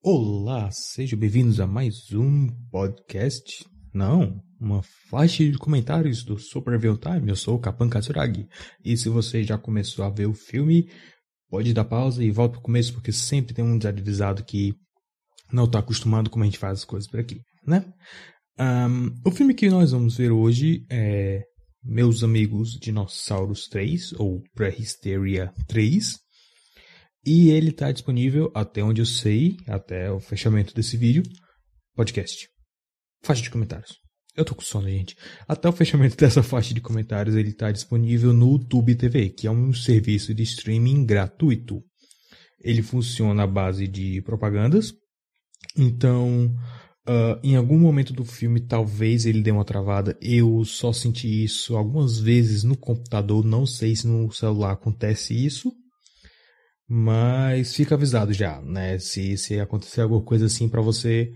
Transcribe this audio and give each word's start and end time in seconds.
Olá, 0.00 0.70
sejam 0.70 1.18
bem-vindos 1.18 1.58
a 1.58 1.66
mais 1.66 2.12
um 2.12 2.46
podcast. 2.70 3.66
Não, 3.92 4.40
uma 4.60 4.80
faixa 5.10 5.42
de 5.44 5.58
comentários 5.58 6.22
do 6.22 6.38
Super 6.38 6.70
Review 6.70 6.96
Time. 6.96 7.28
Eu 7.28 7.34
sou 7.34 7.56
o 7.56 7.58
Kapan 7.58 7.88
Katsuragi. 7.88 8.46
E 8.84 8.96
se 8.96 9.08
você 9.08 9.42
já 9.42 9.58
começou 9.58 10.04
a 10.04 10.08
ver 10.08 10.26
o 10.26 10.34
filme, 10.34 10.88
pode 11.50 11.74
dar 11.74 11.84
pausa 11.84 12.22
e 12.22 12.30
volta 12.30 12.52
pro 12.52 12.62
começo, 12.62 12.92
porque 12.92 13.10
sempre 13.10 13.52
tem 13.52 13.64
um 13.64 13.76
desavisado 13.76 14.44
que 14.44 14.72
não 15.52 15.64
está 15.64 15.80
acostumado 15.80 16.30
como 16.30 16.44
a 16.44 16.46
gente 16.46 16.58
faz 16.58 16.78
as 16.78 16.84
coisas 16.84 17.10
por 17.10 17.18
aqui, 17.18 17.40
né? 17.66 17.84
Um, 18.56 19.12
o 19.26 19.32
filme 19.32 19.52
que 19.52 19.68
nós 19.68 19.90
vamos 19.90 20.16
ver 20.16 20.30
hoje 20.30 20.86
é 20.88 21.42
Meus 21.82 22.22
Amigos 22.22 22.78
Dinossauros 22.80 23.66
3, 23.66 24.12
ou 24.12 24.44
Prehysteria 24.54 25.52
3. 25.66 26.27
E 27.24 27.50
ele 27.50 27.70
está 27.70 27.90
disponível, 27.90 28.50
até 28.54 28.82
onde 28.82 29.00
eu 29.00 29.06
sei, 29.06 29.56
até 29.66 30.10
o 30.10 30.20
fechamento 30.20 30.74
desse 30.74 30.96
vídeo, 30.96 31.22
podcast. 31.94 32.48
Faixa 33.22 33.42
de 33.42 33.50
comentários. 33.50 33.96
Eu 34.36 34.44
tô 34.44 34.54
com 34.54 34.62
sono, 34.62 34.88
gente. 34.88 35.16
Até 35.48 35.68
o 35.68 35.72
fechamento 35.72 36.14
dessa 36.16 36.44
faixa 36.44 36.72
de 36.72 36.80
comentários, 36.80 37.34
ele 37.34 37.50
está 37.50 37.72
disponível 37.72 38.32
no 38.32 38.56
Tube 38.58 38.94
TV, 38.94 39.30
que 39.30 39.48
é 39.48 39.50
um 39.50 39.72
serviço 39.72 40.32
de 40.32 40.44
streaming 40.44 41.04
gratuito. 41.04 41.82
Ele 42.60 42.80
funciona 42.80 43.42
à 43.42 43.46
base 43.46 43.88
de 43.88 44.22
propagandas. 44.22 44.94
Então, 45.76 46.54
uh, 47.08 47.40
em 47.42 47.56
algum 47.56 47.78
momento 47.78 48.12
do 48.12 48.24
filme, 48.24 48.60
talvez 48.60 49.26
ele 49.26 49.42
dê 49.42 49.50
uma 49.50 49.64
travada. 49.64 50.16
Eu 50.20 50.64
só 50.64 50.92
senti 50.92 51.44
isso 51.44 51.76
algumas 51.76 52.20
vezes 52.20 52.62
no 52.62 52.76
computador. 52.76 53.44
Não 53.44 53.66
sei 53.66 53.96
se 53.96 54.06
no 54.06 54.30
celular 54.30 54.72
acontece 54.72 55.34
isso. 55.34 55.72
Mas 56.88 57.74
fica 57.74 57.94
avisado 57.94 58.32
já, 58.32 58.62
né? 58.62 58.98
Se, 58.98 59.36
se 59.36 59.60
acontecer 59.60 60.00
alguma 60.00 60.22
coisa 60.22 60.46
assim 60.46 60.68
para 60.68 60.80
você 60.80 61.30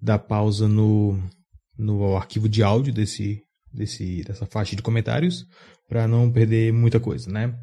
dar 0.00 0.18
pausa 0.18 0.66
no, 0.66 1.22
no 1.76 2.16
arquivo 2.16 2.48
de 2.48 2.62
áudio 2.62 2.94
desse, 2.94 3.42
desse, 3.72 4.22
dessa 4.24 4.46
faixa 4.46 4.74
de 4.74 4.82
comentários 4.82 5.46
para 5.88 6.08
não 6.08 6.32
perder 6.32 6.72
muita 6.72 6.98
coisa, 6.98 7.30
né? 7.30 7.54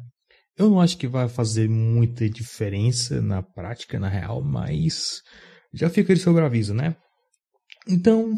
Eu 0.56 0.70
não 0.70 0.80
acho 0.80 0.96
que 0.96 1.08
vai 1.08 1.28
fazer 1.28 1.68
muita 1.68 2.30
diferença 2.30 3.20
na 3.20 3.42
prática, 3.42 3.98
na 3.98 4.08
real, 4.08 4.40
mas 4.40 5.20
já 5.72 5.90
fica 5.90 6.14
de 6.14 6.20
sobre 6.20 6.44
aviso, 6.44 6.72
né? 6.72 6.96
Então, 7.88 8.32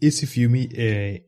esse 0.00 0.26
filme 0.26 0.68
é 0.74 1.22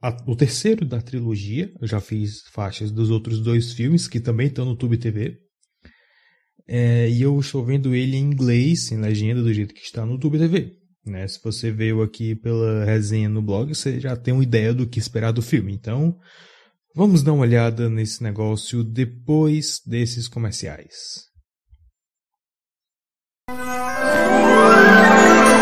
a, 0.00 0.16
o 0.26 0.36
terceiro 0.36 0.84
da 0.86 1.02
trilogia. 1.02 1.72
Eu 1.80 1.88
já 1.88 2.00
fiz 2.00 2.42
faixas 2.52 2.92
dos 2.92 3.10
outros 3.10 3.40
dois 3.40 3.72
filmes 3.72 4.06
que 4.06 4.20
também 4.20 4.46
estão 4.46 4.64
no 4.64 4.76
Tube 4.76 4.96
TV. 4.96 5.38
É, 6.72 7.10
e 7.10 7.20
eu 7.20 7.36
estou 7.40 7.64
vendo 7.64 7.96
ele 7.96 8.16
em 8.16 8.20
inglês, 8.20 8.92
em 8.92 9.00
legenda, 9.00 9.42
do 9.42 9.52
jeito 9.52 9.74
que 9.74 9.80
está 9.80 10.06
no 10.06 10.16
Tube 10.16 10.38
TV. 10.38 10.78
Né? 11.04 11.26
Se 11.26 11.42
você 11.42 11.72
veio 11.72 12.00
aqui 12.00 12.36
pela 12.36 12.84
resenha 12.84 13.28
no 13.28 13.42
blog, 13.42 13.74
você 13.74 13.98
já 13.98 14.16
tem 14.16 14.32
uma 14.32 14.44
ideia 14.44 14.72
do 14.72 14.86
que 14.86 15.00
esperar 15.00 15.32
do 15.32 15.42
filme. 15.42 15.74
Então, 15.74 16.16
vamos 16.94 17.24
dar 17.24 17.32
uma 17.32 17.42
olhada 17.42 17.90
nesse 17.90 18.22
negócio 18.22 18.84
depois 18.84 19.80
desses 19.84 20.28
comerciais. 20.28 21.26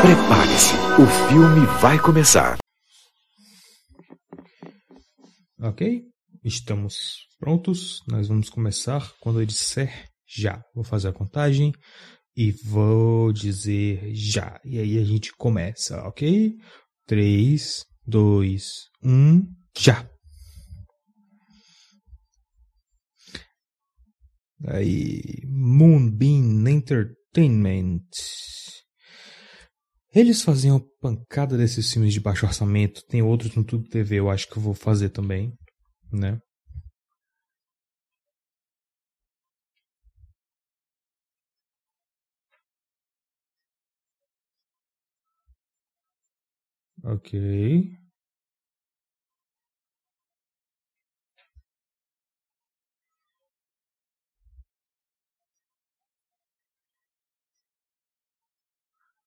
Prepare-se, 0.02 0.74
o 1.00 1.06
filme 1.30 1.66
vai 1.80 1.98
começar. 1.98 2.58
Ok, 5.58 6.02
estamos 6.44 7.26
prontos. 7.40 8.02
Nós 8.06 8.28
vamos 8.28 8.50
começar 8.50 9.10
quando 9.20 9.40
eu 9.40 9.46
disser 9.46 10.07
já. 10.28 10.62
Vou 10.74 10.84
fazer 10.84 11.08
a 11.08 11.12
contagem 11.12 11.72
e 12.36 12.52
vou 12.52 13.32
dizer 13.32 14.14
já. 14.14 14.60
E 14.64 14.78
aí 14.78 14.98
a 14.98 15.04
gente 15.04 15.32
começa, 15.32 16.02
ok? 16.02 16.54
3, 17.06 17.84
2, 18.06 18.64
1, 19.02 19.42
já! 19.76 20.08
Aí, 24.66 25.22
Moonbeam 25.46 26.66
Entertainment. 26.68 28.00
Eles 30.12 30.42
faziam 30.42 30.84
pancada 31.00 31.56
desses 31.56 31.92
filmes 31.92 32.12
de 32.12 32.20
baixo 32.20 32.44
orçamento. 32.44 33.02
Tem 33.08 33.22
outros 33.22 33.54
no 33.54 33.62
Tudo 33.62 33.88
TV, 33.88 34.16
eu 34.16 34.28
acho 34.28 34.48
que 34.48 34.56
eu 34.56 34.62
vou 34.62 34.74
fazer 34.74 35.10
também, 35.10 35.52
né? 36.12 36.40
Ok. 47.02 47.98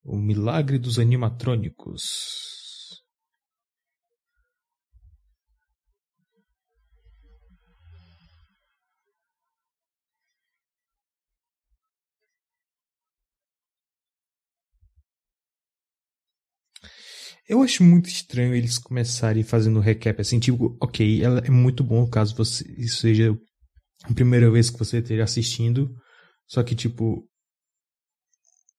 O 0.03 0.17
milagre 0.17 0.77
dos 0.77 0.99
animatrônicos. 0.99 2.60
Eu 17.47 17.61
acho 17.61 17.83
muito 17.83 18.07
estranho 18.07 18.55
eles 18.55 18.77
começarem 18.77 19.43
fazendo 19.43 19.79
recap 19.79 20.21
assim, 20.21 20.39
tipo, 20.39 20.77
ok, 20.81 21.23
ela 21.23 21.39
é 21.39 21.49
muito 21.49 21.83
bom 21.83 22.07
caso 22.07 22.35
você 22.35 22.63
isso 22.77 23.01
seja 23.01 23.37
a 24.03 24.13
primeira 24.13 24.49
vez 24.49 24.69
que 24.69 24.79
você 24.79 24.99
esteja 24.99 25.23
assistindo, 25.23 25.93
só 26.47 26.63
que 26.63 26.75
tipo 26.75 27.27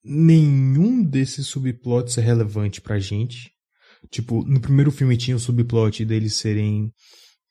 nenhum 0.04 1.02
desses 1.02 1.46
subplots 1.46 2.18
é 2.18 2.20
relevante 2.20 2.80
pra 2.80 2.98
gente. 2.98 3.52
Tipo, 4.10 4.42
no 4.44 4.60
primeiro 4.60 4.90
filme 4.90 5.16
tinha 5.16 5.36
o 5.36 5.40
subplot 5.40 6.04
deles 6.04 6.34
serem 6.34 6.92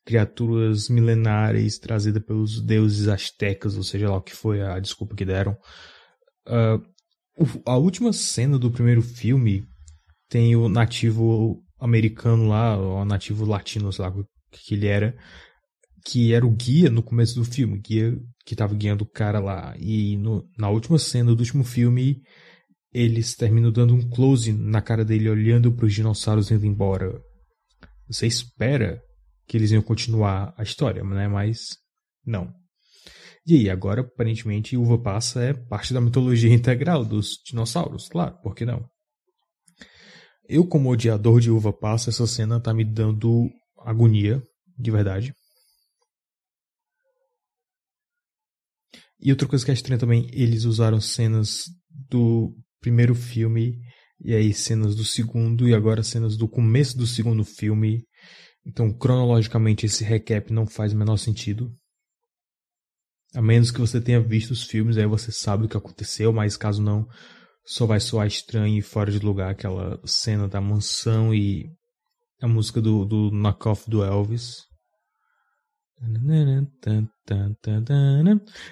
criaturas 0.06 0.90
milenares 0.90 1.80
trazidas 1.80 2.24
pelos 2.24 2.62
deuses 2.62 3.08
astecas, 3.08 3.78
ou 3.78 3.84
seja 3.84 4.10
lá 4.10 4.18
o 4.18 4.22
que 4.22 4.36
foi 4.36 4.62
a 4.62 4.80
desculpa 4.80 5.16
que 5.16 5.24
deram. 5.24 5.56
Uh, 6.48 6.84
a 7.66 7.78
última 7.78 8.12
cena 8.12 8.60
do 8.60 8.72
primeiro 8.72 9.02
filme 9.02 9.66
tem 10.32 10.56
o 10.56 10.70
nativo 10.70 11.62
americano 11.78 12.48
lá, 12.48 12.78
o 12.78 13.04
nativo 13.04 13.44
latino, 13.46 13.92
sei 13.92 14.06
lá 14.06 14.12
o 14.12 14.26
que 14.50 14.76
ele 14.76 14.88
era, 14.88 15.14
que 16.06 16.34
era 16.34 16.46
o 16.46 16.50
guia 16.50 16.90
no 16.90 17.04
começo 17.04 17.36
do 17.36 17.44
filme, 17.44 17.80
guia 17.80 18.18
que 18.46 18.54
estava 18.54 18.74
guiando 18.74 19.04
o 19.04 19.10
cara 19.10 19.42
lá. 19.42 19.76
E 19.78 20.16
no, 20.16 20.48
na 20.58 20.70
última 20.70 20.98
cena 20.98 21.36
do 21.36 21.40
último 21.40 21.66
filme, 21.66 22.22
eles 22.94 23.36
terminam 23.36 23.74
dando 23.74 23.94
um 23.94 24.10
close 24.10 24.54
na 24.54 24.82
cara 24.82 25.04
dele, 25.04 25.30
olhando 25.30 25.70
para 25.74 25.86
os 25.86 25.94
dinossauros 25.94 26.50
indo 26.50 26.66
embora. 26.66 27.12
Você 28.08 28.26
espera 28.26 29.02
que 29.46 29.58
eles 29.58 29.72
iam 29.72 29.82
continuar 29.82 30.54
a 30.58 30.64
história, 30.64 31.04
né? 31.04 31.28
Mas 31.28 31.60
não. 32.26 32.50
E 33.46 33.56
aí, 33.58 33.70
agora, 33.70 34.00
aparentemente, 34.00 34.78
uva 34.78 34.98
passa 34.98 35.44
é 35.44 35.54
parte 35.54 35.94
da 35.94 36.00
mitologia 36.00 36.54
integral 36.54 37.04
dos 37.04 37.34
dinossauros, 37.46 38.08
claro, 38.08 38.38
por 38.42 38.56
que 38.56 38.66
não? 38.66 38.90
Eu, 40.54 40.68
como 40.68 40.92
odiador 40.92 41.40
de 41.40 41.50
uva 41.50 41.72
passa, 41.72 42.10
essa 42.10 42.28
cena 42.28 42.60
tá 42.60 42.74
me 42.74 42.84
dando 42.84 43.50
agonia, 43.86 44.44
de 44.78 44.92
verdade. 44.92 45.34
E 49.18 49.32
outra 49.32 49.48
coisa 49.48 49.64
que 49.64 49.72
é 49.72 49.74
estranha 49.74 49.98
também, 49.98 50.30
eles 50.34 50.66
usaram 50.66 51.00
cenas 51.00 51.64
do 51.90 52.54
primeiro 52.82 53.16
filme, 53.16 53.80
e 54.20 54.36
aí 54.36 54.54
cenas 54.54 54.94
do 54.94 55.06
segundo, 55.06 55.70
e 55.70 55.74
agora 55.74 56.04
cenas 56.04 56.36
do 56.36 56.50
começo 56.50 56.98
do 56.98 57.08
segundo 57.08 57.46
filme. 57.46 58.04
Então, 58.66 58.92
cronologicamente, 58.92 59.86
esse 59.86 60.04
recap 60.04 60.52
não 60.52 60.68
faz 60.68 60.92
o 60.92 60.98
menor 60.98 61.16
sentido. 61.16 61.74
A 63.34 63.42
menos 63.42 63.72
que 63.72 63.80
você 63.80 64.02
tenha 64.02 64.20
visto 64.20 64.52
os 64.52 64.64
filmes, 64.64 64.98
aí 64.98 65.08
você 65.08 65.32
sabe 65.32 65.64
o 65.64 65.70
que 65.70 65.78
aconteceu, 65.78 66.34
mas 66.34 66.58
caso 66.58 66.82
não, 66.84 67.08
só 67.66 67.86
vai 67.86 68.00
soar 68.00 68.28
estranho 68.28 68.78
e 68.78 68.82
fora 68.82 69.12
de 69.12 69.20
lugar 69.20 69.52
aquela 69.52 70.00
cena 70.06 70.48
da 70.48 70.60
mansão 70.60 71.34
e 71.34 71.70
a 72.42 72.48
música 72.48 72.82
do, 72.82 73.06
do 73.06 73.32
knockoff 73.32 73.90
do 73.90 74.04
Elvis. 74.04 74.64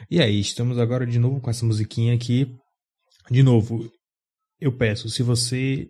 E 0.09 0.19
aí, 0.19 0.39
estamos 0.39 0.79
agora 0.79 1.05
de 1.05 1.19
novo 1.19 1.39
com 1.39 1.49
essa 1.49 1.65
musiquinha 1.65 2.15
aqui. 2.15 2.51
De 3.29 3.43
novo, 3.43 3.87
eu 4.59 4.75
peço, 4.75 5.09
se 5.09 5.21
você 5.21 5.87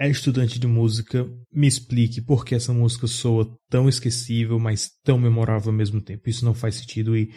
é 0.00 0.08
estudante 0.08 0.58
de 0.58 0.66
música, 0.66 1.24
me 1.52 1.66
explique 1.66 2.22
por 2.22 2.44
que 2.44 2.54
essa 2.54 2.72
música 2.72 3.06
soa 3.06 3.46
tão 3.68 3.88
esquecível, 3.88 4.58
mas 4.58 4.90
tão 5.04 5.18
memorável 5.18 5.70
ao 5.70 5.76
mesmo 5.76 6.00
tempo. 6.00 6.28
Isso 6.28 6.44
não 6.44 6.54
faz 6.54 6.76
sentido 6.76 7.16
e 7.16 7.32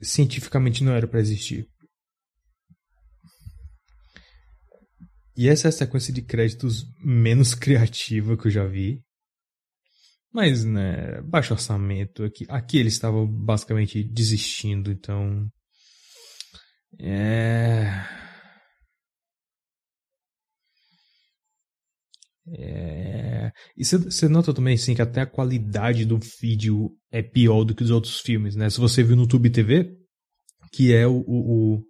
cientificamente 0.00 0.84
não 0.84 0.92
era 0.92 1.08
para 1.08 1.20
existir. 1.20 1.66
E 5.36 5.48
essa 5.48 5.68
é 5.68 5.70
a 5.70 5.72
sequência 5.72 6.12
de 6.12 6.22
créditos 6.22 6.84
menos 7.04 7.54
criativa 7.56 8.36
que 8.36 8.46
eu 8.46 8.50
já 8.50 8.66
vi. 8.66 9.02
Mas, 10.32 10.64
né, 10.64 11.20
baixo 11.22 11.54
orçamento. 11.54 12.24
Aqui, 12.24 12.44
aqui 12.48 12.78
eles 12.78 12.94
estavam 12.94 13.26
basicamente 13.26 14.02
desistindo, 14.02 14.90
então. 14.90 15.48
É. 16.98 18.04
É... 22.48 23.52
E 23.76 23.84
você 23.84 24.28
nota 24.28 24.52
também 24.52 24.74
assim, 24.74 24.94
que 24.94 25.02
até 25.02 25.22
a 25.22 25.26
qualidade 25.26 26.04
do 26.04 26.18
vídeo 26.40 26.90
é 27.10 27.22
pior 27.22 27.64
do 27.64 27.74
que 27.74 27.82
os 27.82 27.90
outros 27.90 28.20
filmes, 28.20 28.54
né? 28.56 28.68
Se 28.68 28.80
você 28.80 29.02
viu 29.02 29.16
no 29.16 29.26
Tube 29.26 29.50
TV, 29.50 29.96
que 30.72 30.92
é 30.92 31.06
o, 31.06 31.24
o, 31.26 31.82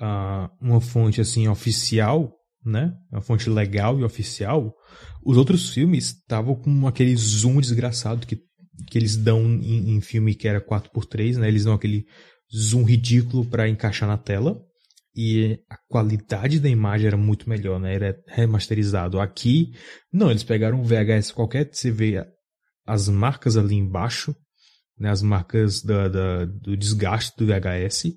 a, 0.00 0.50
uma 0.60 0.80
fonte 0.80 1.20
assim 1.20 1.48
oficial, 1.48 2.32
né? 2.66 2.92
Uma 3.12 3.22
fonte 3.22 3.48
legal 3.48 3.98
e 3.98 4.04
oficial, 4.04 4.74
os 5.24 5.36
outros 5.36 5.70
filmes 5.70 6.06
estavam 6.06 6.56
com 6.56 6.86
aquele 6.86 7.14
zoom 7.16 7.60
desgraçado 7.60 8.26
que, 8.26 8.36
que 8.88 8.98
eles 8.98 9.16
dão 9.16 9.42
em, 9.44 9.96
em 9.96 10.00
filme 10.00 10.34
que 10.34 10.48
era 10.48 10.60
4x3, 10.60 11.38
né? 11.38 11.48
Eles 11.48 11.64
dão 11.64 11.74
aquele 11.74 12.04
zoom 12.54 12.84
ridículo 12.84 13.44
para 13.44 13.68
encaixar 13.68 14.08
na 14.08 14.18
tela 14.18 14.60
e 15.14 15.58
a 15.70 15.78
qualidade 15.88 16.60
da 16.60 16.68
imagem 16.68 17.06
era 17.06 17.16
muito 17.16 17.48
melhor, 17.48 17.80
né? 17.80 17.94
Era 17.94 18.16
remasterizado. 18.26 19.18
Aqui, 19.18 19.72
não, 20.12 20.30
eles 20.30 20.44
pegaram 20.44 20.80
um 20.80 20.84
VHS 20.84 21.32
qualquer, 21.32 21.70
você 21.72 21.90
vê 21.90 22.22
as 22.84 23.08
marcas 23.08 23.56
ali 23.56 23.76
embaixo, 23.76 24.34
né? 24.98 25.08
As 25.10 25.22
marcas 25.22 25.82
da, 25.82 26.08
da 26.08 26.44
do 26.44 26.76
desgaste 26.76 27.32
do 27.38 27.46
VHS. 27.46 28.12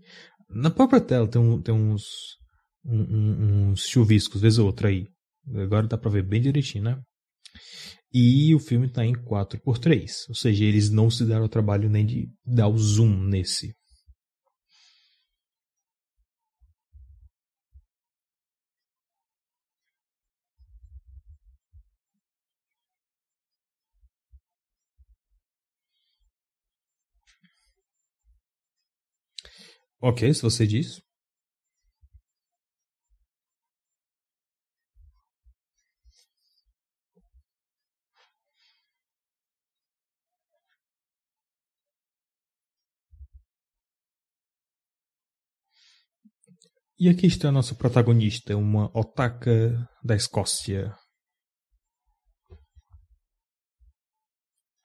Na 0.50 0.70
própria 0.70 1.00
tela 1.00 1.28
tem, 1.28 1.40
um, 1.40 1.62
tem 1.62 1.74
uns, 1.74 2.04
um, 2.86 3.02
um, 3.02 3.70
uns 3.72 3.88
chuviscos, 3.88 4.42
vez 4.42 4.58
ou 4.58 4.66
outra 4.66 4.90
aí. 4.90 5.08
Agora 5.56 5.88
dá 5.88 5.98
pra 5.98 6.12
ver 6.12 6.24
bem 6.24 6.42
direitinho, 6.42 6.84
né? 6.84 7.02
E 8.14 8.54
o 8.56 8.60
filme 8.60 8.90
tá 8.90 9.06
em 9.06 9.14
4x3, 9.14 10.26
ou 10.30 10.36
seja, 10.36 10.66
eles 10.66 10.90
não 10.90 11.10
se 11.10 11.26
deram 11.26 11.46
o 11.46 11.50
trabalho 11.50 11.90
nem 11.90 12.06
de 12.06 12.30
dar 12.46 12.68
o 12.68 12.78
zoom 12.78 13.16
nesse. 13.24 13.74
Ok, 30.02 30.34
se 30.34 30.42
você 30.42 30.66
diz. 30.68 31.02
E 47.02 47.08
aqui 47.08 47.28
está 47.28 47.48
a 47.48 47.52
nossa 47.52 47.74
protagonista, 47.74 48.58
uma 48.58 48.92
otaka 48.94 49.88
da 50.04 50.18
Escócia. 50.18 50.94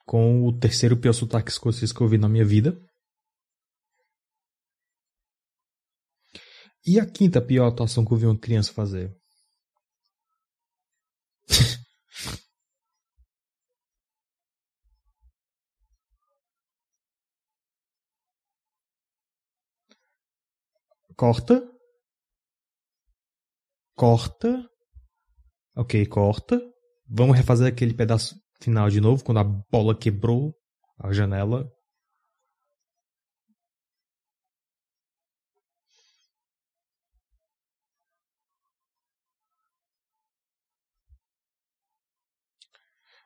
Com 0.07 0.47
o 0.47 0.57
terceiro 0.57 0.97
pior 0.97 1.13
sotaque 1.13 1.51
escocês 1.51 1.93
que 1.93 2.01
eu 2.01 2.07
vi 2.09 2.17
na 2.17 2.29
minha 2.29 2.45
vida. 2.45 2.81
E 6.87 7.01
a 7.01 7.05
quinta 7.05 7.43
pior 7.43 7.67
atuação 7.67 8.05
que 8.05 8.13
eu 8.13 8.17
vi 8.17 8.27
uma 8.27 8.39
criança 8.39 8.73
fazer? 8.73 9.13
Corta. 21.17 21.74
Corta. 23.97 24.53
Ok, 25.77 26.07
corta. 26.07 26.61
Vamos 27.09 27.37
refazer 27.37 27.67
aquele 27.69 27.95
pedaço 27.95 28.35
final 28.61 28.89
de 28.91 29.01
novo, 29.01 29.23
quando 29.25 29.39
a 29.39 29.45
bola 29.45 29.97
quebrou 29.97 30.55
a 30.99 31.13
janela. 31.13 31.71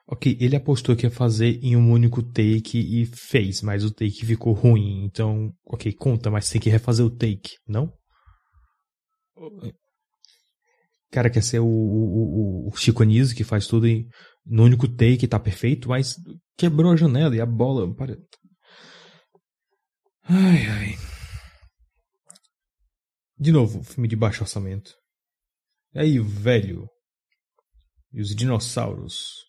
Ok, 0.06 0.36
ele 0.40 0.56
apostou 0.56 0.96
que 0.96 1.04
ia 1.06 1.10
fazer 1.10 1.62
em 1.62 1.76
um 1.76 1.92
único 1.92 2.22
take 2.22 2.78
e 2.78 3.04
fez, 3.06 3.60
mas 3.62 3.84
o 3.84 3.90
take 3.92 4.24
ficou 4.24 4.52
ruim. 4.54 5.04
Então, 5.04 5.52
ok, 5.66 5.92
conta, 5.92 6.30
mas 6.30 6.48
tem 6.48 6.60
que 6.60 6.70
refazer 6.70 7.04
o 7.04 7.10
take, 7.10 7.56
não? 7.66 7.92
Cara, 11.10 11.30
quer 11.30 11.42
ser 11.42 11.60
o, 11.60 11.66
o, 11.66 12.68
o 12.68 12.76
Chico 12.76 13.02
Anísio 13.02 13.36
que 13.36 13.44
faz 13.44 13.66
tudo 13.66 13.86
em, 13.86 14.08
no 14.44 14.64
único 14.64 14.86
take, 14.88 15.26
tá 15.26 15.40
perfeito, 15.40 15.88
mas 15.88 16.16
quebrou 16.56 16.92
a 16.92 16.96
janela 16.96 17.34
e 17.34 17.40
a 17.40 17.46
bola. 17.46 17.94
Para... 17.94 18.16
Ai, 20.24 20.66
ai. 20.66 20.94
De 23.38 23.52
novo, 23.52 23.82
filme 23.82 24.08
de 24.08 24.16
baixo 24.16 24.42
orçamento. 24.42 24.94
E 25.94 25.98
aí, 26.00 26.18
velho? 26.18 26.88
E 28.12 28.20
os 28.20 28.34
dinossauros? 28.34 29.48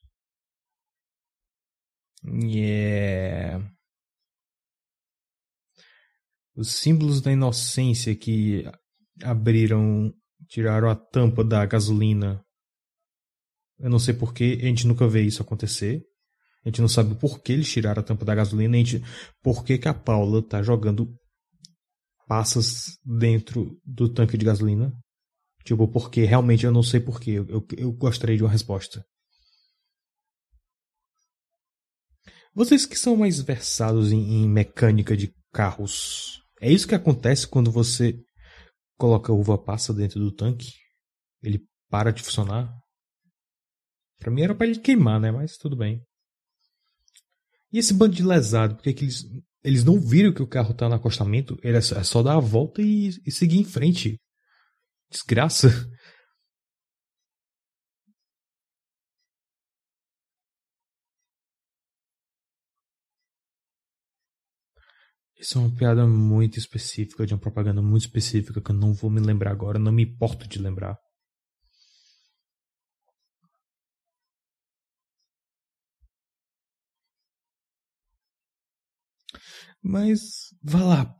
Yeah. 2.23 3.65
Os 6.55 6.73
símbolos 6.73 7.21
da 7.21 7.31
inocência 7.31 8.15
que 8.15 8.65
abriram, 9.23 10.13
tiraram 10.49 10.89
a 10.89 10.95
tampa 10.95 11.43
da 11.43 11.65
gasolina. 11.65 12.43
Eu 13.79 13.89
não 13.89 13.99
sei 13.99 14.13
porquê, 14.13 14.57
a 14.61 14.65
gente 14.65 14.87
nunca 14.87 15.07
vê 15.07 15.21
isso 15.21 15.41
acontecer. 15.41 16.03
A 16.65 16.69
gente 16.69 16.81
não 16.81 16.89
sabe 16.89 17.15
por 17.15 17.41
que 17.41 17.53
eles 17.53 17.71
tiraram 17.71 18.01
a 18.01 18.03
tampa 18.03 18.25
da 18.25 18.35
gasolina, 18.35 18.75
a 18.75 18.79
gente, 18.79 19.01
por 19.41 19.63
que, 19.63 19.77
que 19.77 19.87
a 19.87 19.93
Paula 19.93 20.41
tá 20.41 20.61
jogando 20.61 21.07
passas 22.27 22.97
dentro 23.03 23.79
do 23.85 24.07
tanque 24.07 24.37
de 24.37 24.45
gasolina. 24.45 24.93
Tipo, 25.63 25.87
porque 25.87 26.25
realmente 26.25 26.65
eu 26.65 26.71
não 26.71 26.83
sei 26.83 26.99
porquê. 26.99 27.31
Eu, 27.31 27.47
eu, 27.47 27.67
eu 27.77 27.91
gostaria 27.91 28.35
de 28.35 28.43
uma 28.43 28.51
resposta. 28.51 29.03
Vocês 32.53 32.85
que 32.85 32.97
são 32.97 33.15
mais 33.15 33.39
versados 33.39 34.11
em, 34.11 34.43
em 34.43 34.49
mecânica 34.49 35.15
de 35.15 35.33
carros, 35.53 36.41
é 36.59 36.71
isso 36.71 36.87
que 36.87 36.95
acontece 36.95 37.47
quando 37.47 37.71
você 37.71 38.19
coloca 38.99 39.31
uva 39.31 39.57
passa 39.57 39.93
dentro 39.93 40.19
do 40.19 40.31
tanque? 40.31 40.73
Ele 41.41 41.65
para 41.89 42.11
de 42.11 42.21
funcionar? 42.21 42.69
Pra 44.19 44.29
mim 44.29 44.41
era 44.41 44.53
pra 44.53 44.67
ele 44.67 44.77
queimar, 44.77 45.19
né? 45.19 45.31
Mas 45.31 45.57
tudo 45.57 45.75
bem. 45.75 46.03
E 47.71 47.79
esse 47.79 47.93
bando 47.93 48.15
de 48.15 48.23
lesado, 48.23 48.75
por 48.75 48.83
que, 48.83 48.93
que 48.93 49.05
eles, 49.05 49.25
eles 49.63 49.83
não 49.85 49.99
viram 49.99 50.33
que 50.33 50.43
o 50.43 50.47
carro 50.47 50.73
tá 50.73 50.89
no 50.89 50.95
acostamento? 50.95 51.57
Ele 51.63 51.77
é 51.77 51.81
só, 51.81 51.95
é 51.95 52.03
só 52.03 52.21
dar 52.21 52.35
a 52.35 52.41
volta 52.41 52.81
e, 52.81 53.09
e 53.25 53.31
seguir 53.31 53.59
em 53.59 53.63
frente. 53.63 54.19
Desgraça. 55.09 55.69
Isso 65.39 65.57
é 65.57 65.61
uma 65.61 65.73
piada 65.73 66.05
muito 66.05 66.59
específica, 66.59 67.25
de 67.25 67.33
uma 67.33 67.39
propaganda 67.39 67.81
muito 67.81 68.01
específica 68.01 68.61
que 68.61 68.71
eu 68.71 68.75
não 68.75 68.93
vou 68.93 69.09
me 69.09 69.21
lembrar 69.21 69.51
agora, 69.51 69.79
não 69.79 69.91
me 69.91 70.03
importo 70.03 70.45
de 70.45 70.59
lembrar. 70.59 70.97
Mas, 79.81 80.53
vá 80.61 80.83
lá. 80.83 81.15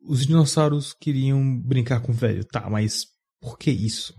Os 0.00 0.24
dinossauros 0.26 0.92
queriam 0.92 1.60
brincar 1.60 2.00
com 2.00 2.12
o 2.12 2.14
velho. 2.14 2.44
Tá, 2.44 2.70
mas 2.70 3.06
por 3.40 3.58
que 3.58 3.70
isso? 3.72 4.14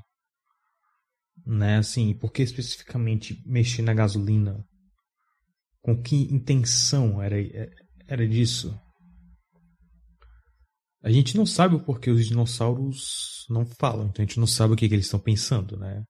Né, 1.46 1.77
assim, 1.77 2.13
por 2.13 2.32
que 2.32 2.41
especificamente 2.41 3.41
mexer 3.46 3.84
na 3.84 3.94
gasolina? 3.94 4.65
Com 5.82 6.01
que 6.01 6.15
intenção 6.34 7.22
era, 7.22 7.36
era 8.07 8.27
disso. 8.27 8.77
A 11.01 11.12
gente 11.12 11.38
não 11.38 11.45
sabe 11.45 11.75
o 11.75 11.83
porquê 11.83 12.09
os 12.09 12.25
dinossauros 12.25 13.45
não 13.50 13.65
falam, 13.65 14.07
então 14.07 14.24
a 14.24 14.27
gente 14.27 14.39
não 14.39 14.47
sabe 14.47 14.74
o 14.74 14.75
que, 14.75 14.88
que 14.88 14.95
eles 14.95 15.05
estão 15.05 15.19
pensando, 15.19 15.77
né? 15.77 16.03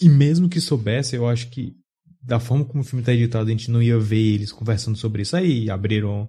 E 0.00 0.08
mesmo 0.08 0.48
que 0.48 0.60
soubesse, 0.60 1.16
eu 1.16 1.26
acho 1.26 1.48
que 1.50 1.72
da 2.20 2.40
forma 2.40 2.64
como 2.64 2.80
o 2.80 2.84
filme 2.84 3.02
está 3.02 3.12
editado, 3.12 3.48
a 3.48 3.50
gente 3.50 3.70
não 3.70 3.82
ia 3.82 3.98
ver 3.98 4.34
eles 4.34 4.52
conversando 4.52 4.96
sobre 4.96 5.22
isso. 5.22 5.36
Aí 5.36 5.70
abriram 5.70 6.28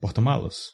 porta-malas. 0.00 0.72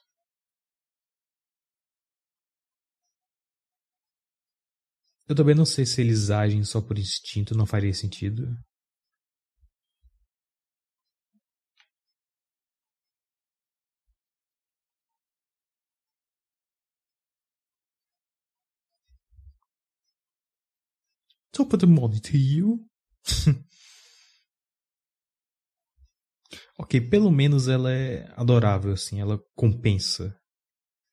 Eu 5.27 5.35
também 5.35 5.55
não 5.55 5.65
sei 5.65 5.87
se 5.87 6.01
eles 6.01 6.31
agem 6.31 6.63
só 6.65 6.81
por 6.81 6.99
instinto, 6.99 7.57
não 7.57 7.67
faria 7.67 7.93
sentido. 7.93 8.47
Top 21.55 21.75
of 21.75 21.79
the 21.79 21.87
morning 21.87 22.19
to 22.19 22.37
you. 22.37 22.85
ok, 26.77 27.01
pelo 27.03 27.31
menos 27.31 27.69
ela 27.69 27.93
é 27.93 28.29
adorável, 28.37 28.93
assim, 28.93 29.21
ela 29.21 29.41
compensa 29.55 30.37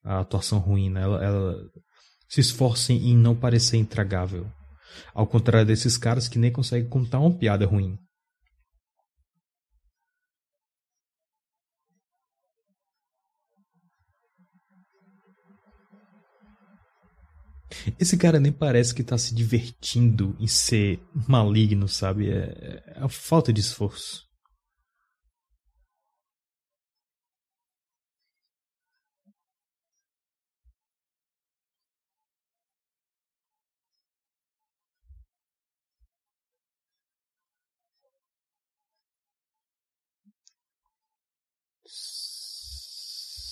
a 0.02 0.18
atuação 0.18 0.58
ruim, 0.58 0.90
né? 0.90 1.02
Ela, 1.02 1.24
ela 1.24 1.70
se 2.28 2.40
esforça 2.40 2.92
em 2.92 3.16
não 3.16 3.36
parecer 3.36 3.76
intragável. 3.76 4.50
Ao 5.14 5.28
contrário 5.28 5.66
desses 5.66 5.96
caras 5.96 6.26
que 6.26 6.40
nem 6.40 6.50
conseguem 6.50 6.88
contar 6.88 7.20
uma 7.20 7.38
piada 7.38 7.64
ruim. 7.64 7.96
Esse 17.98 18.16
cara 18.16 18.38
nem 18.40 18.52
parece 18.52 18.94
que 18.94 19.02
tá 19.02 19.16
se 19.18 19.34
divertindo 19.34 20.36
em 20.38 20.46
ser 20.46 21.00
maligno, 21.28 21.88
sabe? 21.88 22.30
É, 22.30 22.82
é 22.86 23.00
a 23.00 23.08
falta 23.08 23.52
de 23.52 23.60
esforço. 23.60 24.26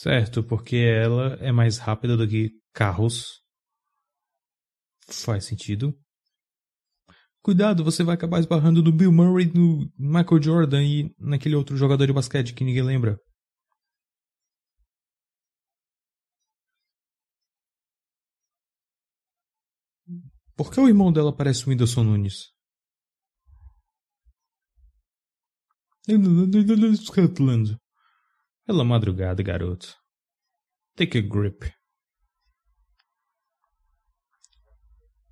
Certo, 0.03 0.43
porque 0.43 0.77
ela 0.77 1.35
é 1.41 1.53
mais 1.53 1.79
rápida 1.79 2.17
do 2.17 2.27
que 2.27 2.51
carros. 2.73 3.40
Faz 5.13 5.45
sentido. 5.45 5.97
Cuidado, 7.43 7.83
você 7.83 8.05
vai 8.05 8.15
acabar 8.15 8.39
esbarrando 8.39 8.83
no 8.83 8.93
Bill 8.93 9.11
Murray, 9.11 9.51
no 9.53 9.91
Michael 9.99 10.43
Jordan 10.43 10.83
e 10.85 11.15
naquele 11.19 11.55
outro 11.55 11.77
jogador 11.77 12.07
de 12.07 12.13
basquete 12.13 12.55
que 12.55 12.63
ninguém 12.63 12.83
lembra. 12.83 13.19
Por 20.55 20.71
que 20.71 20.79
o 20.79 20.87
irmão 20.87 21.11
dela 21.11 21.35
parece 21.35 21.67
o 21.67 21.71
Whindersson 21.71 22.05
Nunes? 22.05 22.53
Scotland. 26.97 27.79
Pela 28.67 28.85
madrugada, 28.85 29.43
garoto. 29.43 29.97
Take 30.97 31.19
a 31.19 31.23
grip. 31.23 31.80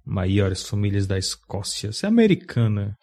Maiores 0.08 0.62
famílias 0.62 1.06
da 1.06 1.18
Escócia. 1.18 1.92
Você 1.92 2.06
é 2.06 2.08
americana. 2.08 2.96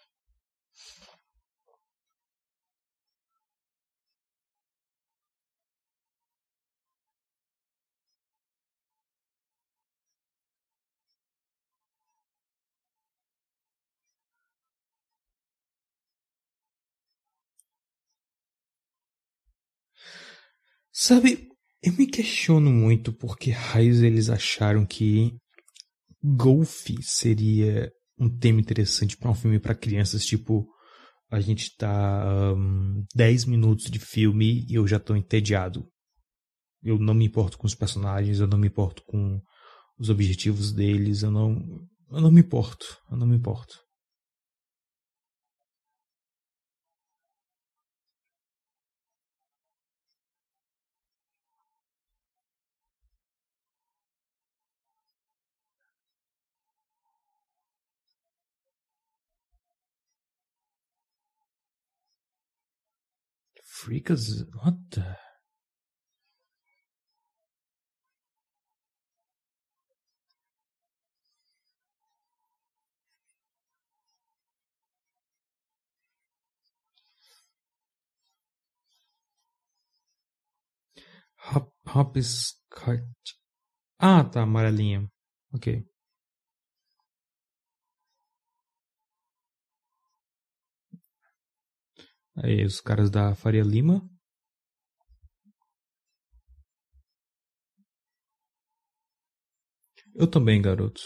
Sabe, 20.92 21.50
eu 21.82 21.92
me 21.92 22.06
questiono 22.06 22.70
muito 22.72 23.12
porque 23.12 23.50
raios 23.52 24.02
eles 24.02 24.28
acharam 24.28 24.84
que 24.84 25.36
golfe 26.34 26.96
seria 27.02 27.92
um 28.18 28.28
tema 28.28 28.60
interessante 28.60 29.16
para 29.16 29.30
um 29.30 29.34
filme 29.34 29.58
para 29.58 29.74
crianças, 29.74 30.24
tipo, 30.24 30.66
a 31.30 31.40
gente 31.40 31.76
tá 31.76 32.54
um, 32.56 33.04
10 33.14 33.44
minutos 33.44 33.90
de 33.90 33.98
filme 33.98 34.66
e 34.68 34.74
eu 34.74 34.86
já 34.86 34.98
tô 34.98 35.14
entediado. 35.14 35.86
Eu 36.82 36.98
não 36.98 37.14
me 37.14 37.26
importo 37.26 37.58
com 37.58 37.66
os 37.66 37.74
personagens, 37.74 38.40
eu 38.40 38.46
não 38.46 38.58
me 38.58 38.68
importo 38.68 39.02
com 39.06 39.40
os 39.98 40.08
objetivos 40.10 40.72
deles, 40.72 41.22
eu 41.22 41.30
não 41.30 41.58
eu 42.10 42.20
não 42.20 42.30
me 42.30 42.40
importo, 42.40 42.86
eu 43.10 43.16
não 43.16 43.26
me 43.26 43.36
importo. 43.36 43.85
Freakers, 63.76 64.42
what 64.62 64.74
the? 64.90 65.04
Hop, 81.36 81.70
hopscotch. 81.86 83.02
Ah, 84.00 84.24
tá, 84.24 84.42
amarelinha. 84.42 85.06
Ok. 85.52 85.84
Aí, 92.36 92.64
os 92.64 92.80
caras 92.80 93.10
da 93.10 93.34
Faria 93.34 93.62
Lima. 93.62 94.02
Eu 100.14 100.26
também, 100.26 100.60
garoto. 100.60 101.00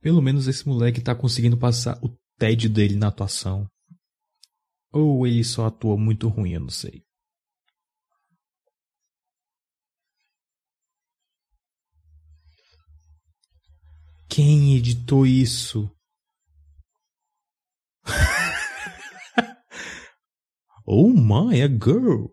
Pelo 0.00 0.22
menos 0.22 0.46
esse 0.46 0.66
moleque 0.66 1.00
tá 1.00 1.14
conseguindo 1.14 1.58
passar 1.58 1.98
o 2.02 2.16
tédio 2.38 2.70
dele 2.70 2.96
na 2.96 3.08
atuação. 3.08 3.66
Ou 4.92 5.26
ele 5.26 5.44
só 5.44 5.66
atua 5.66 5.96
muito 5.96 6.28
ruim, 6.28 6.52
eu 6.52 6.60
não 6.60 6.70
sei. 6.70 7.07
Quem 14.28 14.76
editou 14.76 15.26
isso? 15.26 15.90
oh 20.86 21.08
my, 21.08 21.62
a 21.62 21.68
girl! 21.68 22.26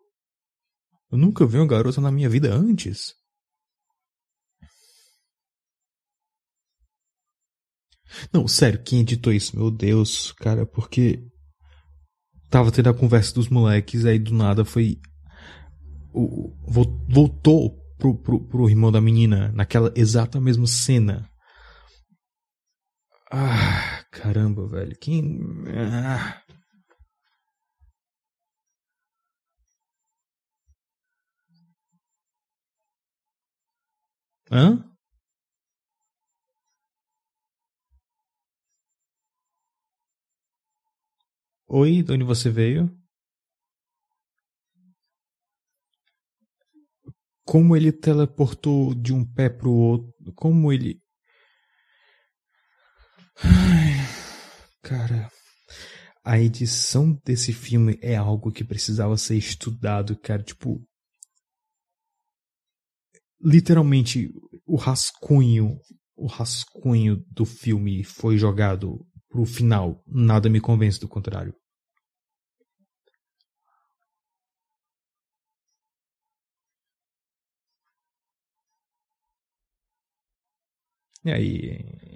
Eu 1.11 1.17
nunca 1.17 1.47
vi 1.47 1.57
uma 1.57 1.65
garota 1.65 1.99
na 2.01 2.11
minha 2.11 2.29
vida 2.29 2.53
antes. 2.53 3.15
Não, 8.31 8.47
sério, 8.47 8.83
quem 8.83 9.01
editou 9.01 9.31
isso? 9.31 9.57
Meu 9.57 9.71
Deus, 9.71 10.31
cara, 10.33 10.65
porque 10.65 11.25
tava 12.49 12.71
tendo 12.71 12.89
a 12.89 12.93
conversa 12.93 13.33
dos 13.33 13.49
moleques, 13.49 14.05
aí 14.05 14.19
do 14.19 14.33
nada 14.33 14.65
foi. 14.65 14.99
Voltou 16.67 17.77
pro, 17.97 18.17
pro, 18.17 18.45
pro 18.45 18.69
irmão 18.69 18.91
da 18.91 19.01
menina, 19.01 19.51
naquela 19.53 19.91
exata 19.95 20.41
mesma 20.41 20.67
cena. 20.67 21.29
Ah, 23.31 24.03
caramba, 24.11 24.67
velho. 24.67 24.97
Quem. 24.99 25.39
Ah. 25.77 26.41
Hã? 34.51 34.85
Oi, 41.67 42.01
de 42.01 42.11
onde 42.13 42.23
você 42.23 42.49
veio? 42.49 42.89
Como 47.45 47.75
ele 47.77 47.91
teleportou 47.91 48.93
de 48.95 49.13
um 49.13 49.23
pé 49.23 49.49
pro 49.49 49.71
outro? 49.71 50.11
Como 50.35 50.71
ele. 50.73 51.01
Ai, 53.43 53.95
cara. 54.81 55.29
a 56.23 56.39
edição 56.39 57.19
desse 57.25 57.53
filme 57.53 57.99
é 58.01 58.15
algo 58.15 58.51
que 58.51 58.63
precisava 58.63 59.17
ser 59.17 59.37
estudado, 59.37 60.17
cara. 60.17 60.43
Tipo. 60.43 60.81
Literalmente, 63.41 64.29
o 64.65 64.75
rascunho. 64.75 65.79
O 66.17 66.27
rascunho 66.27 67.17
do 67.29 67.45
filme 67.45 68.03
foi 68.03 68.37
jogado 68.37 69.05
pro 69.29 69.45
final. 69.45 70.01
Nada 70.07 70.49
me 70.49 70.61
convence 70.61 70.99
do 70.99 71.09
contrário. 71.09 71.53
E 81.25 81.31
aí, 81.31 82.14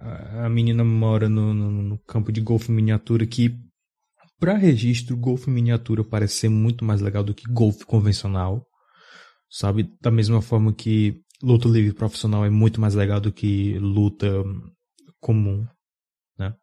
a 0.00 0.48
menina 0.48 0.82
mora 0.82 1.28
no, 1.28 1.52
no, 1.52 1.70
no 1.70 1.98
campo 1.98 2.32
de 2.32 2.40
golfe 2.40 2.72
miniatura 2.72 3.26
que, 3.26 3.54
para 4.38 4.56
registro, 4.56 5.16
golfe 5.16 5.50
miniatura 5.50 6.02
parece 6.02 6.34
ser 6.34 6.48
muito 6.48 6.84
mais 6.84 7.00
legal 7.00 7.22
do 7.22 7.34
que 7.34 7.44
golfe 7.52 7.84
convencional. 7.84 8.66
Sabe? 9.50 9.92
Da 10.00 10.10
mesma 10.10 10.40
forma 10.40 10.72
que 10.72 11.22
luta 11.42 11.68
livre 11.68 11.92
profissional 11.92 12.44
é 12.44 12.50
muito 12.50 12.80
mais 12.80 12.94
legal 12.94 13.20
do 13.20 13.32
que 13.32 13.78
luta 13.78 14.44
comum, 15.20 15.66
né? 16.38 16.54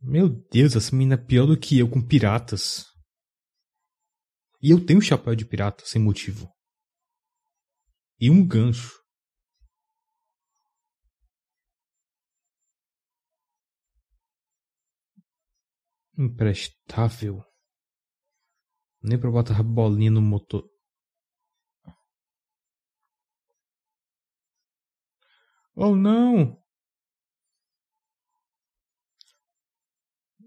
Meu 0.00 0.28
Deus, 0.28 0.76
essa 0.76 0.94
menina 0.94 1.14
é 1.14 1.16
pior 1.16 1.46
do 1.46 1.56
que 1.56 1.78
eu 1.78 1.88
com 1.88 2.00
piratas. 2.00 2.91
E 4.62 4.70
eu 4.70 4.84
tenho 4.86 5.00
chapéu 5.00 5.34
de 5.34 5.44
pirata 5.44 5.84
sem 5.84 6.00
motivo. 6.00 6.48
E 8.20 8.30
um 8.30 8.46
gancho. 8.46 9.02
Imprestável. 16.16 17.44
Nem 19.02 19.18
pra 19.18 19.30
botar 19.30 19.60
bolinha 19.64 20.12
no 20.12 20.22
motor. 20.22 20.70
Oh 25.74 25.96
não! 25.96 26.62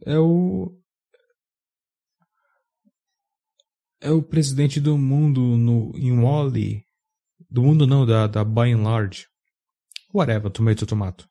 É 0.05 0.17
o. 0.19 0.84
é 4.05 4.11
o 4.11 4.21
presidente 4.21 4.79
do 4.79 4.97
mundo 4.99 5.41
no, 5.57 5.91
em 5.97 6.15
Wally. 6.21 6.85
Do 7.49 7.63
mundo 7.63 7.87
não, 7.87 8.05
da, 8.05 8.27
da 8.27 8.43
By 8.43 8.71
and 8.71 8.83
Large. 8.83 9.27
Whatever, 10.13 10.51
tomato, 10.51 10.85
tomato. 10.85 11.27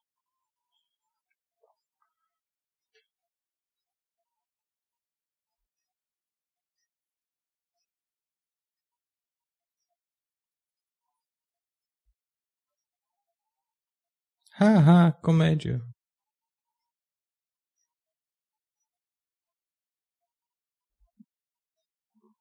Haha, 14.58 15.12
comédia. 15.22 15.93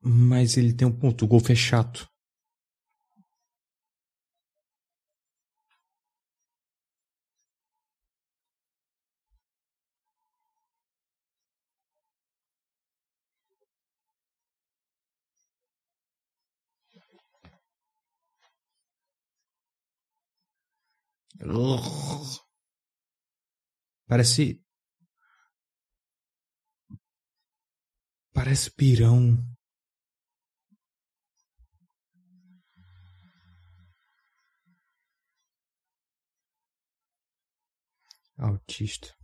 Mas 0.03 0.57
ele 0.57 0.73
tem 0.73 0.87
um 0.87 0.91
ponto, 0.91 1.23
o 1.23 1.27
golfe 1.27 1.53
é 1.53 1.55
chato. 1.55 2.07
Parece. 24.07 24.61
Parece 28.33 28.69
pirão. 28.71 29.37
Autista 38.43 39.15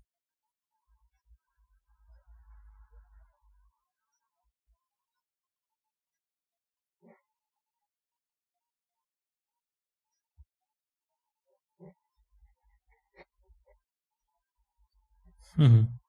Uhum. 15.57 15.99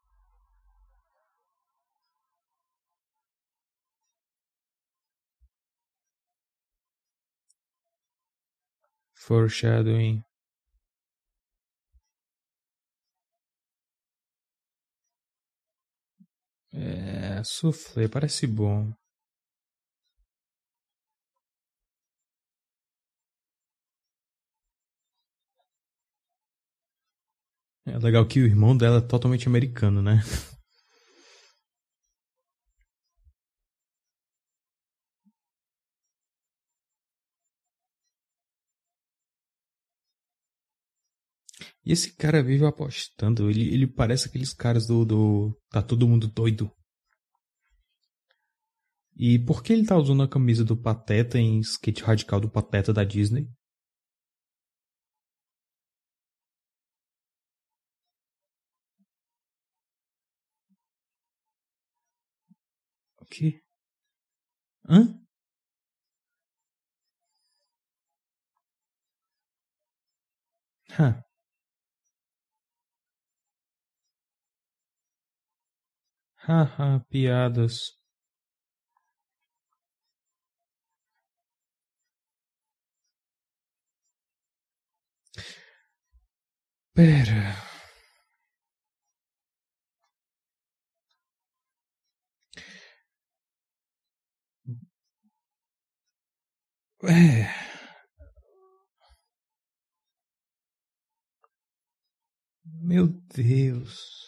Foreshadowing. 9.14 10.25
É, 16.72 17.42
soufflé 17.44 18.09
parece 18.09 18.46
bom. 18.46 18.92
É 27.87 27.98
legal 27.98 28.26
que 28.26 28.40
o 28.40 28.46
irmão 28.46 28.74
dela 28.76 28.98
é 28.98 29.00
totalmente 29.02 29.46
americano, 29.46 30.00
né? 30.02 30.22
E 41.90 41.92
esse 41.92 42.14
cara 42.14 42.40
vive 42.40 42.64
apostando. 42.64 43.50
Ele, 43.50 43.74
ele 43.74 43.85
parece 43.85 44.29
aqueles 44.29 44.55
caras 44.55 44.87
do, 44.87 45.05
do. 45.05 45.61
Tá 45.70 45.83
todo 45.83 46.07
mundo 46.07 46.29
doido. 46.29 46.70
E 49.16 49.40
por 49.40 49.61
que 49.61 49.72
ele 49.72 49.85
tá 49.85 49.96
usando 49.96 50.22
a 50.22 50.29
camisa 50.29 50.64
do 50.64 50.76
Pateta 50.76 51.37
em 51.37 51.59
skate 51.59 52.05
radical 52.05 52.38
do 52.38 52.48
Pateta 52.48 52.92
da 52.92 53.03
Disney? 53.03 53.48
O 63.20 63.24
que? 63.24 63.61
Hã? 64.88 65.20
Huh. 70.96 71.29
Haha, 76.46 77.00
piadas. 77.09 78.00
Pera. 86.94 87.57
É. 97.03 97.48
Meu 102.64 103.07
Deus. 103.35 104.19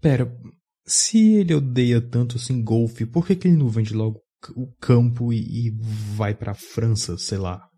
Pera, 0.00 0.30
se 0.86 1.34
ele 1.34 1.54
odeia 1.54 2.00
tanto 2.00 2.36
assim 2.36 2.62
golfe, 2.62 3.04
por 3.04 3.26
que, 3.26 3.36
que 3.36 3.48
ele 3.48 3.56
não 3.56 3.68
vende 3.68 3.92
logo 3.92 4.20
o 4.54 4.72
campo 4.80 5.32
e, 5.32 5.66
e 5.66 5.70
vai 6.16 6.34
pra 6.34 6.54
França, 6.54 7.18
sei 7.18 7.38
lá? 7.38 7.68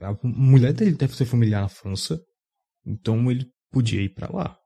A 0.00 0.12
mulher 0.22 0.72
dele 0.72 0.92
deve 0.92 1.14
ser 1.16 1.24
familiar 1.24 1.62
na 1.62 1.68
França, 1.68 2.20
então 2.86 3.30
ele 3.30 3.50
podia 3.70 4.02
ir 4.02 4.14
para 4.14 4.32
lá. 4.32 4.58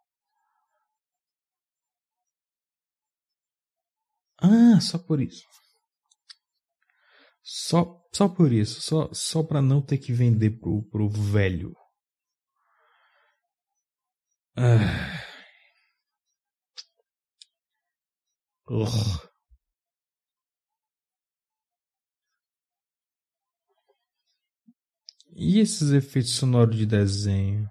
Ah, 4.38 4.80
só 4.80 4.98
por 4.98 5.20
isso. 5.20 5.44
Só, 7.42 8.00
só 8.12 8.28
por 8.28 8.52
isso. 8.52 8.80
Só, 8.80 9.08
só 9.12 9.42
pra 9.42 9.60
não 9.62 9.80
ter 9.80 9.98
que 9.98 10.12
vender 10.12 10.58
pro, 10.58 10.82
pro 10.88 11.08
velho. 11.08 11.72
Ah. 14.56 15.22
Ugh. 18.70 19.32
E 25.36 25.60
esses 25.60 25.90
efeitos 25.92 26.32
sonoros 26.34 26.76
de 26.76 26.86
desenho? 26.86 27.68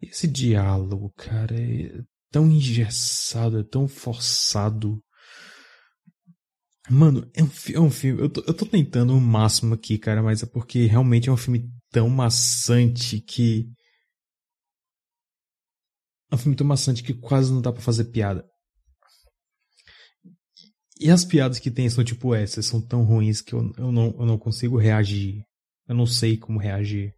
Esse 0.00 0.26
diálogo, 0.26 1.12
cara, 1.16 1.54
é 1.60 2.02
tão 2.30 2.50
engessado, 2.50 3.58
é 3.58 3.64
tão 3.64 3.86
forçado. 3.86 5.02
Mano, 6.88 7.30
é 7.34 7.42
um, 7.42 7.50
é 7.74 7.80
um 7.80 7.90
filme. 7.90 8.22
Eu 8.22 8.30
tô, 8.30 8.40
eu 8.46 8.54
tô 8.54 8.66
tentando 8.66 9.14
o 9.14 9.20
máximo 9.20 9.74
aqui, 9.74 9.98
cara, 9.98 10.22
mas 10.22 10.42
é 10.42 10.46
porque 10.46 10.86
realmente 10.86 11.28
é 11.28 11.32
um 11.32 11.36
filme 11.36 11.70
tão 11.90 12.08
maçante 12.08 13.20
que. 13.20 13.70
É 16.30 16.34
um 16.34 16.38
filme 16.38 16.56
tão 16.56 16.66
maçante 16.66 17.02
que 17.02 17.12
quase 17.12 17.52
não 17.52 17.60
dá 17.60 17.72
para 17.72 17.82
fazer 17.82 18.04
piada. 18.04 18.48
E 20.98 21.10
as 21.10 21.24
piadas 21.24 21.58
que 21.58 21.70
tem 21.70 21.88
são 21.88 22.04
tipo 22.04 22.34
essas, 22.34 22.66
são 22.66 22.80
tão 22.80 23.04
ruins 23.04 23.40
que 23.40 23.54
eu, 23.54 23.72
eu, 23.78 23.90
não, 23.90 24.14
eu 24.18 24.26
não 24.26 24.38
consigo 24.38 24.76
reagir. 24.76 25.42
Eu 25.88 25.94
não 25.94 26.06
sei 26.06 26.36
como 26.36 26.58
reagir. 26.58 27.14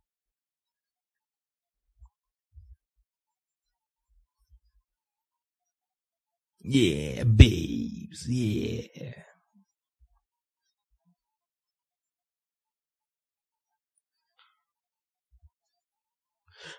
Yeah, 6.65 7.25
babes, 7.25 8.27
yeah. 8.29 9.25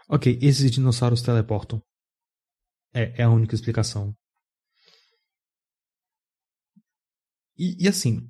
Ok, 0.07 0.37
esses 0.41 0.71
dinossauros 0.71 1.21
teleportam. 1.21 1.81
É, 2.93 3.21
é 3.21 3.23
a 3.23 3.29
única 3.29 3.55
explicação. 3.55 4.15
E, 7.57 7.83
e 7.83 7.87
assim, 7.87 8.29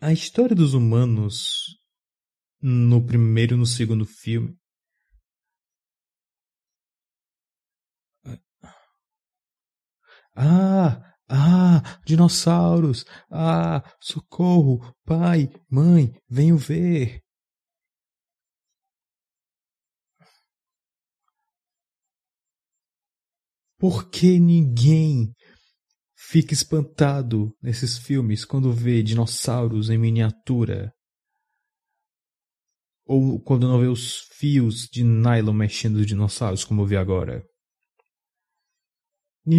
a 0.00 0.12
história 0.12 0.54
dos 0.56 0.74
humanos 0.74 1.78
no 2.60 3.04
primeiro 3.04 3.54
e 3.54 3.58
no 3.58 3.66
segundo 3.66 4.06
filme 4.06 4.56
Ah, 10.36 11.14
ah, 11.28 12.00
dinossauros! 12.04 13.04
Ah, 13.30 13.82
socorro! 14.00 14.80
Pai, 15.04 15.48
mãe, 15.70 16.12
venham 16.28 16.56
ver! 16.56 17.20
Por 23.78 24.08
que 24.08 24.38
ninguém 24.38 25.34
fica 26.16 26.54
espantado 26.54 27.54
nesses 27.62 27.98
filmes 27.98 28.44
quando 28.44 28.72
vê 28.72 29.02
dinossauros 29.02 29.90
em 29.90 29.98
miniatura? 29.98 30.92
Ou 33.06 33.38
quando 33.40 33.68
não 33.68 33.78
vê 33.78 33.86
os 33.86 34.20
fios 34.32 34.88
de 34.90 35.04
nylon 35.04 35.52
mexendo 35.52 35.96
os 35.96 36.06
dinossauros, 36.06 36.64
como 36.64 36.82
eu 36.82 36.86
vi 36.86 36.96
agora? 36.96 37.44
Eu 39.46 39.52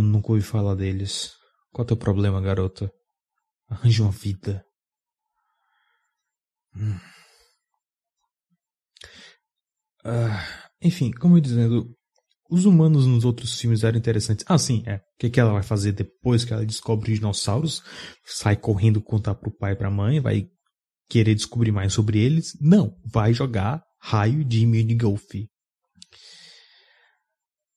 nunca 0.00 0.30
ouvi 0.32 0.42
falar 0.42 0.74
deles. 0.76 1.34
Qual 1.72 1.82
é 1.82 1.84
o 1.84 1.86
teu 1.88 1.96
problema, 1.96 2.40
garota? 2.40 2.92
Arranje 3.68 4.02
uma 4.02 4.12
vida. 4.12 4.64
Hum. 6.76 7.00
Ah, 10.04 10.70
enfim, 10.80 11.10
como 11.10 11.36
eu 11.36 11.40
dizendo, 11.40 11.96
os 12.54 12.64
humanos 12.64 13.06
nos 13.06 13.24
outros 13.24 13.58
filmes 13.58 13.82
eram 13.84 13.98
interessantes. 13.98 14.44
Ah, 14.48 14.58
sim, 14.58 14.82
é. 14.86 14.96
O 14.96 15.00
que, 15.18 15.30
que 15.30 15.40
ela 15.40 15.52
vai 15.52 15.62
fazer 15.62 15.92
depois 15.92 16.44
que 16.44 16.52
ela 16.52 16.64
descobre 16.64 17.12
os 17.12 17.18
dinossauros? 17.18 17.82
Sai 18.24 18.56
correndo 18.56 19.00
contar 19.00 19.34
pro 19.34 19.50
pai 19.50 19.72
e 19.72 19.76
pra 19.76 19.90
mãe, 19.90 20.20
vai 20.20 20.46
querer 21.08 21.34
descobrir 21.34 21.72
mais 21.72 21.92
sobre 21.92 22.18
eles? 22.18 22.52
Não, 22.60 22.96
vai 23.04 23.34
jogar 23.34 23.82
raio 24.00 24.44
de 24.44 24.64
mini 24.66 24.94
golf. 24.94 25.34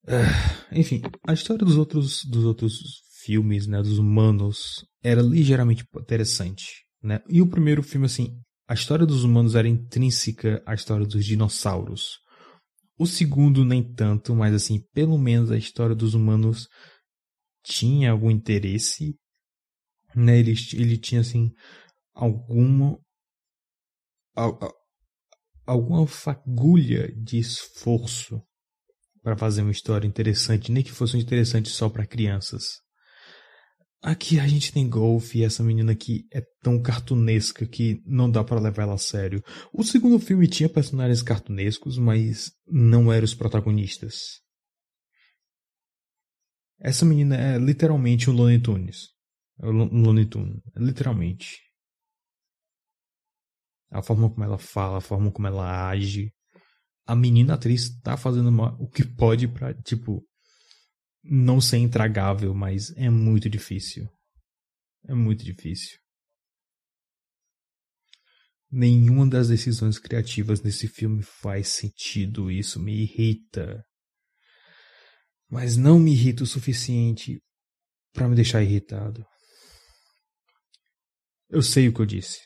Uh, 0.07 0.71
enfim, 0.71 1.01
a 1.27 1.33
história 1.33 1.65
dos 1.65 1.75
outros, 1.75 2.23
dos 2.23 2.45
outros 2.45 3.01
filmes, 3.23 3.67
né, 3.67 3.81
dos 3.81 3.97
humanos, 3.97 4.85
era 5.03 5.21
ligeiramente 5.21 5.83
interessante, 5.99 6.83
né? 7.03 7.21
E 7.27 7.41
o 7.41 7.47
primeiro 7.47 7.83
filme, 7.83 8.05
assim, 8.05 8.39
a 8.67 8.73
história 8.73 9.05
dos 9.05 9.23
humanos 9.23 9.55
era 9.55 9.67
intrínseca 9.67 10.61
à 10.65 10.73
história 10.73 11.05
dos 11.05 11.25
dinossauros. 11.25 12.19
O 12.97 13.05
segundo 13.05 13.63
nem 13.63 13.83
tanto, 13.93 14.35
mas 14.35 14.53
assim, 14.53 14.81
pelo 14.93 15.17
menos 15.17 15.51
a 15.51 15.57
história 15.57 15.95
dos 15.95 16.13
humanos 16.13 16.67
tinha 17.63 18.11
algum 18.11 18.31
interesse, 18.31 19.15
né? 20.15 20.39
Ele, 20.39 20.53
ele 20.73 20.97
tinha 20.97 21.21
assim 21.21 21.51
alguma 22.13 22.99
alguma 25.65 26.07
fagulha 26.07 27.11
de 27.15 27.39
esforço 27.39 28.41
para 29.21 29.37
fazer 29.37 29.61
uma 29.61 29.71
história 29.71 30.07
interessante, 30.07 30.71
nem 30.71 30.83
que 30.83 30.91
fosse 30.91 31.17
interessante 31.17 31.69
só 31.69 31.89
para 31.89 32.05
crianças. 32.07 32.86
Aqui 34.01 34.39
a 34.39 34.47
gente 34.47 34.71
tem 34.71 34.87
Golf 34.87 35.33
e 35.33 35.43
essa 35.43 35.63
menina 35.63 35.91
aqui 35.91 36.27
é 36.31 36.41
tão 36.61 36.79
cartunesca 36.81 37.65
que 37.65 38.01
não 38.05 38.29
dá 38.29 38.43
para 38.43 38.59
levar 38.59 38.83
ela 38.83 38.93
a 38.93 38.97
sério. 38.97 39.43
O 39.73 39.83
segundo 39.83 40.19
filme 40.19 40.47
tinha 40.47 40.69
personagens 40.69 41.23
cartunescos, 41.23 41.97
mas 41.97 42.51
não 42.67 43.11
eram 43.11 43.25
os 43.25 43.33
protagonistas. 43.33 44.39
Essa 46.79 47.05
menina 47.05 47.35
é 47.35 47.57
literalmente 47.57 48.29
um 48.29 48.33
Looney 48.33 48.61
Tunes. 48.61 49.09
É 49.59 49.65
um 49.65 50.01
Looney 50.03 50.27
Tunes, 50.27 50.61
literalmente. 50.75 51.57
A 53.89 54.03
forma 54.03 54.29
como 54.29 54.43
ela 54.43 54.59
fala, 54.59 54.97
a 54.97 55.01
forma 55.01 55.31
como 55.31 55.47
ela 55.47 55.89
age. 55.89 56.31
A 57.05 57.15
menina 57.15 57.55
atriz 57.55 57.99
tá 58.01 58.15
fazendo 58.15 58.49
uma, 58.49 58.75
o 58.79 58.87
que 58.87 59.03
pode 59.03 59.47
pra, 59.47 59.73
tipo, 59.73 60.26
não 61.29 61.59
ser 61.59 61.77
intragável, 61.77 62.53
mas 62.53 62.91
é 62.95 63.09
muito 63.09 63.49
difícil. 63.49 64.07
É 65.07 65.13
muito 65.13 65.43
difícil. 65.43 65.97
Nenhuma 68.69 69.27
das 69.27 69.47
decisões 69.47 69.97
criativas 69.97 70.61
nesse 70.61 70.87
filme 70.87 71.23
faz 71.23 71.69
sentido, 71.69 72.51
isso 72.51 72.79
me 72.79 73.03
irrita. 73.03 73.83
Mas 75.49 75.77
não 75.77 75.97
me 75.97 76.11
irrita 76.11 76.43
o 76.43 76.47
suficiente 76.47 77.41
para 78.11 78.27
me 78.27 78.35
deixar 78.35 78.61
irritado. 78.61 79.25
Eu 81.49 81.61
sei 81.61 81.87
o 81.87 81.93
que 81.93 82.01
eu 82.01 82.05
disse. 82.05 82.41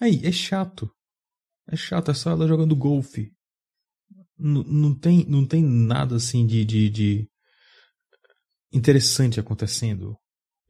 Aí, 0.00 0.20
é 0.24 0.32
chato. 0.32 0.90
É 1.68 1.76
chato, 1.76 2.10
é 2.10 2.14
só 2.14 2.30
ela 2.30 2.48
jogando 2.48 2.74
golfe. 2.74 3.32
Não 4.38 4.94
tem, 4.94 5.26
não 5.26 5.46
tem 5.46 5.62
nada 5.62 6.16
assim 6.16 6.46
de, 6.46 6.64
de, 6.64 6.88
de 6.88 7.30
interessante 8.72 9.38
acontecendo. 9.38 10.16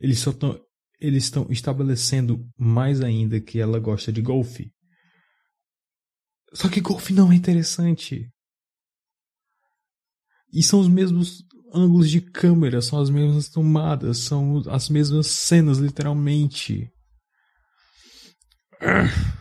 Eles 0.00 0.18
só 0.18 0.30
estão 0.30 0.60
eles 1.00 1.24
estão 1.24 1.46
estabelecendo 1.48 2.46
mais 2.58 3.00
ainda 3.00 3.40
que 3.40 3.58
ela 3.58 3.78
gosta 3.78 4.12
de 4.12 4.20
golfe. 4.20 4.70
Só 6.52 6.68
que 6.68 6.80
golfe 6.80 7.14
não 7.14 7.32
é 7.32 7.34
interessante. 7.34 8.30
E 10.52 10.62
são 10.62 10.80
os 10.80 10.88
mesmos 10.88 11.42
ângulos 11.72 12.10
de 12.10 12.20
câmera, 12.20 12.82
são 12.82 13.00
as 13.00 13.08
mesmas 13.08 13.48
tomadas, 13.48 14.18
são 14.18 14.62
as 14.68 14.88
mesmas 14.88 15.28
cenas, 15.28 15.78
literalmente. 15.78 16.92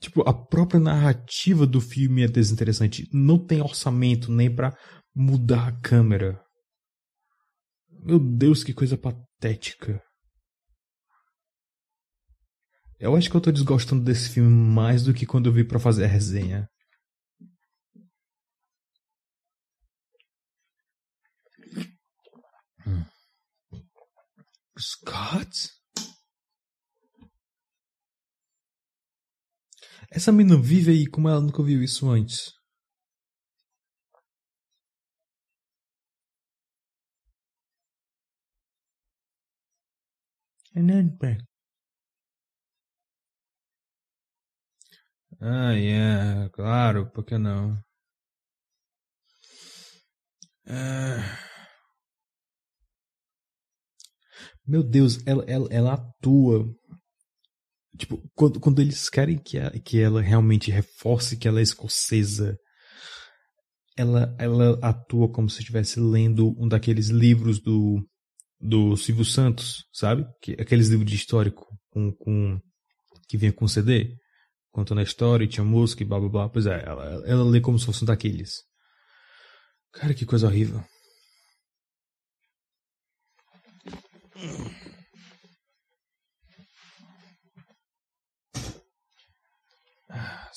Tipo, 0.00 0.22
a 0.28 0.32
própria 0.32 0.78
narrativa 0.78 1.66
do 1.66 1.80
filme 1.80 2.22
é 2.22 2.28
desinteressante. 2.28 3.08
Não 3.12 3.44
tem 3.44 3.60
orçamento 3.60 4.30
nem 4.30 4.54
para 4.54 4.76
mudar 5.14 5.68
a 5.68 5.80
câmera. 5.80 6.40
Meu 7.88 8.18
Deus, 8.18 8.62
que 8.62 8.72
coisa 8.72 8.96
patética. 8.96 10.00
Eu 12.98 13.16
acho 13.16 13.28
que 13.30 13.36
eu 13.36 13.40
tô 13.40 13.50
desgostando 13.50 14.04
desse 14.04 14.30
filme 14.30 14.50
mais 14.50 15.02
do 15.02 15.12
que 15.12 15.26
quando 15.26 15.46
eu 15.46 15.52
vi 15.52 15.64
para 15.64 15.78
fazer 15.78 16.04
a 16.04 16.08
resenha. 16.08 16.68
Hum. 22.86 23.04
Scott? 24.78 25.75
Essa 30.10 30.32
menina 30.32 30.60
vive 30.60 30.90
aí 30.90 31.06
como 31.06 31.28
ela 31.28 31.40
nunca 31.40 31.62
viu 31.62 31.82
isso 31.82 32.08
antes. 32.10 32.52
Ah, 45.40 45.72
é, 45.74 46.48
claro, 46.50 47.10
por 47.10 47.24
que 47.24 47.38
não? 47.38 47.82
Ah. 50.68 51.38
Meu 54.66 54.82
Deus, 54.82 55.24
ela, 55.26 55.44
ela, 55.46 55.68
ela 55.70 55.94
atua. 55.94 56.66
Tipo, 57.96 58.22
quando, 58.34 58.60
quando 58.60 58.80
eles 58.80 59.08
querem 59.08 59.38
que, 59.38 59.58
a, 59.58 59.70
que 59.70 60.00
ela 60.00 60.20
realmente 60.20 60.70
reforce 60.70 61.36
que 61.36 61.48
ela 61.48 61.60
é 61.60 61.62
escocesa, 61.62 62.58
ela, 63.96 64.34
ela 64.38 64.78
atua 64.82 65.30
como 65.30 65.48
se 65.48 65.60
estivesse 65.60 65.98
lendo 65.98 66.54
um 66.58 66.68
daqueles 66.68 67.08
livros 67.08 67.60
do, 67.60 68.06
do 68.60 68.96
Silvio 68.96 69.24
Santos, 69.24 69.84
sabe? 69.92 70.26
Que, 70.42 70.52
aqueles 70.52 70.88
livros 70.88 71.10
de 71.10 71.16
histórico 71.16 71.66
com, 71.90 72.12
com, 72.12 72.60
que 73.28 73.36
vinha 73.36 73.52
com 73.52 73.66
CD, 73.66 74.14
contando 74.70 75.00
a 75.00 75.04
história, 75.04 75.46
tinha 75.46 75.64
música 75.64 76.02
e 76.02 76.06
blá 76.06 76.20
blá 76.20 76.28
blá. 76.28 76.48
Pois 76.48 76.66
é, 76.66 76.84
ela, 76.84 77.22
ela 77.26 77.44
lê 77.44 77.60
como 77.60 77.78
se 77.78 77.86
fosse 77.86 78.02
um 78.02 78.06
daqueles. 78.06 78.62
Cara, 79.92 80.12
que 80.12 80.26
coisa 80.26 80.46
horrível. 80.46 80.84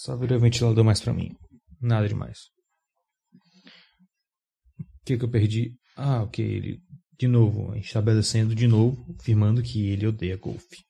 Só 0.01 0.15
virou 0.15 0.37
o 0.37 0.41
ventilador 0.41 0.85
mais 0.85 1.01
pra 1.01 1.13
mim. 1.13 1.35
Nada 1.81 2.07
demais. 2.07 2.47
O 4.79 5.05
que 5.05 5.17
que 5.17 5.25
eu 5.25 5.29
perdi? 5.29 5.75
Ah, 5.93 6.23
ok. 6.23 6.45
Ele, 6.45 6.79
de 7.19 7.27
novo, 7.27 7.75
estabelecendo 7.75 8.55
de 8.55 8.65
novo, 8.65 9.13
afirmando 9.19 9.61
que 9.61 9.87
ele 9.87 10.07
odeia 10.07 10.37
golfe. 10.37 10.85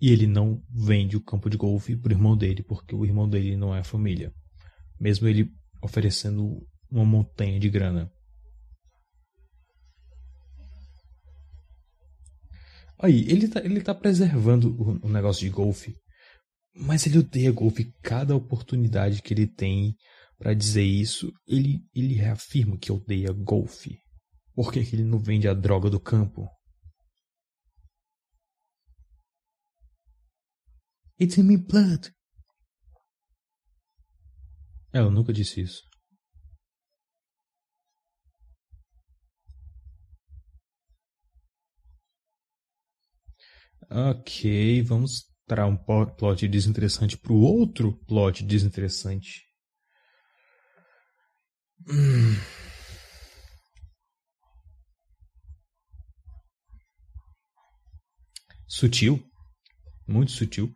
E 0.00 0.10
ele 0.10 0.26
não 0.26 0.60
vende 0.68 1.16
o 1.16 1.22
campo 1.22 1.48
de 1.48 1.56
golfe 1.56 1.96
pro 1.96 2.12
irmão 2.12 2.36
dele, 2.36 2.64
porque 2.64 2.92
o 2.92 3.04
irmão 3.04 3.28
dele 3.28 3.56
não 3.56 3.72
é 3.72 3.84
família. 3.84 4.32
Mesmo 4.98 5.28
ele 5.28 5.48
oferecendo 5.80 6.66
uma 6.90 7.04
montanha 7.04 7.60
de 7.60 7.70
grana. 7.70 8.10
Aí, 12.98 13.30
ele 13.30 13.46
tá, 13.46 13.60
ele 13.60 13.80
tá 13.80 13.94
preservando 13.94 14.74
o, 14.76 15.06
o 15.06 15.08
negócio 15.08 15.42
de 15.42 15.50
golfe, 15.50 15.94
mas 16.80 17.06
ele 17.06 17.18
odeia 17.18 17.52
golfe. 17.52 17.92
Cada 18.02 18.34
oportunidade 18.34 19.22
que 19.22 19.34
ele 19.34 19.46
tem 19.46 19.96
para 20.38 20.54
dizer 20.54 20.82
isso, 20.82 21.30
ele, 21.46 21.84
ele 21.94 22.14
reafirma 22.14 22.78
que 22.78 22.90
odeia 22.90 23.32
golfe. 23.32 23.98
Por 24.54 24.72
que, 24.72 24.84
que 24.84 24.96
ele 24.96 25.04
não 25.04 25.18
vende 25.18 25.46
a 25.46 25.54
droga 25.54 25.90
do 25.90 26.00
campo? 26.00 26.48
It's 31.20 31.36
in 31.36 31.42
my 31.42 31.58
blood. 31.58 32.10
Ela 34.92 35.10
nunca 35.10 35.32
disse 35.32 35.60
isso. 35.60 35.82
Ok, 43.90 44.82
vamos 44.82 45.29
para 45.50 45.66
um 45.66 45.76
plot 45.76 46.46
desinteressante 46.46 47.18
para 47.18 47.32
o 47.32 47.40
outro 47.40 47.92
plot 48.06 48.44
desinteressante. 48.44 49.48
Hum. 51.88 52.36
Sutil, 58.68 59.20
muito 60.06 60.30
sutil. 60.30 60.72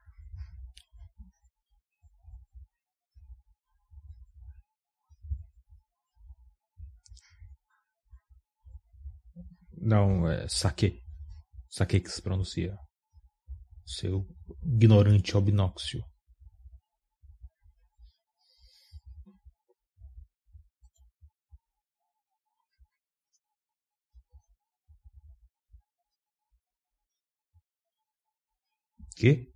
Não, 9.77 10.29
é 10.29 10.49
saque. 10.49 11.01
Saque 11.71 12.01
que 12.01 12.11
se 12.11 12.21
pronuncia 12.21 12.77
seu 13.87 14.27
ignorante 14.65 15.37
obnóxio. 15.37 16.05
Que? 29.17 29.54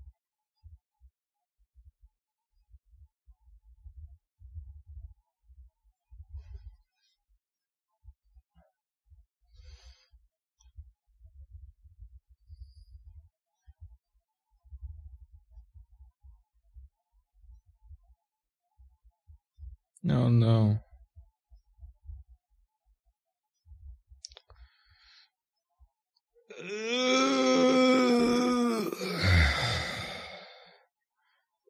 Não, 20.08 20.30
não. 20.30 20.80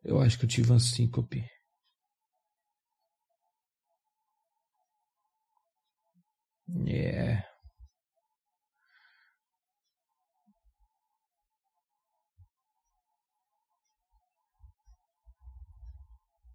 Eu 0.05 0.20
acho 0.20 0.38
que 0.38 0.44
eu 0.44 0.48
tive 0.48 0.70
uma 0.70 0.79
síncope. 0.79 1.44
Yeah. 6.68 7.44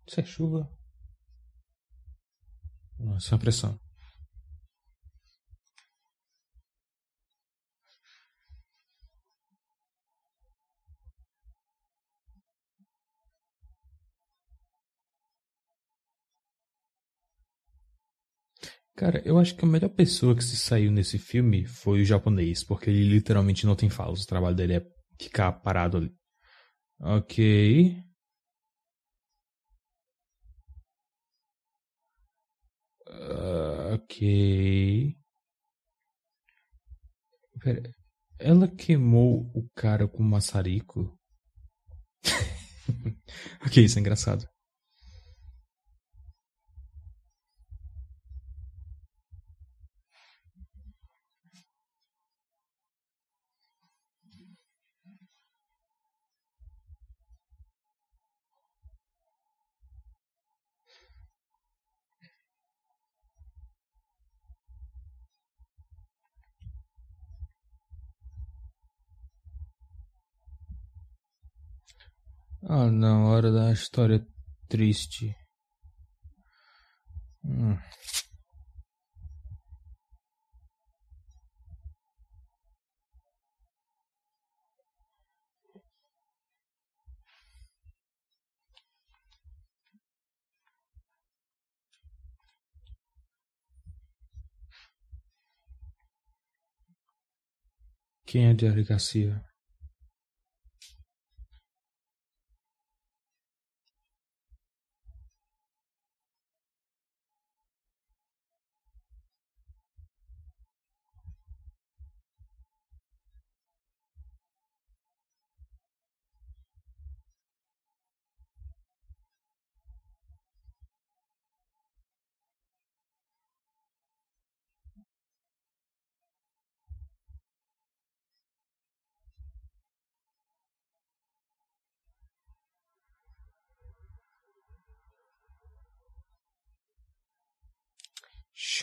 Isso 0.08 0.19
é 0.22 0.24
chuva. 0.26 0.83
Nossa, 3.03 3.37
pressão. 3.37 3.79
Cara, 18.95 19.21
eu 19.25 19.39
acho 19.39 19.55
que 19.55 19.65
a 19.65 19.67
melhor 19.67 19.89
pessoa 19.89 20.35
que 20.35 20.43
se 20.43 20.55
saiu 20.55 20.91
nesse 20.91 21.17
filme 21.17 21.65
foi 21.65 22.01
o 22.01 22.05
japonês, 22.05 22.63
porque 22.63 22.89
ele 22.89 23.03
literalmente 23.09 23.65
não 23.65 23.75
tem 23.75 23.89
falas. 23.89 24.23
O 24.23 24.27
trabalho 24.27 24.55
dele 24.55 24.73
é 24.75 24.85
ficar 25.19 25.51
parado 25.51 25.97
ali. 25.97 26.11
Ok. 26.99 27.97
Uh, 33.21 33.93
ok. 33.95 35.15
Pera, 37.62 37.93
ela 38.39 38.67
queimou 38.67 39.49
o 39.54 39.67
cara 39.76 40.08
com 40.08 40.23
maçarico? 40.23 41.17
ok, 43.65 43.84
isso 43.84 43.97
é 43.97 44.02
engraçado. 44.02 44.47
Ah, 72.75 72.89
não, 72.89 73.25
hora 73.25 73.51
da 73.51 73.71
história 73.71 74.25
triste. 74.67 75.36
Hum. 77.43 77.77
Quem 98.25 98.47
é 98.47 98.57
Jerry 98.57 98.83
Garcia? 98.83 99.52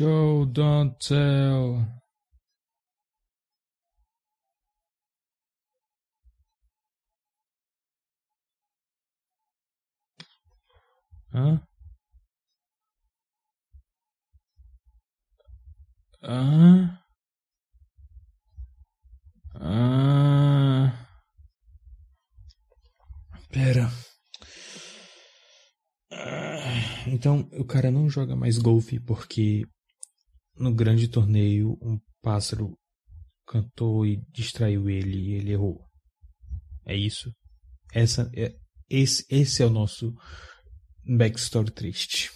Show, 0.00 0.46
don't 0.46 0.96
tell. 0.98 1.84
Hã? 11.34 11.60
Hã? 16.22 16.98
Hã? 19.54 20.92
Pera. 23.52 23.90
Então 27.06 27.46
o 27.52 27.66
cara 27.66 27.90
não 27.90 28.08
joga 28.08 28.34
mais 28.34 28.56
golfe 28.56 28.98
porque 28.98 29.66
no 30.60 30.74
grande 30.74 31.08
torneio 31.08 31.78
um 31.80 31.98
pássaro 32.20 32.78
cantou 33.46 34.04
e 34.06 34.20
distraiu 34.30 34.90
ele 34.90 35.16
e 35.16 35.32
ele 35.32 35.52
errou. 35.52 35.82
É 36.86 36.94
isso. 36.94 37.32
Essa 37.92 38.30
é 38.36 38.54
esse 38.88 39.24
esse 39.30 39.62
é 39.62 39.66
o 39.66 39.70
nosso 39.70 40.12
backstory 41.16 41.70
triste. 41.70 42.30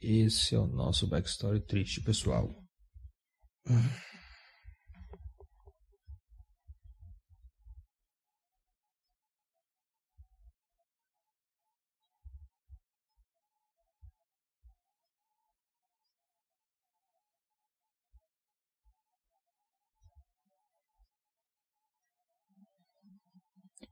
Esse 0.00 0.54
é 0.54 0.58
o 0.58 0.66
nosso 0.66 1.08
backstory 1.08 1.64
triste, 1.64 2.00
pessoal. 2.02 2.54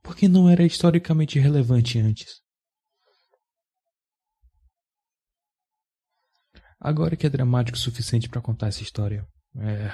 Porque 0.03 0.27
não 0.27 0.49
era 0.49 0.65
historicamente 0.65 1.39
relevante 1.39 1.97
antes. 1.97 2.41
Agora 6.79 7.15
que 7.15 7.25
é 7.25 7.29
dramático 7.29 7.77
o 7.77 7.81
suficiente 7.81 8.27
para 8.27 8.41
contar 8.41 8.67
essa 8.67 8.83
história. 8.83 9.25
É. 9.55 9.89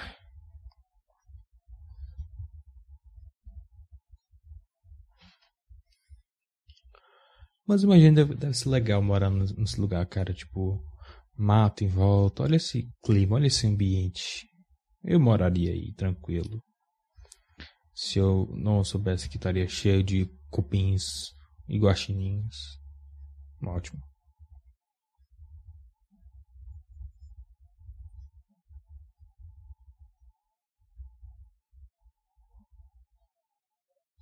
Mas 7.67 7.83
imagina, 7.83 8.15
deve, 8.15 8.35
deve 8.35 8.53
ser 8.55 8.69
legal 8.69 9.03
morar 9.03 9.29
nesse 9.29 9.79
lugar, 9.79 10.03
cara. 10.07 10.33
Tipo, 10.33 10.83
mato 11.37 11.83
em 11.83 11.87
volta. 11.87 12.41
Olha 12.41 12.55
esse 12.55 12.91
clima, 13.05 13.35
olha 13.35 13.45
esse 13.45 13.67
ambiente. 13.67 14.49
Eu 15.03 15.19
moraria 15.19 15.71
aí, 15.71 15.93
tranquilo 15.93 16.63
se 17.99 18.17
eu 18.17 18.47
não 18.55 18.81
soubesse 18.81 19.27
que 19.27 19.35
estaria 19.35 19.67
cheio 19.67 20.01
de 20.01 20.25
cupins 20.49 21.35
e 21.67 21.77
guaxinins. 21.77 22.79
Ótimo. 23.61 24.01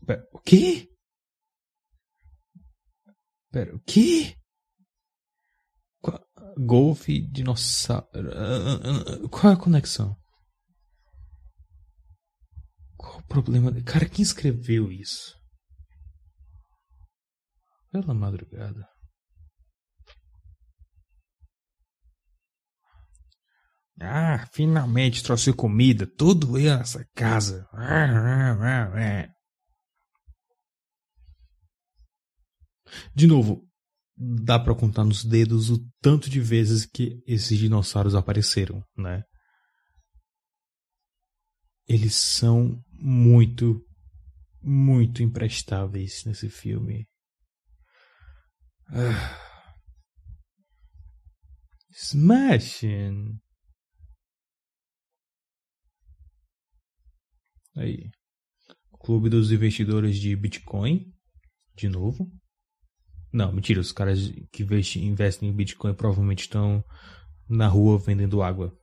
Pera, 0.07 0.27
o 0.33 0.39
quê? 0.39 0.89
Pera, 3.51 3.75
o 3.75 3.79
quê? 3.81 4.35
Golfe, 6.57 7.21
dinossauro. 7.27 8.09
Qual 9.29 9.53
é 9.53 9.55
a 9.55 9.59
conexão? 9.59 10.17
Qual 12.97 13.19
o 13.19 13.27
problema? 13.27 13.71
Cara, 13.83 14.09
quem 14.09 14.23
escreveu 14.23 14.91
isso? 14.91 15.35
Pela 17.91 18.13
madrugada. 18.13 18.87
Ah, 23.99 24.45
finalmente 24.53 25.23
trouxe 25.23 25.53
comida. 25.53 26.05
Tudo 26.05 26.59
ia 26.59 26.77
nessa 26.77 27.05
casa. 27.15 27.67
De 33.13 33.27
novo, 33.27 33.67
dá 34.15 34.59
para 34.59 34.75
contar 34.75 35.03
nos 35.03 35.23
dedos 35.23 35.69
o 35.69 35.77
tanto 36.01 36.29
de 36.29 36.39
vezes 36.39 36.85
que 36.85 37.21
esses 37.25 37.57
dinossauros 37.57 38.15
apareceram, 38.15 38.83
né? 38.95 39.23
eles 41.87 42.15
são 42.15 42.83
muito, 42.99 43.85
muito 44.61 45.23
imprestáveis 45.23 46.23
nesse 46.25 46.49
filme. 46.49 47.07
Ah. 48.89 49.37
Smashing! 51.91 53.39
Aí. 57.75 58.09
Clube 58.99 59.29
dos 59.29 59.51
investidores 59.51 60.17
de 60.17 60.35
Bitcoin. 60.35 61.13
De 61.75 61.87
novo. 61.87 62.31
Não, 63.31 63.51
mentira. 63.51 63.79
Os 63.79 63.91
caras 63.91 64.31
que 64.51 64.63
investem 64.97 65.49
em 65.49 65.55
Bitcoin 65.55 65.93
provavelmente 65.93 66.41
estão 66.41 66.83
na 67.47 67.67
rua 67.67 67.99
vendendo 67.99 68.41
água. 68.41 68.75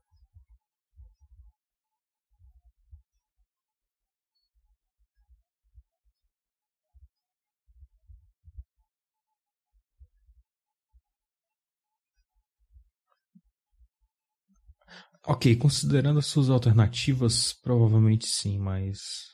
Ok, 15.26 15.56
considerando 15.56 16.18
as 16.18 16.26
suas 16.26 16.50
alternativas, 16.50 17.52
provavelmente 17.52 18.26
sim, 18.26 18.58
mas. 18.58 19.32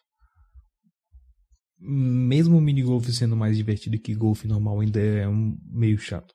Mesmo 1.81 2.59
o 2.59 2.61
minigolf 2.61 3.09
sendo 3.11 3.37
mais 3.37 3.57
divertido 3.57 3.99
que 3.99 4.15
golfe 4.15 4.47
normal, 4.47 4.81
ainda 4.81 5.01
é 5.01 5.27
um 5.27 5.59
meio 5.65 5.99
chato. 5.99 6.35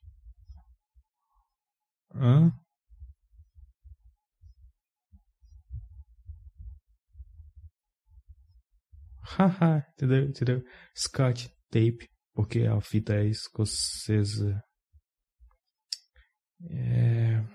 Hã? 2.13 2.51
Haha, 9.23 9.85
entendeu? 9.93 10.23
entendeu? 10.25 10.63
Scott 10.95 11.49
tape, 11.69 12.09
porque 12.33 12.61
a 12.63 12.79
fita 12.81 13.15
é 13.15 13.25
escocesa. 13.27 14.61
É. 16.69 17.54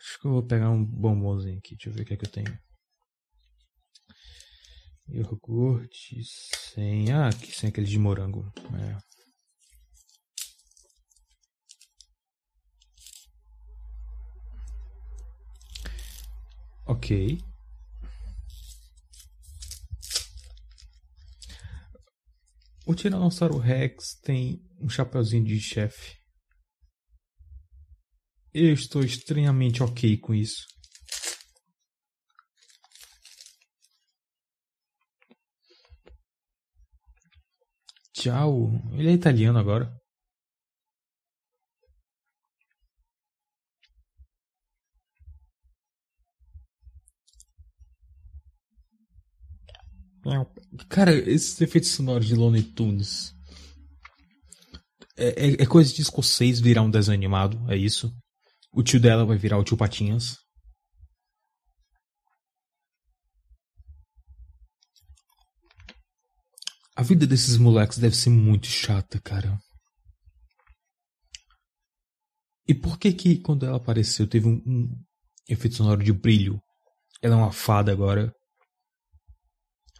Acho 0.00 0.18
que 0.18 0.26
eu 0.26 0.30
vou 0.30 0.42
pegar 0.42 0.70
um 0.70 0.82
bombonzinho 0.82 1.58
aqui. 1.58 1.76
Deixa 1.76 1.90
eu 1.90 1.92
ver 1.92 2.02
o 2.02 2.04
que 2.06 2.14
é 2.14 2.16
que 2.16 2.24
eu 2.24 2.30
tenho. 2.30 2.58
Iogurte 5.08 6.22
sem. 6.24 7.12
Ah, 7.12 7.28
aqui 7.28 7.52
sem 7.52 7.68
aquele 7.68 7.86
de 7.86 7.98
morango. 7.98 8.50
É. 8.74 8.96
Ok. 16.86 17.38
O 22.86 22.94
Tiranossauro 22.94 23.58
Rex 23.58 24.14
tem 24.22 24.62
um 24.80 24.88
chapeuzinho 24.88 25.44
de 25.44 25.60
chefe. 25.60 26.19
Eu 28.52 28.72
estou 28.74 29.02
estranhamente 29.02 29.82
ok 29.82 30.16
com 30.18 30.34
isso. 30.34 30.66
Tchau. 38.12 38.70
Ele 38.92 39.10
é 39.10 39.12
italiano 39.12 39.58
agora. 39.58 40.00
Cara, 50.88 51.14
esses 51.14 51.60
efeitos 51.60 51.90
sonoros 51.90 52.26
de 52.26 52.34
Looney 52.34 52.62
Tunes. 52.62 53.34
É, 55.16 55.28
é, 55.28 55.62
é, 55.62 55.66
coisa 55.66 55.92
de 55.92 56.02
escocês 56.02 56.60
virar 56.60 56.82
um 56.82 56.90
desenho 56.90 57.16
animado, 57.16 57.58
é 57.70 57.76
isso. 57.76 58.12
O 58.72 58.82
tio 58.82 59.00
dela 59.00 59.24
vai 59.24 59.36
virar 59.36 59.58
o 59.58 59.64
tio 59.64 59.76
Patinhas. 59.76 60.36
A 66.94 67.02
vida 67.02 67.26
desses 67.26 67.56
moleques 67.56 67.98
deve 67.98 68.14
ser 68.14 68.30
muito 68.30 68.66
chata, 68.66 69.20
cara. 69.20 69.58
E 72.68 72.74
por 72.74 72.98
que 72.98 73.12
que 73.12 73.40
quando 73.40 73.66
ela 73.66 73.78
apareceu 73.78 74.28
teve 74.28 74.46
um, 74.46 74.62
um 74.66 75.04
efeito 75.48 75.76
sonoro 75.76 76.04
de 76.04 76.12
brilho? 76.12 76.62
Ela 77.22 77.34
é 77.34 77.38
uma 77.38 77.52
fada 77.52 77.90
agora. 77.90 78.32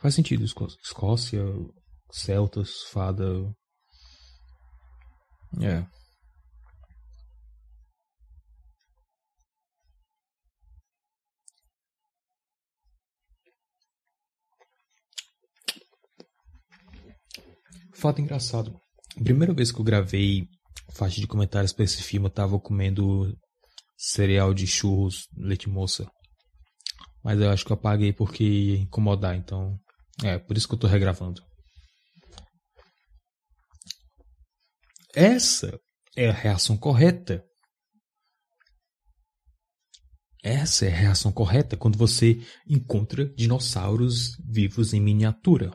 Faz 0.00 0.14
sentido, 0.14 0.44
Escócia, 0.44 1.42
celtas, 2.12 2.82
fada. 2.90 3.24
É. 5.60 5.99
Fato 18.00 18.18
engraçado. 18.18 18.80
primeira 19.22 19.52
vez 19.52 19.70
que 19.70 19.78
eu 19.78 19.84
gravei 19.84 20.48
faixa 20.94 21.20
de 21.20 21.26
comentários 21.26 21.70
para 21.70 21.84
esse 21.84 22.02
filme, 22.02 22.26
eu 22.26 22.30
tava 22.30 22.58
comendo 22.58 23.36
cereal 23.94 24.54
de 24.54 24.66
churros, 24.66 25.26
leite 25.36 25.68
moça. 25.68 26.10
Mas 27.22 27.38
eu 27.38 27.50
acho 27.50 27.62
que 27.62 27.72
eu 27.72 27.74
apaguei 27.74 28.10
porque 28.10 28.42
ia 28.42 28.78
incomodar, 28.78 29.36
então 29.36 29.78
é, 30.24 30.38
por 30.38 30.56
isso 30.56 30.66
que 30.66 30.72
eu 30.72 30.78
tô 30.78 30.86
regravando. 30.86 31.42
Essa 35.14 35.78
é 36.16 36.30
a 36.30 36.32
reação 36.32 36.78
correta. 36.78 37.44
Essa 40.42 40.86
é 40.86 40.88
a 40.88 40.96
reação 40.96 41.30
correta 41.30 41.76
quando 41.76 41.98
você 41.98 42.40
encontra 42.66 43.26
dinossauros 43.34 44.38
vivos 44.50 44.94
em 44.94 45.00
miniatura. 45.02 45.70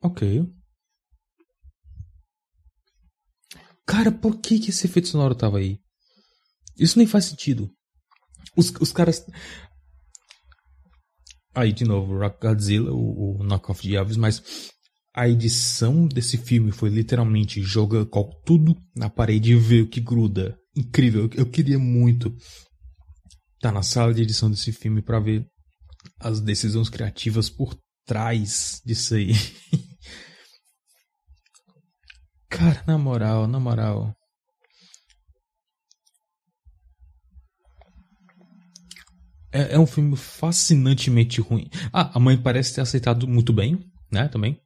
Ok. 0.00 0.46
Cara, 3.86 4.12
por 4.12 4.38
que, 4.38 4.58
que 4.58 4.70
esse 4.70 4.86
efeito 4.86 5.08
sonoro 5.08 5.34
tava 5.34 5.58
aí? 5.58 5.80
Isso 6.78 6.98
nem 6.98 7.06
faz 7.06 7.24
sentido. 7.24 7.70
Os, 8.56 8.72
os 8.80 8.92
caras. 8.92 9.24
Aí, 11.54 11.72
de 11.72 11.84
novo, 11.84 12.18
Rock 12.18 12.46
Godzilla, 12.46 12.92
o, 12.92 13.40
o 13.40 13.44
knockoff 13.44 13.82
de 13.82 13.96
Elvis, 13.96 14.16
mas 14.16 14.70
a 15.14 15.28
edição 15.28 16.06
desse 16.06 16.36
filme 16.36 16.70
foi 16.70 16.90
literalmente 16.90 17.60
joga 17.62 18.06
tudo 18.44 18.76
na 18.94 19.10
parede 19.10 19.52
e 19.52 19.56
ver 19.56 19.82
o 19.82 19.88
que 19.88 20.00
gruda. 20.00 20.56
Incrível. 20.76 21.28
Eu 21.34 21.46
queria 21.46 21.78
muito 21.78 22.28
estar 22.28 23.70
tá 23.70 23.72
na 23.72 23.82
sala 23.82 24.14
de 24.14 24.22
edição 24.22 24.50
desse 24.50 24.70
filme 24.70 25.02
para 25.02 25.18
ver 25.18 25.44
as 26.20 26.40
decisões 26.40 26.88
criativas 26.88 27.50
por 27.50 27.76
trás 28.06 28.80
disso 28.84 29.14
aí. 29.14 29.32
Cara, 32.50 32.82
na 32.86 32.98
moral, 32.98 33.46
na 33.46 33.58
moral. 33.60 34.14
É, 39.52 39.74
é, 39.74 39.78
um 39.78 39.86
filme 39.86 40.16
fascinantemente 40.16 41.40
ruim. 41.40 41.70
Ah, 41.92 42.10
a 42.14 42.20
mãe 42.20 42.36
parece 42.40 42.74
ter 42.74 42.80
aceitado 42.82 43.26
muito 43.26 43.52
bem, 43.52 43.78
né? 44.10 44.28
Também. 44.28 44.60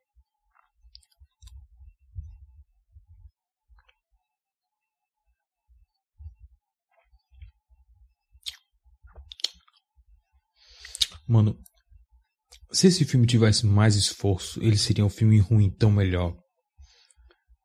Mano, 11.27 11.57
se 12.73 12.89
esse 12.89 13.05
filme 13.05 13.27
tivesse 13.27 13.65
mais 13.67 13.95
esforço, 13.95 14.63
ele 14.63 14.77
seria 14.77 15.05
um 15.05 15.09
filme 15.09 15.39
ruim 15.39 15.71
tão 15.71 15.91
melhor. 15.91 16.42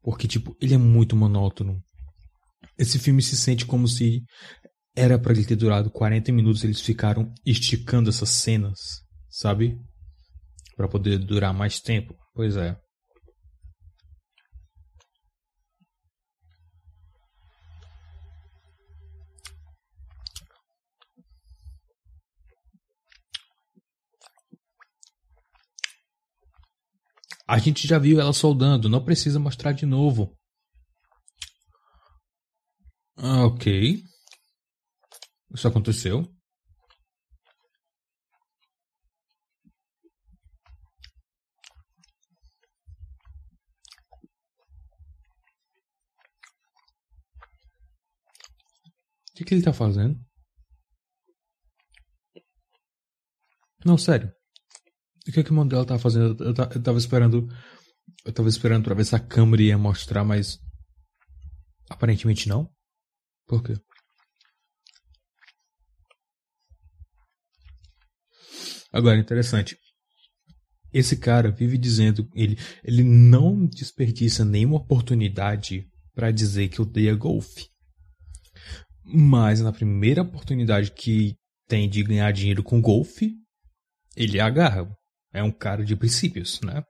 Porque, 0.08 0.26
tipo, 0.26 0.55
ele 0.62 0.74
é 0.74 0.78
muito 0.78 1.18
monótono. 1.18 1.84
Esse 2.80 2.97
filme 2.97 3.22
se 3.22 3.36
sente 3.36 3.66
como 3.66 3.89
se 3.89 4.24
era 4.95 5.20
para 5.20 5.34
ele 5.34 5.43
ter 5.43 5.58
durado 5.58 5.91
40 5.91 6.32
minutos, 6.32 6.64
eles 6.64 6.80
ficaram 6.80 7.30
esticando 7.45 8.10
essas 8.10 8.30
cenas, 8.30 8.80
sabe? 9.30 9.78
Para 10.78 10.88
poder 10.88 11.18
durar 11.18 11.53
mais 11.53 11.82
tempo. 11.82 12.16
Pois 12.34 12.55
é. 12.55 12.78
A 27.48 27.58
gente 27.60 27.88
já 27.88 27.98
viu 27.98 28.20
ela 28.20 28.34
soldando, 28.34 28.89
não 28.89 29.04
precisa 29.04 29.39
mostrar 29.39 29.72
de 29.72 29.86
novo. 29.86 30.38
Ah, 33.16 33.45
ok. 33.45 34.04
Isso 35.54 35.68
aconteceu. 35.68 36.22
O 36.22 36.28
que, 49.36 49.45
que 49.45 49.54
ele 49.54 49.64
tá 49.64 49.72
fazendo? 49.72 50.20
Não, 53.86 53.98
sério. 53.98 54.36
O 55.28 55.32
que, 55.32 55.41
é 55.41 55.43
que 55.43 55.51
o 55.51 55.53
modelo 55.53 55.86
tava 55.86 55.99
fazendo? 55.99 56.41
Eu, 56.41 56.49
eu 56.49 56.82
tava 56.82 56.97
esperando. 56.97 57.47
Eu 58.25 58.32
tava 58.32 58.47
esperando 58.47 58.84
pra 58.84 58.95
ver 58.95 59.05
se 59.05 59.15
a 59.15 59.19
câmera 59.19 59.61
ia 59.61 59.78
mostrar, 59.78 60.23
mas. 60.23 60.57
Aparentemente 61.89 62.47
não. 62.47 62.69
Por 63.45 63.61
quê? 63.61 63.75
Agora, 68.91 69.19
interessante. 69.19 69.78
Esse 70.93 71.17
cara 71.17 71.51
vive 71.51 71.78
dizendo. 71.78 72.30
Ele, 72.34 72.57
ele 72.84 73.03
não 73.03 73.65
desperdiça 73.65 74.45
nenhuma 74.45 74.78
oportunidade 74.78 75.89
para 76.15 76.32
dizer 76.32 76.69
que 76.69 76.82
odeia 76.82 77.13
golfe. 77.13 77.67
Mas 79.03 79.61
na 79.61 79.73
primeira 79.73 80.21
oportunidade 80.21 80.91
que 80.91 81.36
tem 81.67 81.89
de 81.89 82.01
ganhar 82.01 82.32
dinheiro 82.32 82.63
com 82.63 82.82
golfe, 82.82 83.34
ele 84.15 84.39
agarra 84.39 84.89
é 85.38 85.43
um 85.43 85.51
cara 85.51 85.85
de 85.85 85.95
princípios, 85.95 86.59
né? 86.61 86.83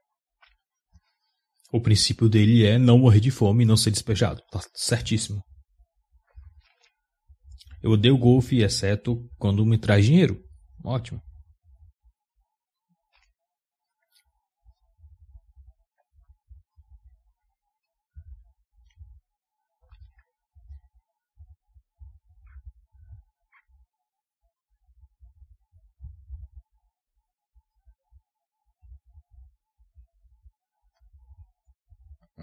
O 1.70 1.80
princípio 1.80 2.28
dele 2.28 2.64
é 2.64 2.78
não 2.78 2.98
morrer 2.98 3.20
de 3.20 3.30
fome 3.30 3.62
e 3.62 3.66
não 3.66 3.76
ser 3.76 3.90
despejado. 3.90 4.40
Tá 4.50 4.60
certíssimo. 4.74 5.42
Eu 7.82 7.90
odeio 7.92 8.16
golfe, 8.16 8.62
exceto 8.62 9.22
quando 9.36 9.64
me 9.66 9.78
traz 9.78 10.04
dinheiro. 10.04 10.42
Ótimo. 10.82 11.20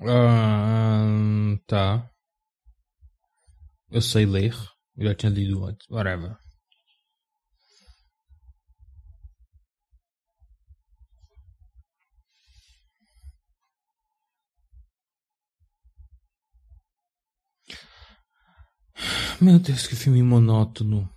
Ah, 0.01 1.57
tá. 1.67 2.09
Eu 3.89 4.01
sei 4.01 4.25
ler. 4.25 4.53
Eu 4.97 5.07
já 5.07 5.15
tinha 5.15 5.31
lido 5.31 5.65
antes. 5.65 5.87
Whatever. 5.89 6.37
Meu 19.41 19.59
Deus, 19.59 19.85
que 19.87 19.95
filme 19.95 20.23
monótono. 20.23 21.09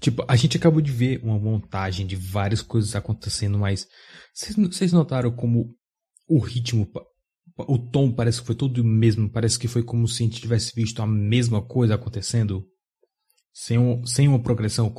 Tipo, 0.00 0.24
a 0.28 0.36
gente 0.36 0.56
acabou 0.56 0.80
de 0.80 0.90
ver 0.90 1.22
uma 1.22 1.38
montagem 1.38 2.06
de 2.06 2.16
várias 2.16 2.60
coisas 2.60 2.94
acontecendo, 2.94 3.58
mas 3.58 3.86
vocês 4.34 4.92
notaram 4.92 5.34
como 5.34 5.74
o 6.28 6.38
ritmo, 6.38 6.90
o 7.56 7.78
tom 7.78 8.12
parece 8.12 8.40
que 8.40 8.46
foi 8.46 8.54
todo 8.54 8.78
o 8.78 8.84
mesmo, 8.84 9.30
parece 9.30 9.58
que 9.58 9.68
foi 9.68 9.82
como 9.82 10.08
se 10.08 10.22
a 10.22 10.26
gente 10.26 10.40
tivesse 10.40 10.72
visto 10.74 11.00
a 11.00 11.06
mesma 11.06 11.64
coisa 11.64 11.94
acontecendo, 11.94 12.66
sem, 13.52 13.78
um, 13.78 14.04
sem 14.04 14.26
uma 14.26 14.42
progressão. 14.42 14.92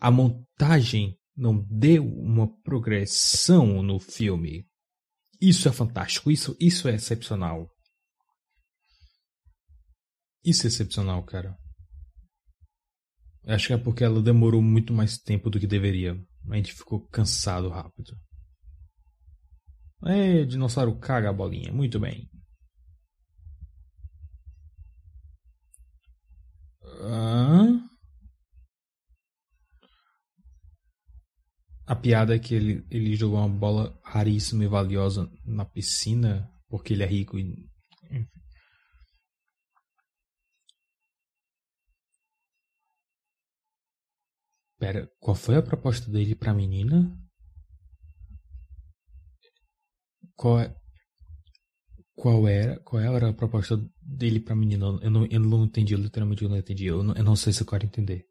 A 0.00 0.10
montagem 0.10 1.16
não 1.36 1.64
deu 1.70 2.04
uma 2.04 2.52
progressão 2.62 3.82
no 3.82 4.00
filme. 4.00 4.66
Isso 5.40 5.68
é 5.68 5.72
fantástico, 5.72 6.30
isso, 6.30 6.56
isso 6.60 6.88
é 6.88 6.94
excepcional. 6.94 7.70
Isso 10.44 10.66
é 10.66 10.68
excepcional, 10.68 11.22
cara. 11.24 11.56
Acho 13.46 13.68
que 13.68 13.72
é 13.72 13.78
porque 13.78 14.04
ela 14.04 14.20
demorou 14.20 14.60
muito 14.60 14.92
mais 14.92 15.18
tempo 15.18 15.48
do 15.48 15.58
que 15.58 15.66
deveria. 15.66 16.20
A 16.50 16.56
gente 16.56 16.74
ficou 16.74 17.06
cansado 17.08 17.68
rápido. 17.68 18.16
É, 20.06 20.44
dinossauro 20.44 20.98
caga 20.98 21.30
a 21.30 21.32
bolinha. 21.32 21.72
Muito 21.72 21.98
bem. 22.00 22.28
Hã? 26.82 27.80
A 31.86 31.96
piada 31.96 32.34
é 32.36 32.38
que 32.38 32.54
ele, 32.54 32.86
ele 32.90 33.16
jogou 33.16 33.38
uma 33.38 33.48
bola 33.48 33.98
raríssima 34.04 34.64
e 34.64 34.68
valiosa 34.68 35.28
na 35.44 35.64
piscina 35.64 36.48
porque 36.68 36.92
ele 36.92 37.02
é 37.02 37.06
rico 37.06 37.38
e 37.38 37.68
Pera, 44.80 45.10
qual 45.20 45.34
foi 45.36 45.56
a 45.56 45.62
proposta 45.62 46.10
dele 46.10 46.34
pra 46.34 46.54
menina? 46.54 47.14
Qual 50.40 50.58
é. 50.58 50.74
Qual 52.14 52.46
era, 52.48 52.78
qual 52.86 53.02
era 53.16 53.28
a 53.28 53.32
proposta 53.40 53.74
dele 54.00 54.38
pra 54.40 54.54
menina? 54.54 54.86
Eu 55.02 55.10
não, 55.10 55.26
eu 55.26 55.40
não 55.40 55.64
entendi, 55.64 55.94
literalmente 55.96 56.44
eu 56.44 56.48
não 56.48 56.56
entendi. 56.56 56.86
Eu 56.86 57.02
não, 57.02 57.14
eu 57.14 57.24
não 57.24 57.36
sei 57.36 57.52
se 57.52 57.62
eu 57.62 57.66
quero 57.66 57.84
entender. 57.84 58.26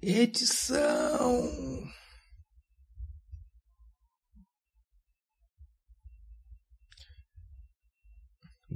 Edição. 0.00 1.65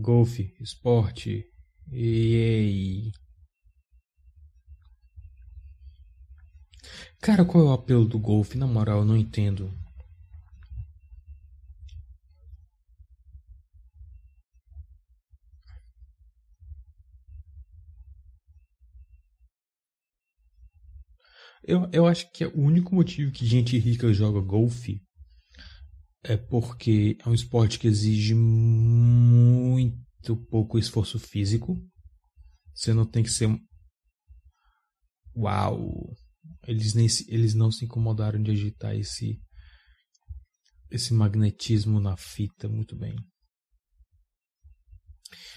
Golfe, 0.01 0.55
esporte, 0.61 1.47
e 1.93 3.13
Cara, 7.21 7.45
qual 7.45 7.65
é 7.65 7.69
o 7.69 7.73
apelo 7.73 8.05
do 8.05 8.19
golfe? 8.19 8.59
Na 8.59 8.67
moral, 8.67 8.99
eu 9.01 9.05
não 9.05 9.17
entendo. 9.17 9.73
Eu, 21.63 21.89
eu 21.93 22.07
acho 22.07 22.31
que 22.33 22.45
é 22.45 22.47
o 22.49 22.61
único 22.61 22.95
motivo 22.95 23.31
que 23.33 23.47
gente 23.47 23.79
rica 23.79 24.13
joga 24.13 24.41
golfe 24.41 25.01
é 26.23 26.37
porque 26.37 27.17
é 27.25 27.29
um 27.29 27.35
esporte 27.35 27.79
que 27.79 27.87
exige 27.87 28.35
muito 28.35 30.37
pouco 30.49 30.79
esforço 30.79 31.19
físico. 31.19 31.81
Você 32.75 32.93
não 32.93 33.05
tem 33.05 33.23
que 33.23 33.31
ser. 33.31 33.49
Uau! 35.37 36.15
Eles, 36.67 36.95
nem 36.95 37.07
eles 37.29 37.55
não 37.55 37.71
se 37.71 37.85
incomodaram 37.85 38.43
de 38.43 38.51
agitar 38.51 38.95
esse, 38.95 39.41
esse 40.91 41.15
magnetismo 41.15 42.01
na 42.01 42.17
fita 42.17 42.69
muito 42.69 42.97
bem. 42.97 43.17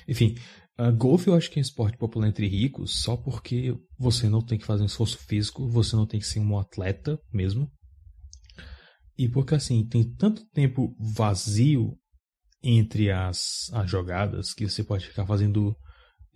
Enfim, 0.08 0.36
Uh, 0.80 0.92
golfe 0.92 1.28
eu 1.28 1.36
acho 1.36 1.52
que 1.52 1.60
é 1.60 1.62
um 1.62 1.62
esporte 1.62 2.00
popular 2.00 2.28
entre 2.28 2.48
ricos 2.48 3.04
só 3.04 3.16
porque 3.16 3.78
você 3.96 4.28
não 4.28 4.42
tem 4.42 4.58
que 4.58 4.66
fazer 4.66 4.82
um 4.82 4.88
esforço 4.88 5.20
físico, 5.20 5.70
você 5.70 5.96
não 5.96 6.08
tem 6.08 6.20
que 6.20 6.26
ser 6.26 6.40
um 6.40 6.58
atleta 6.58 7.20
mesmo. 7.32 7.72
E 9.18 9.30
porque 9.30 9.56
assim, 9.56 9.86
tem 9.88 10.04
tanto 10.16 10.46
tempo 10.50 10.96
vazio 11.00 11.98
entre 12.64 13.12
as, 13.12 13.70
as 13.74 13.90
jogadas 13.90 14.54
que 14.54 14.68
você 14.68 14.84
pode 14.84 15.08
ficar 15.08 15.26
fazendo 15.26 15.76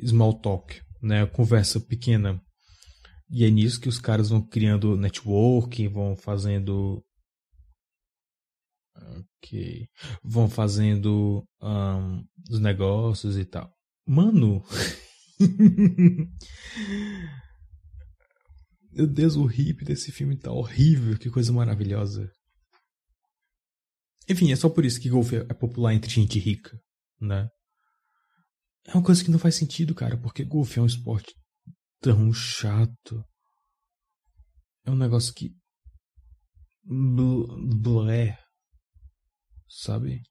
small 0.05 0.39
talk, 0.39 0.79
né? 1.01 1.25
Conversa 1.25 1.79
pequena. 1.79 2.41
E 3.29 3.43
é 3.43 3.49
nisso 3.49 3.81
que 3.81 3.89
os 3.89 3.99
caras 3.99 4.29
vão 4.29 4.41
criando 4.41 4.95
network, 4.97 5.87
vão 5.87 6.15
fazendo. 6.15 7.03
Ok. 8.95 9.87
Vão 10.23 10.49
fazendo 10.49 11.43
um, 11.61 12.23
os 12.49 12.59
negócios 12.59 13.37
e 13.37 13.45
tal. 13.45 13.71
Mano. 14.05 14.63
Meu 18.91 19.05
Deus, 19.05 19.35
o 19.35 19.51
hip 19.51 19.83
desse 19.85 20.11
filme 20.11 20.35
tá 20.37 20.51
horrível. 20.51 21.17
Que 21.17 21.29
coisa 21.29 21.53
maravilhosa. 21.53 22.31
Enfim, 24.29 24.51
é 24.51 24.55
só 24.55 24.69
por 24.69 24.85
isso 24.85 24.99
que 24.99 25.09
golfe 25.09 25.37
é 25.37 25.53
popular 25.53 25.93
entre 25.93 26.09
gente 26.11 26.37
rica, 26.37 26.77
né? 27.19 27.49
É 28.85 28.93
uma 28.93 29.03
coisa 29.03 29.23
que 29.23 29.31
não 29.31 29.39
faz 29.39 29.55
sentido, 29.55 29.93
cara, 29.95 30.17
porque 30.17 30.43
golfe 30.43 30.79
é 30.79 30.81
um 30.81 30.85
esporte 30.85 31.33
tão 32.01 32.31
chato. 32.33 33.23
É 34.85 34.91
um 34.91 34.95
negócio 34.95 35.33
que. 35.33 35.51
Blé. 36.83 38.37
Sabe? 39.67 40.21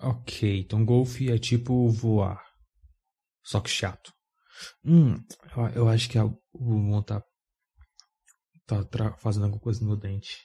Ok, 0.00 0.60
então 0.60 0.84
golfe 0.84 1.30
é 1.30 1.38
tipo 1.38 1.88
voar. 1.88 2.42
Só 3.42 3.60
que 3.60 3.70
chato. 3.70 4.12
Hum, 4.84 5.14
eu, 5.56 5.68
eu 5.74 5.88
acho 5.88 6.08
que 6.10 6.18
o 6.18 6.38
Bumbum 6.54 7.02
tá, 7.02 7.22
tá 8.66 9.16
fazendo 9.18 9.44
alguma 9.44 9.60
coisa 9.60 9.80
no 9.80 9.88
meu 9.88 9.96
dente. 9.96 10.36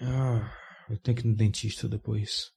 Ah, 0.00 0.52
eu 0.90 0.98
tenho 0.98 1.16
que 1.16 1.26
ir 1.26 1.30
no 1.30 1.36
dentista 1.36 1.88
depois. 1.88 2.50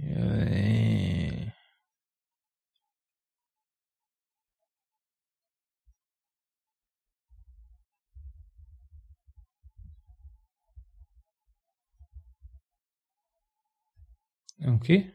É... 0.00 0.67
É 14.68 14.70
um 14.70 14.78
quê? 14.78 15.14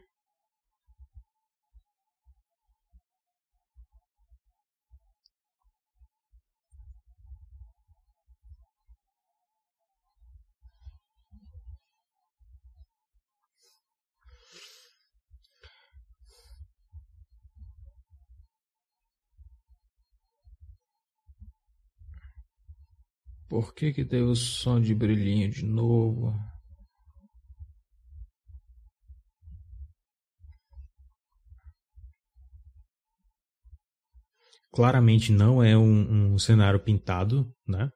Por 23.48 23.72
que, 23.72 23.92
que 23.92 24.04
teve 24.04 24.24
o 24.24 24.34
som 24.34 24.80
de 24.80 24.92
brilhinho 24.96 25.48
de 25.48 25.64
novo? 25.64 26.34
Claramente 34.74 35.32
não 35.32 35.62
é 35.62 35.76
um, 35.76 36.34
um 36.34 36.38
cenário 36.38 36.80
pintado, 36.80 37.48
né? 37.66 37.90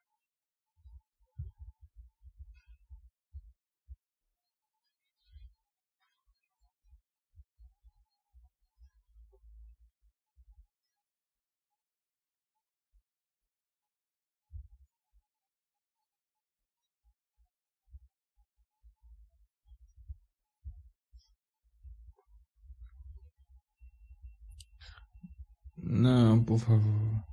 Não, 25.99 26.45
por 26.45 26.59
favor. 26.61 27.25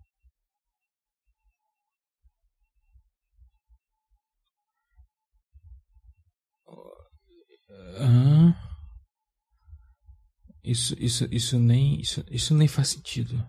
Ah, 8.00 8.54
isso, 10.64 10.96
isso, 11.00 11.28
isso 11.32 11.58
nem, 11.60 12.00
isso, 12.02 12.24
isso 12.30 12.54
nem 12.56 12.68
faz 12.68 12.90
sentido. 12.90 13.46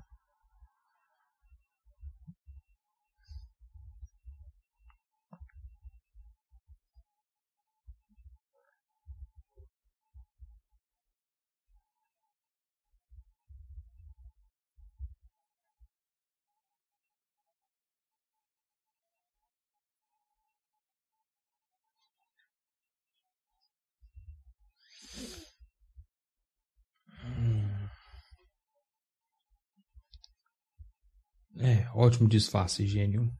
É, 31.86 31.90
ótimo 31.94 32.28
disfarce, 32.28 32.86
gênio. 32.86 33.32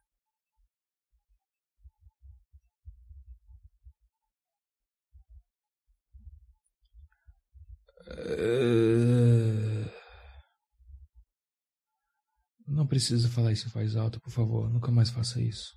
Não 12.67 12.87
precisa 12.87 13.29
falar 13.29 13.53
isso 13.53 13.69
voz 13.71 13.97
alta, 13.97 14.21
por 14.21 14.31
favor. 14.31 14.71
Nunca 14.71 14.91
mais 14.91 15.11
faça 15.11 15.41
isso. 15.41 15.75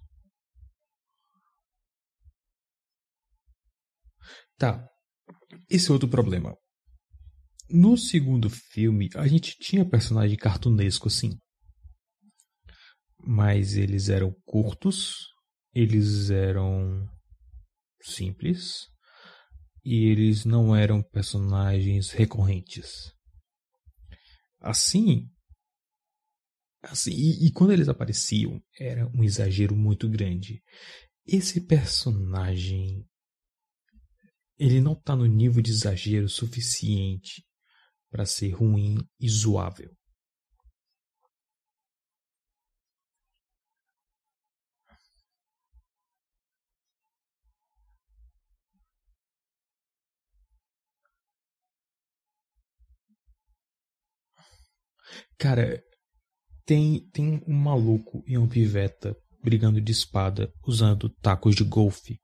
Tá. 4.57 4.87
Esse 5.69 5.89
é 5.89 5.93
outro 5.93 6.09
problema. 6.09 6.55
No 7.69 7.97
segundo 7.97 8.49
filme, 8.49 9.09
a 9.15 9.27
gente 9.27 9.55
tinha 9.59 9.87
personagem 9.87 10.35
cartunesco 10.37 11.07
assim 11.07 11.37
mas 13.19 13.75
eles 13.75 14.09
eram 14.09 14.33
curtos, 14.45 15.27
eles 15.73 16.29
eram 16.29 17.07
simples 18.01 18.87
e 19.83 20.05
eles 20.05 20.45
não 20.45 20.75
eram 20.75 21.01
personagens 21.01 22.11
recorrentes. 22.11 23.13
Assim, 24.59 25.29
assim 26.81 27.11
e, 27.11 27.47
e 27.47 27.51
quando 27.51 27.71
eles 27.71 27.89
apareciam 27.89 28.61
era 28.77 29.07
um 29.07 29.23
exagero 29.23 29.75
muito 29.75 30.09
grande. 30.09 30.61
Esse 31.25 31.61
personagem 31.61 33.05
ele 34.57 34.81
não 34.81 34.93
está 34.93 35.15
no 35.15 35.25
nível 35.25 35.61
de 35.61 35.71
exagero 35.71 36.27
suficiente 36.27 37.45
para 38.11 38.25
ser 38.25 38.51
ruim 38.51 38.97
e 39.19 39.29
zoável. 39.29 39.95
Cara, 55.39 55.81
tem, 56.65 57.09
tem 57.11 57.41
um 57.47 57.53
maluco 57.53 58.21
e 58.27 58.37
um 58.37 58.45
piveta 58.45 59.15
brigando 59.41 59.79
de 59.79 59.89
espada 59.89 60.51
usando 60.67 61.09
tacos 61.21 61.55
de 61.55 61.63
golfe. 61.63 62.19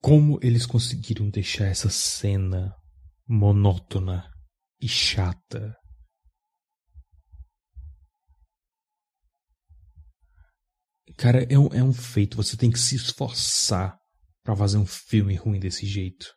Como 0.00 0.40
eles 0.42 0.64
conseguiram 0.64 1.28
deixar 1.28 1.66
essa 1.66 1.90
cena 1.90 2.74
monótona 3.28 4.26
e 4.80 4.88
chata? 4.88 5.76
Cara, 11.18 11.44
é 11.50 11.58
um, 11.58 11.66
é 11.66 11.82
um 11.82 11.92
feito. 11.92 12.34
Você 12.38 12.56
tem 12.56 12.70
que 12.70 12.78
se 12.78 12.96
esforçar 12.96 13.98
para 14.42 14.56
fazer 14.56 14.78
um 14.78 14.86
filme 14.86 15.34
ruim 15.34 15.60
desse 15.60 15.84
jeito. 15.84 16.32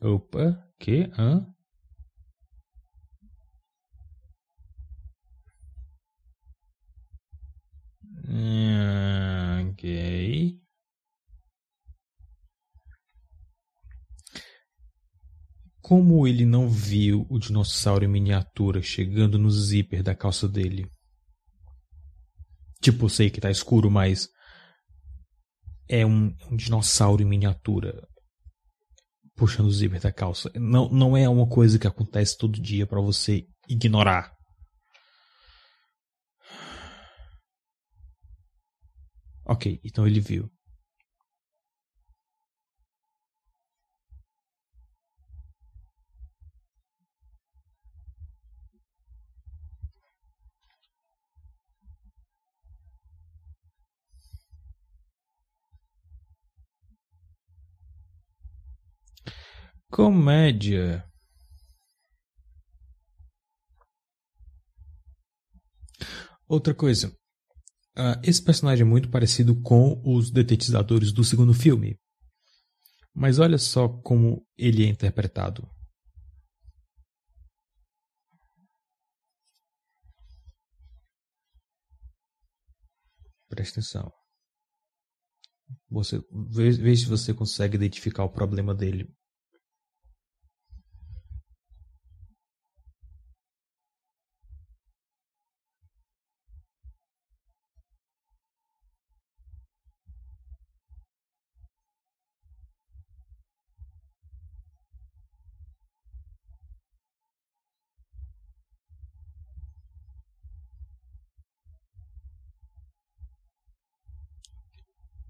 Opa, 0.00 0.46
que? 0.78 1.10
Hã? 1.18 1.46
Ok. 9.60 9.82
Como 15.80 16.26
ele 16.28 16.44
não 16.44 16.68
viu 16.68 17.26
o 17.30 17.38
dinossauro 17.38 18.04
em 18.04 18.08
miniatura 18.08 18.82
chegando 18.82 19.38
no 19.38 19.50
zíper 19.50 20.02
da 20.02 20.14
calça 20.14 20.46
dele? 20.46 20.86
Tipo, 22.80 23.08
sei 23.10 23.30
que 23.30 23.40
tá 23.40 23.50
escuro, 23.50 23.90
mas 23.90 24.28
é 25.88 26.04
um, 26.06 26.34
um 26.50 26.56
dinossauro 26.56 27.22
em 27.22 27.26
miniatura 27.26 28.06
puxando 29.36 29.66
o 29.66 29.72
zíper 29.72 30.00
da 30.00 30.12
calça. 30.12 30.50
Não, 30.54 30.88
não 30.88 31.16
é 31.16 31.28
uma 31.28 31.46
coisa 31.46 31.78
que 31.78 31.86
acontece 31.86 32.36
todo 32.36 32.60
dia 32.60 32.86
para 32.86 33.00
você 33.00 33.46
ignorar. 33.68 34.32
Ok, 39.44 39.80
então 39.84 40.06
ele 40.06 40.18
viu. 40.18 40.50
Comédia. 59.90 61.04
Outra 66.48 66.74
coisa. 66.74 67.08
Uh, 67.98 68.20
esse 68.22 68.42
personagem 68.42 68.82
é 68.82 68.88
muito 68.88 69.10
parecido 69.10 69.60
com 69.62 70.00
os 70.04 70.30
detetizadores 70.30 71.12
do 71.12 71.24
segundo 71.24 71.54
filme. 71.54 71.98
Mas 73.14 73.38
olha 73.38 73.58
só 73.58 73.88
como 73.88 74.46
ele 74.56 74.84
é 74.84 74.88
interpretado. 74.88 75.66
Presta 83.48 83.80
atenção. 83.80 84.12
Você, 85.88 86.20
veja 86.30 87.04
se 87.04 87.08
você 87.08 87.32
consegue 87.32 87.76
identificar 87.76 88.24
o 88.24 88.30
problema 88.30 88.74
dele. 88.74 89.15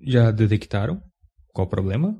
Já 0.06 0.30
detectaram? 0.30 1.02
Qual 1.52 1.66
o 1.66 1.70
problema? 1.70 2.16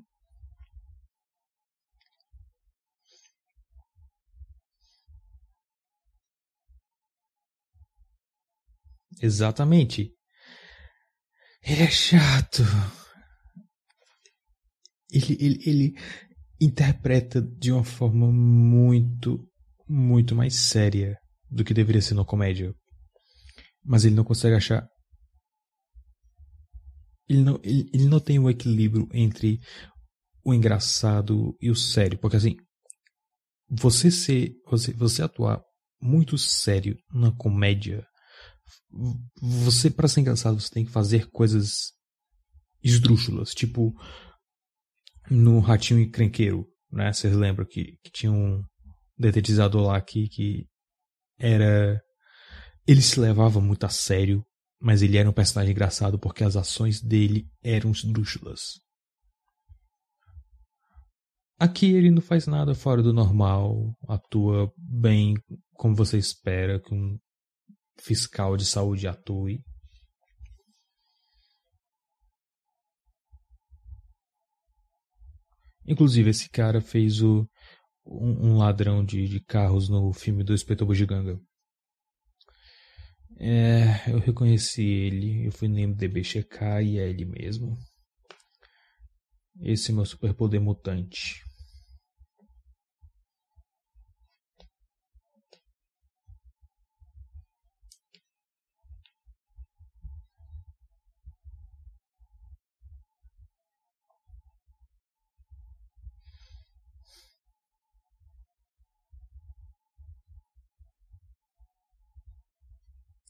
Exatamente. 9.22 10.12
Ele 11.62 11.82
é 11.82 11.90
chato. 11.90 12.62
Ele, 15.10 15.36
ele, 15.40 15.58
ele 15.64 15.94
interpreta 16.60 17.40
de 17.40 17.70
uma 17.70 17.84
forma 17.84 18.30
muito, 18.32 19.48
muito 19.88 20.34
mais 20.34 20.54
séria 20.56 21.16
do 21.48 21.64
que 21.64 21.72
deveria 21.72 22.02
ser 22.02 22.14
uma 22.14 22.24
comédia. 22.24 22.74
Mas 23.84 24.04
ele 24.04 24.16
não 24.16 24.24
consegue 24.24 24.56
achar. 24.56 24.88
Ele 27.28 27.42
não, 27.42 27.60
ele, 27.62 27.90
ele 27.92 28.06
não 28.06 28.20
tem 28.20 28.38
o 28.38 28.42
um 28.42 28.50
equilíbrio 28.50 29.08
entre 29.12 29.60
o 30.44 30.54
engraçado 30.54 31.56
e 31.60 31.70
o 31.70 31.76
sério. 31.76 32.18
Porque 32.18 32.36
assim, 32.36 32.56
você 33.68 34.10
ser. 34.10 34.52
Você, 34.66 34.92
você 34.92 35.22
atuar 35.22 35.60
muito 36.00 36.36
sério 36.36 36.96
na 37.12 37.32
comédia 37.32 38.06
você, 39.40 39.90
para 39.90 40.08
ser 40.08 40.20
engraçado, 40.20 40.60
você 40.60 40.70
tem 40.70 40.84
que 40.84 40.90
fazer 40.90 41.28
coisas 41.30 41.92
esdrúxulas, 42.82 43.52
tipo 43.52 43.92
no 45.30 45.58
Ratinho 45.58 46.00
e 46.00 46.10
Crenqueiro, 46.10 46.66
né? 46.90 47.12
Vocês 47.12 47.34
lembram 47.34 47.66
que, 47.66 47.98
que 48.02 48.10
tinha 48.12 48.32
um 48.32 48.62
detetizador 49.18 49.82
lá 49.82 50.00
que, 50.00 50.28
que 50.28 50.66
era. 51.38 52.00
Ele 52.86 53.02
se 53.02 53.18
levava 53.18 53.60
muito 53.60 53.84
a 53.84 53.88
sério, 53.88 54.44
mas 54.86 55.02
ele 55.02 55.16
era 55.18 55.28
um 55.28 55.32
personagem 55.32 55.72
engraçado 55.72 56.16
porque 56.16 56.44
as 56.44 56.54
ações 56.54 57.02
dele 57.02 57.50
eram 57.60 57.90
esdrúxulas. 57.90 58.80
Aqui 61.58 61.92
ele 61.92 62.08
não 62.08 62.22
faz 62.22 62.46
nada 62.46 62.72
fora 62.72 63.02
do 63.02 63.12
normal, 63.12 63.92
atua 64.06 64.72
bem 64.78 65.34
como 65.72 65.96
você 65.96 66.18
espera, 66.18 66.78
com 66.78 67.18
fiscal 67.98 68.56
de 68.56 68.64
saúde 68.64 69.08
atue. 69.08 69.60
Inclusive, 75.84 76.30
esse 76.30 76.48
cara 76.48 76.80
fez 76.80 77.20
o, 77.20 77.44
um, 78.06 78.50
um 78.52 78.56
ladrão 78.58 79.04
de, 79.04 79.26
de, 79.26 79.40
carros 79.40 79.88
no 79.88 80.12
filme 80.12 80.44
do 80.44 80.54
Espetor 80.54 80.86
Bugiganga. 80.86 81.40
É, 83.38 84.10
eu 84.10 84.18
reconheci 84.18 84.82
ele, 84.82 85.46
eu 85.46 85.52
fui 85.52 85.68
no 85.68 85.78
MDB 85.78 86.24
checar 86.24 86.82
e 86.82 86.98
é 86.98 87.08
ele 87.08 87.24
mesmo. 87.24 87.76
Esse 89.60 89.90
é 89.90 89.94
meu 89.94 90.04
superpoder 90.04 90.60
mutante. 90.60 91.42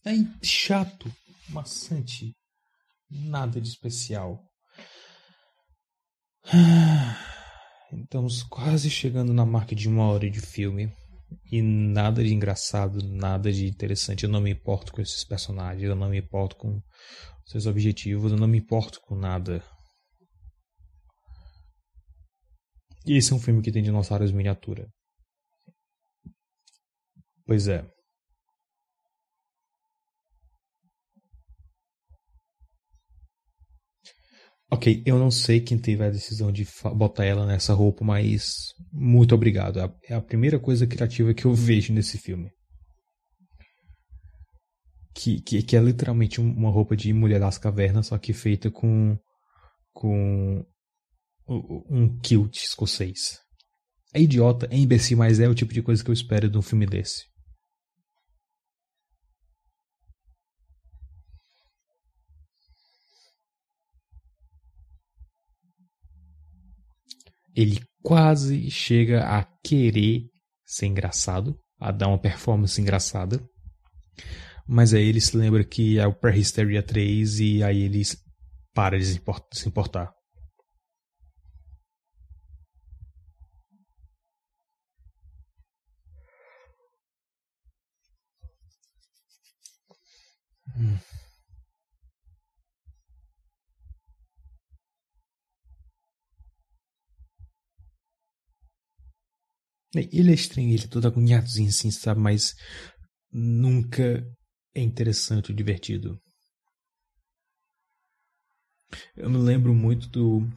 É 0.07 0.13
chato, 0.41 1.13
maçante, 1.49 2.33
nada 3.11 3.61
de 3.61 3.69
especial. 3.69 4.41
Estamos 7.93 8.45
quase 8.45 8.89
chegando 8.89 9.33
na 9.33 9.45
marca 9.45 9.75
de 9.75 9.89
uma 9.89 10.05
hora 10.05 10.31
de 10.31 10.41
filme. 10.41 10.95
E 11.51 11.61
nada 11.61 12.23
de 12.23 12.33
engraçado, 12.33 13.05
nada 13.05 13.53
de 13.53 13.67
interessante. 13.67 14.23
Eu 14.23 14.31
não 14.31 14.41
me 14.41 14.53
importo 14.53 14.93
com 14.93 15.03
esses 15.03 15.25
personagens, 15.25 15.83
eu 15.83 15.97
não 15.97 16.09
me 16.09 16.19
importo 16.19 16.55
com 16.55 16.81
seus 17.45 17.67
objetivos, 17.67 18.31
eu 18.31 18.39
não 18.39 18.47
me 18.47 18.59
importo 18.59 19.01
com 19.01 19.17
nada. 19.17 19.61
E 23.05 23.17
esse 23.17 23.33
é 23.33 23.35
um 23.35 23.41
filme 23.41 23.61
que 23.61 23.73
tem 23.73 23.83
dinossauros 23.83 24.31
miniatura. 24.31 24.89
Pois 27.45 27.67
é. 27.67 27.96
Ok, 34.69 35.03
eu 35.07 35.17
não 35.17 35.31
sei 35.31 35.61
quem 35.61 35.79
teve 35.79 36.05
a 36.05 36.11
decisão 36.11 36.51
de 36.51 36.67
botar 36.97 37.25
ela 37.25 37.47
nessa 37.47 37.73
roupa, 37.73 38.05
mas 38.05 38.75
muito 38.93 39.35
obrigado. 39.35 39.79
É 40.09 40.15
a 40.15 40.21
primeira 40.21 40.59
coisa 40.59 40.87
criativa 40.87 41.33
que 41.33 41.45
eu 41.45 41.55
vejo 41.55 41.93
nesse 41.93 42.19
filme. 42.19 42.51
Que, 45.15 45.41
que, 45.41 45.63
que 45.63 45.77
é 45.77 45.81
literalmente 45.81 46.41
uma 46.41 46.69
roupa 46.69 46.97
de 46.97 47.13
mulher 47.13 47.39
das 47.39 47.59
cavernas, 47.59 48.09
só 48.09 48.19
que 48.19 48.33
feita 48.33 48.71
com, 48.71 49.17
com 49.93 50.67
um 51.49 52.19
kilt 52.19 52.57
escocês. 52.57 53.39
É 54.13 54.21
idiota, 54.21 54.67
é 54.71 54.77
imbecil, 54.77 55.19
mas 55.19 55.39
é 55.39 55.49
o 55.49 55.55
tipo 55.55 55.73
de 55.73 55.83
coisa 55.83 56.03
que 56.03 56.11
eu 56.11 56.15
espero 56.15 56.51
de 56.51 56.59
um 56.59 56.63
filme 56.63 56.87
desse. 56.87 57.25
Ele 67.57 67.81
quase 68.03 68.71
chega 68.71 69.25
a 69.25 69.43
querer 69.65 70.31
ser 70.65 70.87
engraçado, 70.87 71.59
a 71.81 71.91
dar 71.91 72.09
uma 72.09 72.21
performance 72.21 72.79
engraçada. 72.81 73.41
Mas 74.69 74.93
aí 74.93 75.09
ele 75.09 75.21
se 75.21 75.37
lembra 75.37 75.65
que 75.65 75.99
é 75.99 76.07
o 76.07 76.15
Prehysteria 76.15 76.83
3 76.83 77.41
e 77.41 77.63
aí 77.63 77.83
ele 77.83 78.03
para 78.75 78.99
de 78.99 79.07
se 79.07 79.69
importar. 79.69 80.13
Hum. 90.77 90.99
Ele 100.13 100.31
é 100.31 100.35
estranho, 100.35 100.73
ele 100.73 100.85
é 100.85 100.89
todo 100.89 101.07
agoniadozinho 101.07 101.69
assim, 101.69 101.91
sabe? 101.91 102.21
Mas 102.21 102.55
nunca 103.33 104.25
é 104.75 104.83
interessante 104.83 105.51
ou 105.51 105.57
divertido. 105.57 106.19
Eu 109.17 109.29
me 109.29 109.39
lembro 109.39 109.75
muito 109.75 110.09
do, 110.09 110.49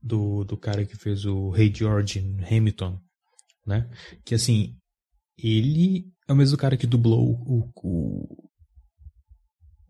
do, 0.00 0.44
do 0.44 0.56
cara 0.56 0.86
que 0.86 0.96
fez 0.96 1.24
o 1.24 1.50
Rei 1.50 1.72
George 1.74 2.20
Hamilton, 2.50 2.98
né? 3.66 3.88
Que 4.24 4.34
assim, 4.34 4.76
ele 5.36 6.04
é 6.28 6.32
o 6.32 6.36
mesmo 6.36 6.56
cara 6.56 6.76
que 6.76 6.86
dublou 6.86 7.34
o. 7.46 7.70
o 7.76 8.48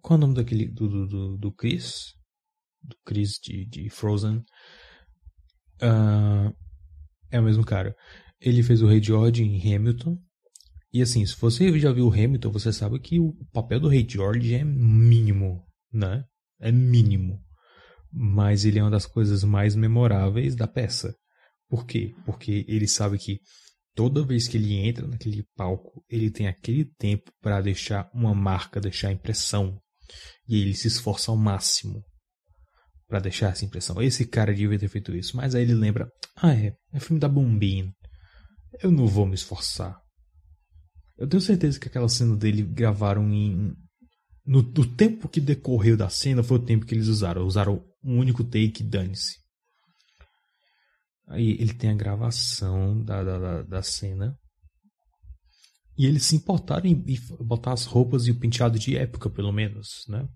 qual 0.00 0.16
é 0.16 0.18
o 0.18 0.20
nome 0.20 0.34
daquele. 0.34 0.68
do, 0.68 0.88
do, 0.88 1.06
do, 1.06 1.38
do 1.38 1.52
Chris? 1.52 2.14
Do 2.82 2.96
Chris 3.04 3.38
de, 3.42 3.66
de 3.66 3.90
Frozen. 3.90 4.38
Uh, 5.80 6.54
é 7.30 7.38
o 7.38 7.42
mesmo 7.42 7.64
cara. 7.64 7.94
Ele 8.44 8.62
fez 8.62 8.82
o 8.82 8.88
Rei 8.88 9.00
George 9.00 9.44
em 9.44 9.74
Hamilton. 9.74 10.18
E 10.92 11.00
assim, 11.00 11.24
se 11.24 11.36
você 11.36 11.78
já 11.78 11.92
viu 11.92 12.08
o 12.08 12.12
Hamilton, 12.12 12.50
você 12.50 12.72
sabe 12.72 12.98
que 12.98 13.20
o 13.20 13.32
papel 13.52 13.78
do 13.78 13.88
Rei 13.88 14.04
George 14.06 14.52
é 14.52 14.64
mínimo, 14.64 15.64
né? 15.92 16.24
É 16.60 16.72
mínimo. 16.72 17.40
Mas 18.12 18.64
ele 18.64 18.80
é 18.80 18.82
uma 18.82 18.90
das 18.90 19.06
coisas 19.06 19.44
mais 19.44 19.76
memoráveis 19.76 20.56
da 20.56 20.66
peça. 20.66 21.14
Por 21.68 21.86
quê? 21.86 22.12
Porque 22.26 22.64
ele 22.68 22.88
sabe 22.88 23.16
que 23.16 23.38
toda 23.94 24.26
vez 24.26 24.48
que 24.48 24.56
ele 24.56 24.74
entra 24.74 25.06
naquele 25.06 25.44
palco, 25.56 26.04
ele 26.10 26.30
tem 26.30 26.48
aquele 26.48 26.84
tempo 26.98 27.30
para 27.40 27.60
deixar 27.60 28.10
uma 28.12 28.34
marca, 28.34 28.80
deixar 28.80 29.12
impressão. 29.12 29.78
E 30.48 30.60
ele 30.60 30.74
se 30.74 30.88
esforça 30.88 31.30
ao 31.30 31.36
máximo 31.36 32.02
para 33.06 33.20
deixar 33.20 33.52
essa 33.52 33.64
impressão. 33.64 34.02
Esse 34.02 34.26
cara 34.26 34.52
devia 34.52 34.78
ter 34.78 34.88
feito 34.88 35.14
isso, 35.14 35.36
mas 35.36 35.54
aí 35.54 35.62
ele 35.62 35.74
lembra: 35.74 36.10
ah, 36.36 36.52
é, 36.52 36.74
é 36.92 37.00
filme 37.00 37.20
da 37.20 37.28
Bombinha 37.28 37.90
eu 38.80 38.90
não 38.90 39.06
vou 39.06 39.26
me 39.26 39.34
esforçar. 39.34 40.00
Eu 41.16 41.28
tenho 41.28 41.40
certeza 41.40 41.78
que 41.78 41.88
aquela 41.88 42.08
cena 42.08 42.36
dele 42.36 42.62
gravaram 42.62 43.32
em. 43.32 43.74
No, 44.44 44.62
no 44.62 44.86
tempo 44.86 45.28
que 45.28 45.40
decorreu 45.40 45.96
da 45.96 46.08
cena 46.08 46.42
foi 46.42 46.56
o 46.56 46.64
tempo 46.64 46.84
que 46.84 46.94
eles 46.94 47.06
usaram. 47.06 47.46
Usaram 47.46 47.84
um 48.02 48.18
único 48.18 48.42
take, 48.42 48.82
dane-se. 48.82 49.36
Aí 51.28 51.52
ele 51.52 51.72
tem 51.74 51.90
a 51.90 51.94
gravação 51.94 53.02
da, 53.04 53.22
da, 53.22 53.62
da, 53.62 53.82
cena. 53.82 54.36
E 55.96 56.06
eles 56.06 56.24
se 56.24 56.36
importaram 56.36 56.86
em, 56.86 57.04
em 57.06 57.18
botar 57.44 57.72
as 57.72 57.84
roupas 57.84 58.26
e 58.26 58.30
o 58.30 58.38
penteado 58.38 58.78
de 58.78 58.96
época, 58.96 59.30
pelo 59.30 59.52
menos, 59.52 60.04
né? 60.08 60.26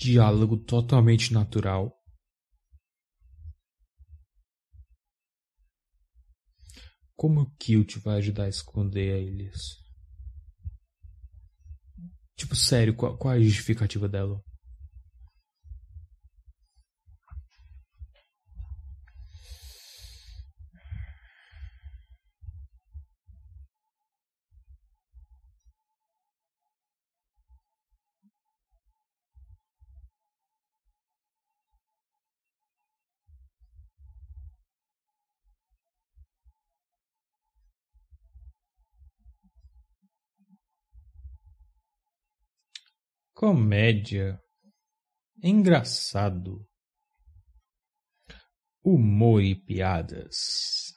Diálogo 0.00 0.56
totalmente 0.56 1.32
natural. 1.32 1.94
Como 7.14 7.42
o 7.42 7.50
Kilt 7.58 7.98
vai 7.98 8.16
ajudar 8.16 8.44
a 8.44 8.48
esconder 8.48 9.22
eles? 9.22 9.78
Tipo, 12.34 12.56
sério, 12.56 12.96
qual, 12.96 13.18
qual 13.18 13.34
é 13.34 13.36
a 13.36 13.40
justificativa 13.40 14.08
dela? 14.08 14.42
Comédia. 43.40 44.38
Engraçado. 45.42 46.62
Humor 48.84 49.42
e 49.42 49.54
piadas. 49.54 50.92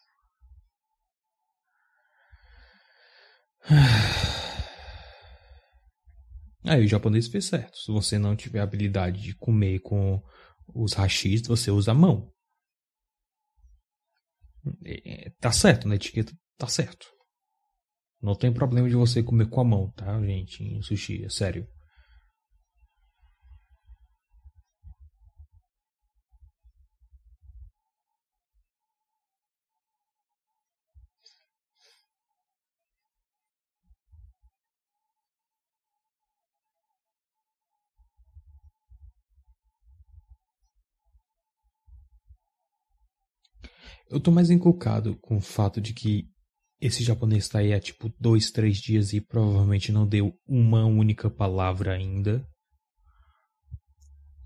Aí 6.67 6.83
o 6.83 6.87
japonês 6.87 7.29
fez 7.29 7.45
certo. 7.45 7.77
Se 7.77 7.89
você 7.93 8.19
não 8.19 8.35
tiver 8.35 8.59
habilidade 8.59 9.21
de 9.21 9.33
comer 9.37 9.79
com 9.79 10.21
os 10.75 10.91
hashis, 10.91 11.47
você 11.47 11.71
usa 11.71 11.91
a 11.91 11.95
mão. 11.95 12.29
É, 14.85 15.29
tá 15.39 15.53
certo, 15.53 15.87
na 15.87 15.95
etiqueta 15.95 16.33
tá 16.57 16.67
certo. 16.67 17.07
Não 18.21 18.35
tem 18.35 18.53
problema 18.53 18.89
de 18.89 18.95
você 18.95 19.23
comer 19.23 19.49
com 19.49 19.61
a 19.61 19.63
mão, 19.63 19.89
tá, 19.93 20.21
gente? 20.21 20.61
Em 20.61 20.81
sushi, 20.81 21.23
é 21.23 21.29
sério. 21.29 21.65
Eu 44.09 44.19
tô 44.19 44.31
mais 44.31 44.49
encucado 44.49 45.17
com 45.21 45.37
o 45.37 45.41
fato 45.41 45.81
de 45.81 45.93
que 45.93 46.27
esse 46.79 47.03
japonês 47.03 47.47
tá 47.47 47.59
aí 47.59 47.73
há 47.73 47.79
tipo 47.79 48.13
dois, 48.19 48.51
três 48.51 48.77
dias 48.77 49.13
e 49.13 49.21
provavelmente 49.21 49.91
não 49.91 50.05
deu 50.05 50.33
uma 50.45 50.85
única 50.85 51.29
palavra 51.29 51.93
ainda. 51.93 52.45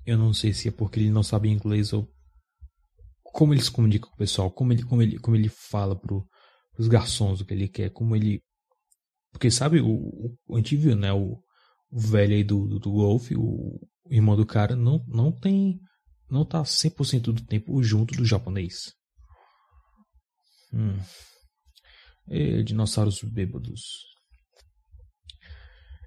Eu 0.05 0.17
não 0.17 0.33
sei 0.33 0.53
se 0.53 0.67
é 0.67 0.71
porque 0.71 0.99
ele 0.99 1.09
não 1.09 1.23
sabe 1.23 1.49
inglês 1.49 1.91
ou 1.91 2.07
como 3.23 3.53
ele 3.53 3.61
se 3.61 3.71
comunica 3.71 4.07
com 4.07 4.13
o 4.13 4.17
pessoal, 4.17 4.51
como 4.51 4.71
ele, 4.71 4.83
como 4.83 5.01
ele, 5.01 5.19
como 5.19 5.35
ele 5.35 5.49
fala 5.49 5.95
pro, 5.95 6.25
pros 6.73 6.87
garçons 6.87 7.41
o 7.41 7.45
que 7.45 7.53
ele 7.53 7.67
quer, 7.67 7.89
como 7.89 8.15
ele. 8.15 8.41
Porque 9.31 9.51
sabe, 9.51 9.81
o, 9.81 10.35
o, 10.47 10.95
né? 10.95 11.13
O, 11.13 11.39
o 11.91 11.99
velho 11.99 12.33
aí 12.33 12.43
do, 12.43 12.67
do, 12.67 12.79
do 12.79 12.91
o, 12.91 13.17
o 13.35 13.87
irmão 14.09 14.35
do 14.35 14.45
cara, 14.45 14.75
não, 14.75 15.03
não 15.07 15.31
tem. 15.31 15.79
Não 16.29 16.45
tá 16.45 16.61
100% 16.63 17.21
do 17.31 17.45
tempo 17.45 17.81
junto 17.81 18.15
do 18.15 18.25
japonês. 18.25 18.96
Hum. 20.73 20.99
E 22.29 22.63
dinossauros 22.63 23.21
bêbados. 23.23 23.81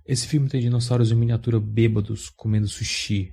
Esse 0.05 0.27
filme 0.27 0.49
tem 0.49 0.61
dinossauros 0.61 1.11
em 1.13 1.15
miniatura 1.15 1.61
bêbados 1.61 2.29
comendo 2.31 2.69
sushi. 2.69 3.33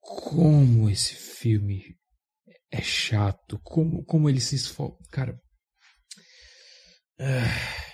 Como 0.00 0.90
esse 0.90 1.14
filme 1.14 1.96
é 2.70 2.80
chato. 2.80 3.58
Como, 3.62 4.04
como 4.04 4.28
ele 4.28 4.40
se 4.40 4.56
esforça. 4.56 4.98
Cara. 5.10 5.40
Ah. 7.18 7.91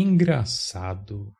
Engraçado 0.00 1.32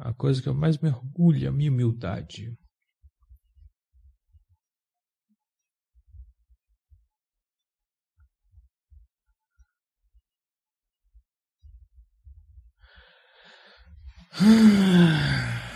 A 0.00 0.14
coisa 0.14 0.40
que 0.40 0.48
eu 0.48 0.54
mais 0.54 0.78
me 0.78 0.88
orgulho 0.88 1.44
é 1.44 1.48
a 1.48 1.52
minha 1.52 1.72
humildade. 1.72 2.56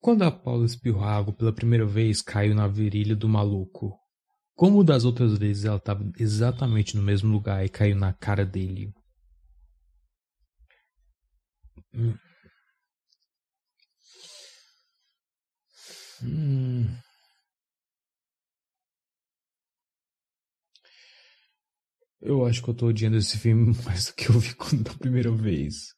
Quando 0.00 0.22
a 0.22 0.30
Paula 0.30 0.64
espirrou 0.64 1.04
água 1.04 1.32
pela 1.32 1.52
primeira 1.52 1.84
vez, 1.84 2.22
caiu 2.22 2.54
na 2.54 2.66
virilha 2.66 3.14
do 3.14 3.28
maluco. 3.28 3.98
Como 4.54 4.82
das 4.82 5.04
outras 5.04 5.36
vezes, 5.36 5.66
ela 5.66 5.76
estava 5.76 6.10
exatamente 6.18 6.96
no 6.96 7.02
mesmo 7.02 7.30
lugar 7.30 7.64
e 7.64 7.68
caiu 7.68 7.94
na 7.96 8.12
cara 8.12 8.44
dele. 8.44 8.94
Hum. 11.94 12.14
Hum. 16.22 16.96
Eu 22.22 22.46
acho 22.46 22.62
que 22.62 22.70
eu 22.70 22.74
tô 22.74 22.86
odiando 22.86 23.16
esse 23.18 23.38
filme 23.38 23.74
mais 23.84 24.06
do 24.06 24.14
que 24.14 24.30
eu 24.30 24.38
vi 24.38 24.54
quando 24.54 24.84
da 24.84 24.94
primeira 24.94 25.30
vez. 25.30 25.94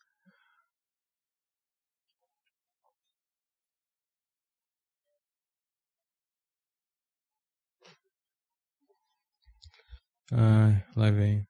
Ai, 10.33 10.83
lá 10.97 11.11
vem. 11.11 11.47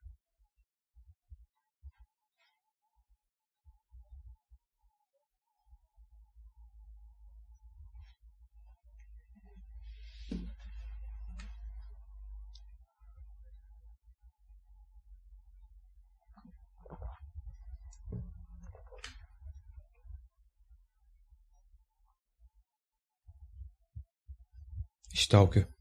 Stalker. 25.15 25.72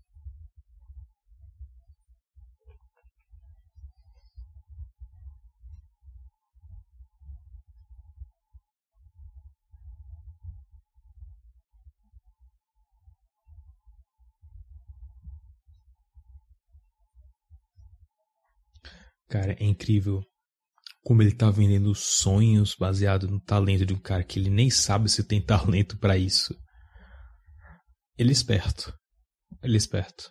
Cara, 19.32 19.54
é 19.54 19.64
incrível 19.64 20.22
como 21.06 21.22
ele 21.22 21.34
tá 21.34 21.50
vendendo 21.50 21.96
sonhos 21.96 22.76
baseado 22.76 23.30
no 23.30 23.40
talento 23.40 23.86
de 23.86 23.94
um 23.94 24.00
cara 24.00 24.26
que 24.26 24.38
ele 24.38 24.50
nem 24.50 24.70
sabe 24.70 25.10
se 25.10 25.24
tem 25.24 25.42
talento 25.42 25.98
para 25.98 26.18
isso. 26.18 26.54
Ele 28.18 28.28
é 28.28 28.34
esperto. 28.34 28.94
Ele 29.64 29.76
é 29.76 29.78
esperto. 29.78 30.30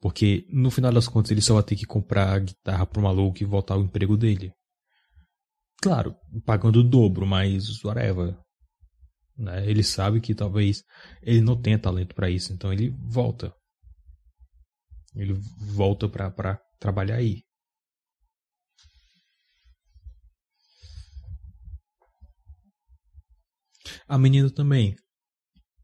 Porque 0.00 0.46
no 0.48 0.70
final 0.70 0.92
das 0.92 1.08
contas 1.08 1.32
ele 1.32 1.42
só 1.42 1.54
vai 1.54 1.64
ter 1.64 1.74
que 1.74 1.84
comprar 1.84 2.32
a 2.32 2.38
guitarra 2.38 2.86
pro 2.86 3.02
maluco 3.02 3.42
e 3.42 3.44
voltar 3.44 3.74
ao 3.74 3.82
emprego 3.82 4.16
dele. 4.16 4.52
Claro, 5.82 6.14
pagando 6.44 6.78
o 6.78 6.88
dobro, 6.88 7.26
mas 7.26 7.82
whatever. 7.82 8.38
Né? 9.36 9.68
Ele 9.68 9.82
sabe 9.82 10.20
que 10.20 10.36
talvez 10.36 10.84
ele 11.20 11.40
não 11.40 11.60
tenha 11.60 11.80
talento 11.80 12.14
para 12.14 12.30
isso, 12.30 12.52
então 12.52 12.72
ele 12.72 12.94
volta. 13.10 13.52
Ele 15.16 15.34
volta 15.58 16.08
pra 16.08 16.60
trabalhar 16.78 17.16
aí. 17.16 17.45
A 24.08 24.16
menina 24.16 24.48
também. 24.50 24.96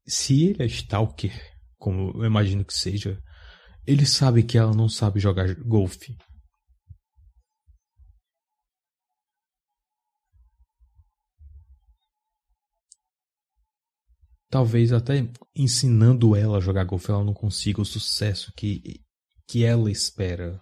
Se 0.07 0.45
ele 0.45 0.63
é 0.63 0.67
stalker, 0.67 1.33
como 1.77 2.23
eu 2.23 2.25
imagino 2.25 2.65
que 2.65 2.73
seja, 2.73 3.21
ele 3.85 4.07
sabe 4.07 4.45
que 4.45 4.57
ela 4.57 4.73
não 4.73 4.89
sabe 4.89 5.19
jogar 5.19 5.55
golfe. 5.57 6.17
Talvez 14.49 14.93
até 14.93 15.29
ensinando 15.57 16.37
ela 16.37 16.59
a 16.59 16.61
jogar 16.61 16.85
golfe 16.85 17.11
ela 17.11 17.25
não 17.25 17.33
consiga 17.35 17.81
o 17.81 17.87
sucesso 17.87 18.53
que, 18.55 19.03
que 19.49 19.65
ela 19.65 19.91
espera. 19.91 20.61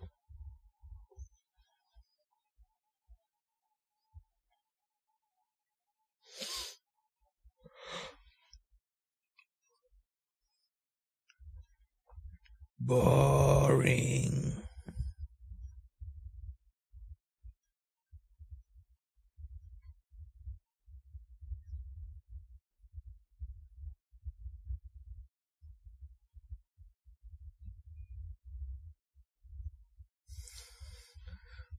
Boring. 12.83 14.57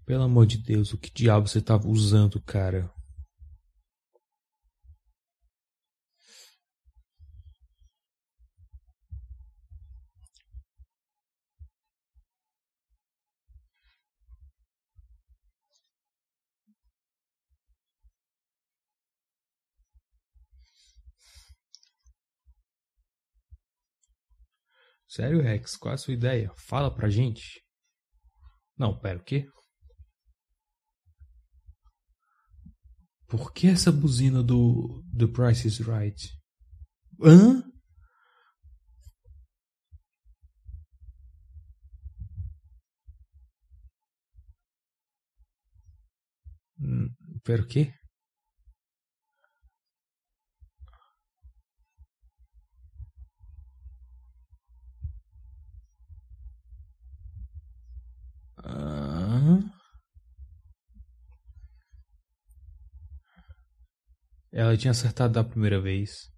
Pelo 0.05 0.23
amor 0.23 0.45
de 0.45 0.59
Deus, 0.59 0.93
o 0.93 0.97
que 0.97 1.11
diabo 1.11 1.47
você 1.47 1.57
estava 1.57 1.87
usando, 1.87 2.39
cara? 2.41 2.91
Sério, 25.11 25.41
Rex? 25.41 25.75
Qual 25.75 25.91
é 25.91 25.95
a 25.95 25.97
sua 25.97 26.13
ideia? 26.13 26.53
Fala 26.55 26.89
pra 26.89 27.09
gente. 27.09 27.61
Não, 28.77 28.97
pera, 28.97 29.19
o 29.19 29.23
quê? 29.23 29.45
Por 33.27 33.51
que 33.51 33.67
essa 33.67 33.91
buzina 33.91 34.41
do 34.41 35.03
The 35.17 35.27
Price 35.27 35.67
is 35.67 35.79
Right? 35.79 36.31
Hã? 37.21 37.61
Hum, 46.79 47.13
pera, 47.43 47.61
o 47.61 47.67
quê? 47.67 47.93
Ela 64.53 64.77
tinha 64.77 64.91
acertado 64.91 65.33
da 65.33 65.43
primeira 65.43 65.79
vez. 65.81 66.30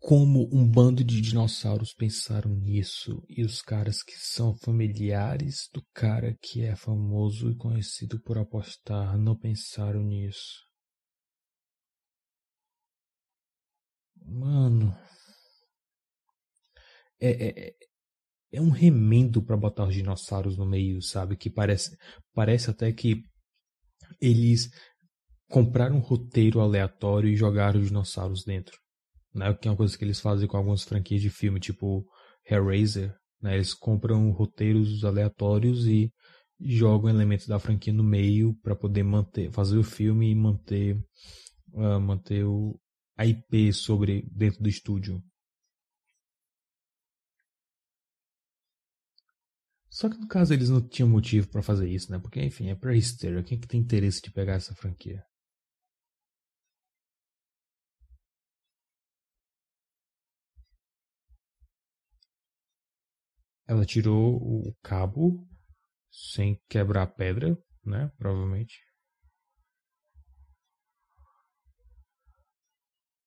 Como 0.00 0.48
um 0.50 0.66
bando 0.66 1.04
de 1.04 1.20
dinossauros 1.20 1.92
pensaram 1.92 2.50
nisso 2.54 3.22
e 3.28 3.44
os 3.44 3.60
caras 3.60 4.02
que 4.02 4.16
são 4.16 4.56
familiares 4.56 5.68
do 5.74 5.84
cara 5.92 6.34
que 6.40 6.62
é 6.62 6.74
famoso 6.74 7.50
e 7.50 7.54
conhecido 7.54 8.18
por 8.22 8.38
apostar 8.38 9.18
não 9.18 9.36
pensaram 9.36 10.02
nisso. 10.02 10.66
Mano. 14.24 14.96
É, 17.20 17.30
é, 17.30 17.68
é, 17.68 17.74
é 18.52 18.60
um 18.60 18.70
remendo 18.70 19.42
para 19.44 19.56
botar 19.56 19.86
os 19.86 19.94
dinossauros 19.94 20.56
no 20.56 20.64
meio, 20.64 21.02
sabe? 21.02 21.36
Que 21.36 21.50
parece, 21.50 21.94
parece 22.32 22.70
até 22.70 22.90
que 22.90 23.22
eles 24.18 24.70
compraram 25.46 25.96
um 25.96 26.00
roteiro 26.00 26.58
aleatório 26.60 27.28
e 27.28 27.36
jogaram 27.36 27.80
os 27.80 27.88
dinossauros 27.88 28.44
dentro. 28.44 28.78
Né? 29.34 29.52
Que 29.54 29.68
é 29.68 29.70
uma 29.70 29.76
coisa 29.76 29.96
que 29.96 30.04
eles 30.04 30.20
fazem 30.20 30.48
com 30.48 30.56
algumas 30.56 30.82
franquias 30.82 31.22
de 31.22 31.30
filme, 31.30 31.60
tipo 31.60 32.06
Hellraiser. 32.48 33.14
Né? 33.40 33.54
Eles 33.54 33.74
compram 33.74 34.30
roteiros 34.30 35.04
aleatórios 35.04 35.86
e 35.86 36.12
jogam 36.60 37.08
elementos 37.08 37.46
da 37.46 37.58
franquia 37.58 37.92
no 37.92 38.04
meio 38.04 38.54
para 38.62 38.76
poder 38.76 39.02
manter, 39.02 39.50
fazer 39.50 39.78
o 39.78 39.82
filme 39.82 40.30
e 40.30 40.34
manter, 40.34 40.96
uh, 41.72 42.00
manter 42.00 42.44
o, 42.44 42.78
a 43.16 43.24
IP 43.24 43.72
sobre 43.72 44.28
dentro 44.30 44.62
do 44.62 44.68
estúdio. 44.68 45.22
Só 49.88 50.08
que 50.08 50.16
no 50.18 50.28
caso 50.28 50.54
eles 50.54 50.70
não 50.70 50.80
tinham 50.80 51.08
motivo 51.08 51.48
para 51.48 51.62
fazer 51.62 51.88
isso, 51.88 52.10
né? 52.12 52.18
Porque 52.18 52.40
enfim, 52.42 52.68
é 52.68 52.74
pra 52.74 52.94
Hysteria. 52.94 53.42
Quem 53.42 53.58
é 53.58 53.60
que 53.60 53.66
tem 53.66 53.80
interesse 53.80 54.22
de 54.22 54.30
pegar 54.30 54.54
essa 54.54 54.74
franquia? 54.74 55.22
Ela 63.70 63.86
tirou 63.86 64.34
o 64.34 64.74
cabo 64.82 65.46
sem 66.10 66.60
quebrar 66.68 67.04
a 67.04 67.06
pedra, 67.06 67.56
né? 67.84 68.10
Provavelmente. 68.18 68.80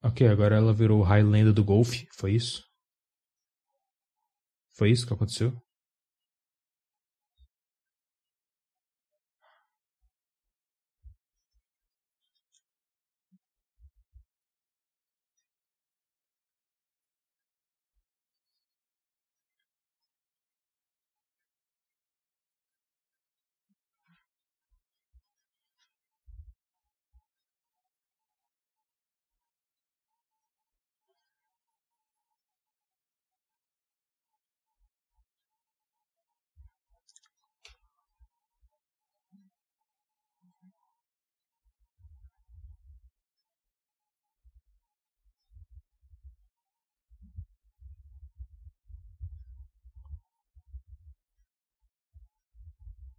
Ok, 0.03 0.27
agora 0.27 0.57
ela 0.57 0.73
virou 0.73 1.01
Highlander 1.01 1.53
do 1.53 1.63
golfe, 1.63 2.09
foi 2.11 2.33
isso? 2.33 2.61
Foi 4.73 4.91
isso 4.91 5.07
que 5.07 5.13
aconteceu? 5.13 5.62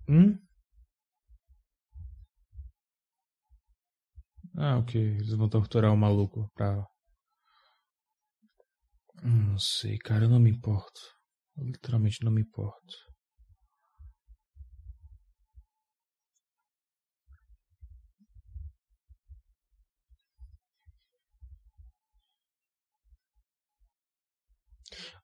Hum? 0.09 0.39
Ah, 4.57 4.79
ok. 4.79 4.95
Eles 4.97 5.31
vão 5.35 5.49
torturar 5.49 5.93
o 5.93 5.97
maluco 5.97 6.51
pra. 6.55 6.85
Hum, 9.25 9.51
não 9.51 9.59
sei, 9.59 9.99
cara, 9.99 10.25
eu 10.25 10.29
não 10.29 10.39
me 10.39 10.51
importo. 10.51 11.01
Eu 11.57 11.65
literalmente 11.67 12.23
não 12.25 12.31
me 12.31 12.43
importo. 12.43 12.95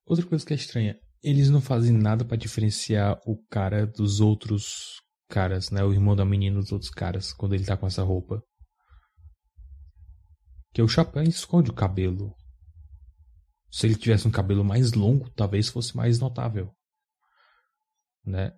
Outra 0.05 0.27
coisa 0.27 0.45
que 0.45 0.53
é 0.53 0.57
estranha, 0.57 0.99
eles 1.23 1.51
não 1.51 1.61
fazem 1.61 1.97
nada 1.97 2.25
para 2.25 2.37
diferenciar 2.37 3.19
o 3.27 3.37
cara 3.49 3.87
dos 3.87 4.21
outros 4.21 5.01
caras, 5.29 5.71
né? 5.71 5.85
O 5.85 5.93
irmão 5.93 6.17
da 6.17 6.25
menina 6.25 6.59
dos 6.59 6.73
outros 6.73 6.91
caras, 6.91 7.33
quando 7.33 7.55
ele 7.55 7.65
tá 7.65 7.77
com 7.77 7.87
essa 7.87 8.03
roupa. 8.03 8.43
Que 10.73 10.83
o 10.83 10.89
chapéu 10.89 11.23
esconde 11.23 11.71
o 11.71 11.75
cabelo. 11.75 12.35
Se 13.71 13.87
ele 13.87 13.97
tivesse 13.97 14.27
um 14.27 14.31
cabelo 14.31 14.65
mais 14.65 14.93
longo, 14.93 15.31
talvez 15.31 15.69
fosse 15.69 15.97
mais 15.97 16.19
notável. 16.19 16.73
Né? 18.25 18.53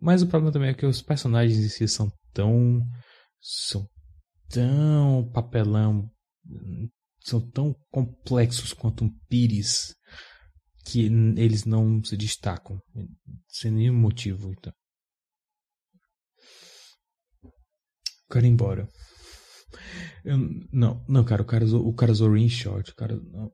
Mas 0.00 0.22
o 0.22 0.26
problema 0.26 0.52
também 0.52 0.70
é 0.70 0.74
que 0.74 0.86
os 0.86 1.00
personagens 1.02 1.58
em 1.58 1.68
si 1.68 1.88
são 1.88 2.10
tão. 2.32 2.80
são 3.40 3.88
tão 4.48 5.30
papelão. 5.32 6.10
são 7.20 7.40
tão 7.50 7.74
complexos 7.90 8.72
quanto 8.72 9.04
um 9.04 9.10
pires 9.28 9.94
que 10.84 11.06
eles 11.36 11.64
não 11.64 12.02
se 12.02 12.16
destacam 12.16 12.80
sem 13.48 13.70
nenhum 13.70 13.94
motivo. 13.94 14.50
Então. 14.50 14.72
Quero 18.30 18.46
ir 18.46 18.50
embora. 18.50 18.88
Eu, 20.24 20.38
não, 20.72 21.04
não, 21.08 21.24
cara, 21.24 21.42
o 21.42 21.46
cara, 21.46 21.64
o 21.64 21.94
cara 21.94 22.14
Zorin 22.14 22.48
short, 22.48 22.90
o 22.90 22.94
cara. 22.94 23.16
Não. 23.16 23.52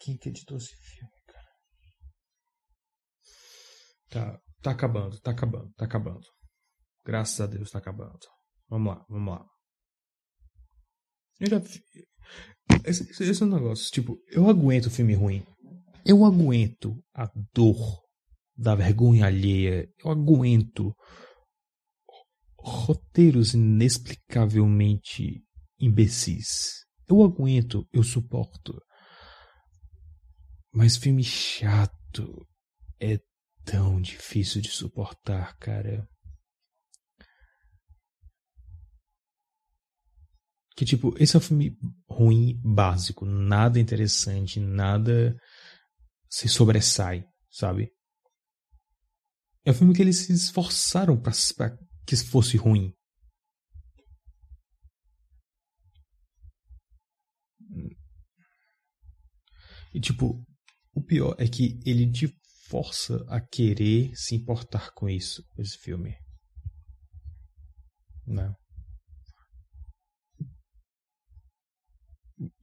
Quem 0.00 0.16
que 0.16 0.28
editou 0.28 0.56
esse 0.56 0.76
filme, 0.76 1.12
cara? 1.26 1.48
Tá, 4.08 4.40
tá 4.62 4.70
acabando, 4.70 5.18
tá 5.20 5.32
acabando, 5.32 5.72
tá 5.74 5.84
acabando. 5.84 6.26
Graças 7.04 7.40
a 7.40 7.46
Deus 7.46 7.70
tá 7.70 7.78
acabando. 7.78 8.18
Vamos 8.68 8.94
lá, 8.94 9.04
vamos 9.08 9.34
lá. 9.34 9.46
Eu 11.40 11.50
já. 11.50 11.60
Esse, 12.84 13.10
esse 13.22 13.42
é 13.42 13.46
um 13.46 13.50
negócio, 13.50 13.90
tipo, 13.90 14.18
eu 14.28 14.48
aguento 14.48 14.90
filme 14.90 15.14
ruim. 15.14 15.42
Eu 16.04 16.24
aguento 16.24 16.96
a 17.14 17.30
dor 17.52 18.00
da 18.56 18.74
vergonha 18.74 19.26
alheia. 19.26 19.88
Eu 20.02 20.10
aguento 20.10 20.94
roteiros 22.58 23.54
inexplicavelmente 23.54 25.42
imbecis. 25.80 26.84
Eu 27.08 27.22
aguento, 27.22 27.86
eu 27.92 28.02
suporto. 28.02 28.80
Mas 30.72 30.96
filme 30.96 31.22
chato 31.22 32.46
é 33.00 33.18
tão 33.64 34.00
difícil 34.00 34.60
de 34.60 34.70
suportar, 34.70 35.56
cara. 35.58 36.06
Que 40.76 40.84
tipo, 40.84 41.14
esse 41.18 41.34
é 41.34 41.38
um 41.38 41.42
filme 41.42 41.78
ruim, 42.06 42.60
básico, 42.62 43.24
nada 43.24 43.80
interessante, 43.80 44.60
nada 44.60 45.34
se 46.28 46.48
sobressai, 46.48 47.24
sabe? 47.50 47.90
É 49.64 49.70
um 49.70 49.74
filme 49.74 49.94
que 49.94 50.02
eles 50.02 50.18
se 50.18 50.32
esforçaram 50.32 51.18
para 51.18 51.32
que 52.06 52.16
fosse 52.16 52.58
ruim. 52.58 52.94
E 59.94 59.98
tipo, 60.00 60.46
o 60.92 61.02
pior 61.02 61.34
é 61.38 61.48
que 61.48 61.80
ele 61.86 62.12
te 62.12 62.28
força 62.68 63.24
a 63.28 63.40
querer 63.40 64.14
se 64.14 64.34
importar 64.34 64.92
com 64.92 65.08
isso, 65.08 65.42
esse 65.56 65.78
filme. 65.78 66.14
Né? 68.26 68.54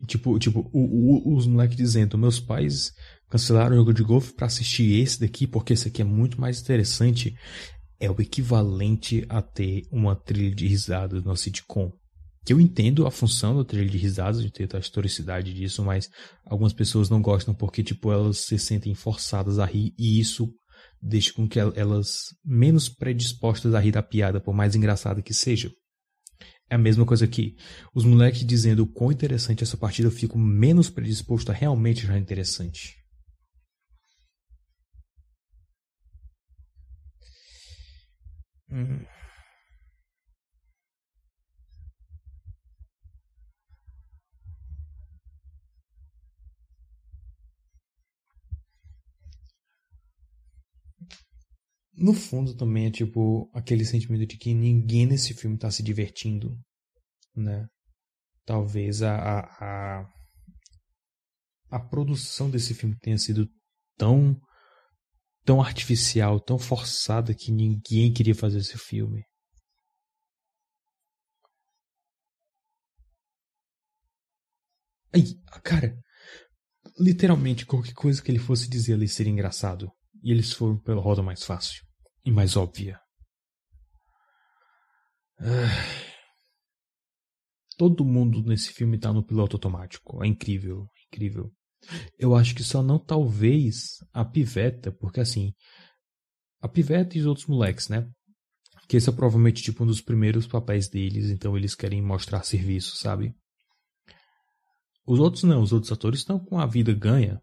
Tipo, 0.05 0.37
tipo 0.37 0.69
o, 0.73 1.33
o, 1.33 1.35
os 1.35 1.47
moleques 1.47 1.77
dizendo: 1.77 2.17
meus 2.17 2.39
pais 2.39 2.93
cancelaram 3.29 3.73
o 3.73 3.79
jogo 3.79 3.93
de 3.93 4.03
golfe 4.03 4.33
para 4.33 4.47
assistir 4.47 4.99
esse 4.99 5.19
daqui 5.19 5.47
porque 5.47 5.73
esse 5.73 5.87
aqui 5.87 6.01
é 6.01 6.05
muito 6.05 6.39
mais 6.39 6.61
interessante. 6.61 7.35
É 7.99 8.11
o 8.11 8.21
equivalente 8.21 9.25
a 9.29 9.41
ter 9.41 9.83
uma 9.91 10.15
trilha 10.15 10.53
de 10.53 10.67
risadas 10.67 11.23
no 11.23 11.35
sitcom 11.37 11.91
que 12.45 12.51
eu 12.51 12.59
entendo 12.59 13.07
a 13.07 13.11
função 13.11 13.55
do 13.55 13.63
trailer 13.63 13.89
de 13.89 13.97
risadas, 13.97 14.41
de 14.41 14.51
ter 14.51 14.67
a 14.75 14.79
historicidade 14.79 15.53
disso, 15.53 15.83
mas 15.83 16.09
algumas 16.45 16.73
pessoas 16.73 17.09
não 17.09 17.21
gostam 17.21 17.53
porque, 17.53 17.81
tipo, 17.81 18.11
elas 18.11 18.39
se 18.39 18.59
sentem 18.59 18.93
forçadas 18.93 19.59
a 19.59 19.65
rir 19.65 19.93
e 19.97 20.19
isso 20.19 20.53
deixa 21.01 21.33
com 21.33 21.47
que 21.47 21.59
elas 21.59 22.35
menos 22.43 22.89
predispostas 22.89 23.73
a 23.73 23.79
rir 23.79 23.91
da 23.91 24.03
piada, 24.03 24.41
por 24.41 24.53
mais 24.53 24.75
engraçada 24.75 25.21
que 25.21 25.33
seja. 25.33 25.71
É 26.69 26.75
a 26.75 26.77
mesma 26.77 27.05
coisa 27.05 27.25
aqui. 27.25 27.55
Os 27.93 28.03
moleques 28.03 28.45
dizendo 28.45 28.83
o 28.83 28.87
quão 28.87 29.11
interessante 29.11 29.63
essa 29.63 29.77
partida, 29.77 30.07
eu 30.07 30.11
fico 30.11 30.37
menos 30.37 30.89
predisposto 30.89 31.51
a 31.51 31.55
realmente 31.55 32.05
já 32.05 32.17
interessante. 32.17 32.97
Hum. 38.71 39.05
No 52.03 52.13
fundo 52.13 52.53
também 52.53 52.87
é 52.87 52.91
tipo 52.91 53.49
aquele 53.53 53.85
sentimento 53.85 54.27
de 54.27 54.37
que 54.37 54.53
ninguém 54.53 55.05
nesse 55.05 55.33
filme 55.33 55.55
está 55.55 55.71
se 55.71 55.81
divertindo, 55.81 56.53
né? 57.33 57.65
Talvez 58.45 59.01
a, 59.01 59.15
a, 59.15 60.01
a, 60.01 60.09
a 61.69 61.79
produção 61.79 62.49
desse 62.49 62.73
filme 62.73 62.97
tenha 62.99 63.17
sido 63.17 63.47
tão 63.97 64.37
tão 65.45 65.61
artificial, 65.61 66.41
tão 66.41 66.59
forçada 66.59 67.33
que 67.33 67.53
ninguém 67.53 68.11
queria 68.11 68.35
fazer 68.35 68.59
esse 68.59 68.77
filme. 68.77 69.23
Aí, 75.13 75.35
cara, 75.63 75.97
literalmente 76.99 77.65
qualquer 77.65 77.93
coisa 77.93 78.21
que 78.21 78.29
ele 78.29 78.39
fosse 78.39 78.69
dizer 78.69 78.95
ali 78.95 79.07
seria 79.07 79.31
engraçado. 79.31 79.89
E 80.21 80.31
eles 80.31 80.51
foram 80.51 80.77
pela 80.77 81.01
roda 81.01 81.21
mais 81.23 81.43
fácil 81.43 81.92
e 82.25 82.31
mais 82.31 82.55
óbvia. 82.55 82.99
Todo 87.77 88.05
mundo 88.05 88.43
nesse 88.43 88.71
filme 88.71 88.97
tá 88.97 89.11
no 89.11 89.25
piloto 89.25 89.55
automático. 89.55 90.23
É 90.23 90.27
incrível, 90.27 90.87
incrível. 91.07 91.51
Eu 92.17 92.35
acho 92.35 92.55
que 92.55 92.63
só 92.63 92.81
não 92.81 92.97
talvez 92.97 93.97
a 94.13 94.23
piveta, 94.23 94.91
porque 94.91 95.19
assim, 95.19 95.53
a 96.61 96.69
piveta 96.69 97.17
e 97.17 97.21
os 97.21 97.25
outros 97.25 97.47
moleques, 97.47 97.89
né? 97.89 98.09
Que 98.87 98.97
esse 98.97 99.09
é 99.09 99.13
provavelmente 99.13 99.61
tipo 99.61 99.83
um 99.83 99.87
dos 99.87 100.01
primeiros 100.01 100.47
papéis 100.47 100.87
deles, 100.87 101.29
então 101.29 101.57
eles 101.57 101.75
querem 101.75 102.01
mostrar 102.01 102.43
serviço, 102.43 102.95
sabe? 102.95 103.35
Os 105.05 105.19
outros 105.19 105.43
não, 105.43 105.61
os 105.61 105.73
outros 105.73 105.91
atores 105.91 106.19
estão 106.19 106.39
com 106.39 106.57
a 106.57 106.65
vida 106.65 106.93
ganha, 106.93 107.41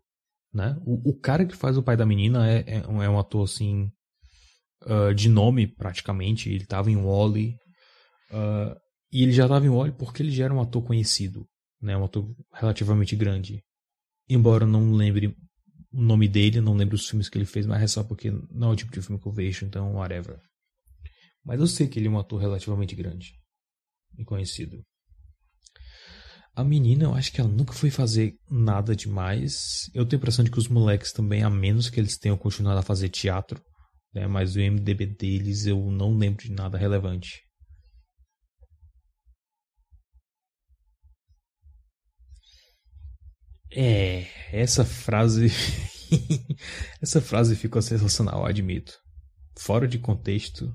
né? 0.53 0.75
O, 0.87 1.11
o 1.11 1.19
cara 1.19 1.45
que 1.45 1.57
faz 1.57 1.77
o 1.77 1.83
pai 1.83 1.97
da 1.97 2.07
menina 2.07 2.51
é, 2.51 2.61
é, 2.61 2.77
é 2.79 3.11
um 3.11 3.19
ator 3.19 3.45
assim 3.45 3.91
uh, 4.87 5.15
de 5.15 5.29
nome 5.29 5.67
praticamente. 5.67 6.49
Ele 6.49 6.63
estava 6.63 6.91
em 6.91 6.97
Wally 6.97 7.57
uh, 8.31 8.77
e 9.13 9.23
ele 9.23 9.33
já 9.33 9.45
estava 9.45 9.65
em 9.65 9.71
Wally 9.71 9.93
porque 9.93 10.23
ele 10.23 10.31
já 10.31 10.45
era 10.45 10.55
um 10.55 10.61
ator 10.61 10.83
conhecido, 10.83 11.47
né? 11.81 11.97
Um 11.97 12.05
ator 12.05 12.29
relativamente 12.53 13.17
grande. 13.17 13.63
Embora 14.29 14.65
eu 14.65 14.69
não 14.69 14.93
lembre 14.93 15.35
o 15.93 16.01
nome 16.01 16.29
dele, 16.29 16.61
não 16.61 16.77
lembro 16.77 16.95
os 16.95 17.09
filmes 17.09 17.29
que 17.29 17.37
ele 17.37 17.45
fez, 17.45 17.67
mas 17.67 17.83
é 17.83 17.87
só 17.87 18.05
porque 18.05 18.31
não 18.51 18.69
é 18.71 18.73
o 18.73 18.77
tipo 18.77 18.93
de 18.93 19.03
filme 19.03 19.21
que 19.21 19.27
eu 19.27 19.33
vejo, 19.33 19.67
então 19.67 19.95
whatever. 19.95 20.39
Mas 21.45 21.59
eu 21.59 21.67
sei 21.67 21.89
que 21.89 21.99
ele 21.99 22.07
é 22.07 22.11
um 22.11 22.19
ator 22.19 22.41
relativamente 22.41 22.95
grande 22.95 23.33
e 24.17 24.25
conhecido. 24.25 24.81
A 26.55 26.65
menina, 26.65 27.05
eu 27.05 27.15
acho 27.15 27.33
que 27.33 27.41
ela 27.41 27.51
nunca 27.51 27.73
foi 27.73 27.91
fazer 27.91 28.35
nada 28.51 28.95
demais. 28.95 29.89
Eu 29.95 30.05
tenho 30.05 30.19
a 30.19 30.21
impressão 30.21 30.45
de 30.45 30.51
que 30.51 30.59
os 30.59 30.69
moleques 30.69 31.13
também, 31.13 31.43
a 31.43 31.51
menos 31.51 31.89
que 31.89 31.99
eles 31.99 32.19
tenham 32.19 32.37
continuado 32.37 32.79
a 32.79 32.83
fazer 32.83 33.09
teatro, 33.09 33.61
né? 34.15 34.27
mas 34.27 34.57
o 34.57 34.61
MDB 34.61 35.07
deles 35.07 35.67
eu 35.67 35.79
não 35.91 36.17
lembro 36.17 36.45
de 36.45 36.53
nada 36.53 36.79
relevante. 36.79 37.43
É, 43.73 44.27
essa 44.53 44.85
frase. 44.85 45.49
essa 47.01 47.21
frase 47.21 47.55
ficou 47.55 47.81
sensacional, 47.81 48.45
admito. 48.45 48.99
Fora 49.57 49.87
de 49.87 49.99
contexto, 49.99 50.75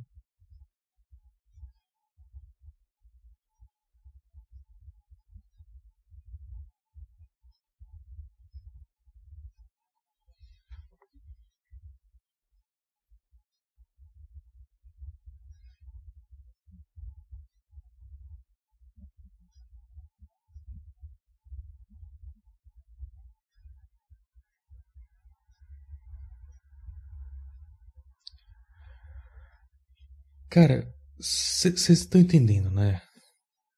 Cara, 30.55 30.89
vocês 31.17 31.89
estão 31.89 32.21
entendendo, 32.21 32.69
né? 32.69 33.01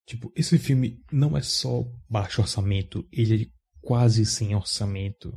Tipo, 0.05 0.31
esse 0.35 0.59
filme 0.59 1.03
não 1.11 1.35
é 1.35 1.41
só 1.41 1.83
baixo 2.07 2.39
orçamento, 2.39 3.03
ele 3.11 3.45
é 3.45 3.47
quase 3.81 4.23
sem 4.27 4.55
orçamento. 4.55 5.33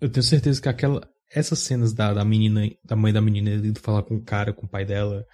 Eu 0.00 0.08
tenho 0.08 0.22
certeza 0.22 0.62
que 0.62 0.68
aquela, 0.68 1.00
essas 1.28 1.58
cenas 1.58 1.92
da, 1.92 2.14
da 2.14 2.24
menina, 2.24 2.70
da 2.84 2.94
mãe 2.94 3.12
da 3.12 3.20
menina 3.20 3.50
indo 3.50 3.80
falar 3.80 4.04
com 4.04 4.14
o 4.14 4.24
cara, 4.24 4.52
com 4.52 4.64
o 4.64 4.70
pai 4.70 4.84
dela, 4.84 5.26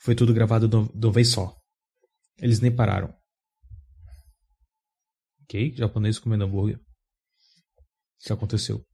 foi 0.00 0.16
tudo 0.16 0.34
gravado 0.34 0.66
de 0.66 1.06
uma 1.06 1.12
vez 1.12 1.28
só. 1.28 1.56
Eles 2.36 2.58
nem 2.58 2.74
pararam. 2.74 3.14
Ok? 5.44 5.72
Japonês 5.76 6.18
comendo 6.18 6.42
hambúrguer. 6.42 6.80
Isso 8.18 8.32
aconteceu. 8.32 8.84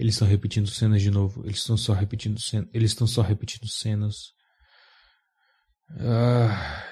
Eles 0.00 0.14
estão 0.14 0.26
repetindo 0.26 0.66
cenas 0.66 1.02
de 1.02 1.10
novo. 1.10 1.44
Eles 1.44 1.58
estão 1.58 1.76
só 1.76 1.92
repetindo 1.92 2.40
cenas. 2.40 2.70
Eles 2.72 2.92
estão 2.92 3.06
só 3.06 3.20
repetindo 3.20 3.68
cenas. 3.68 4.32
Ah. 5.90 6.86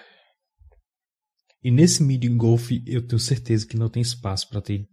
E 1.64 1.70
nesse 1.70 2.02
mini 2.02 2.28
golf 2.28 2.70
eu 2.86 3.06
tenho 3.06 3.18
certeza 3.18 3.66
que 3.66 3.78
não 3.78 3.88
tem 3.88 4.02
espaço 4.02 4.46
para 4.50 4.60
ter 4.60 4.86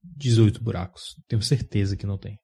18 0.00 0.62
buracos. 0.62 1.16
Tenho 1.26 1.42
certeza 1.42 1.96
que 1.96 2.06
não 2.06 2.16
tem. 2.16 2.38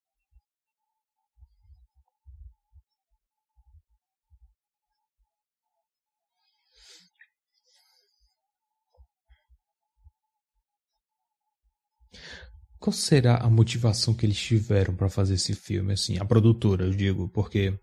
Qual 12.83 12.93
será 12.93 13.37
a 13.37 13.49
motivação 13.49 14.13
que 14.13 14.27
eles 14.27 14.37
tiveram 14.37 14.97
para 14.97 15.09
fazer 15.09 15.35
esse 15.35 15.55
filme? 15.55 15.93
Assim, 15.93 16.19
a 16.19 16.25
produtora, 16.25 16.85
eu 16.85 16.91
digo, 16.91 17.29
porque 17.29 17.79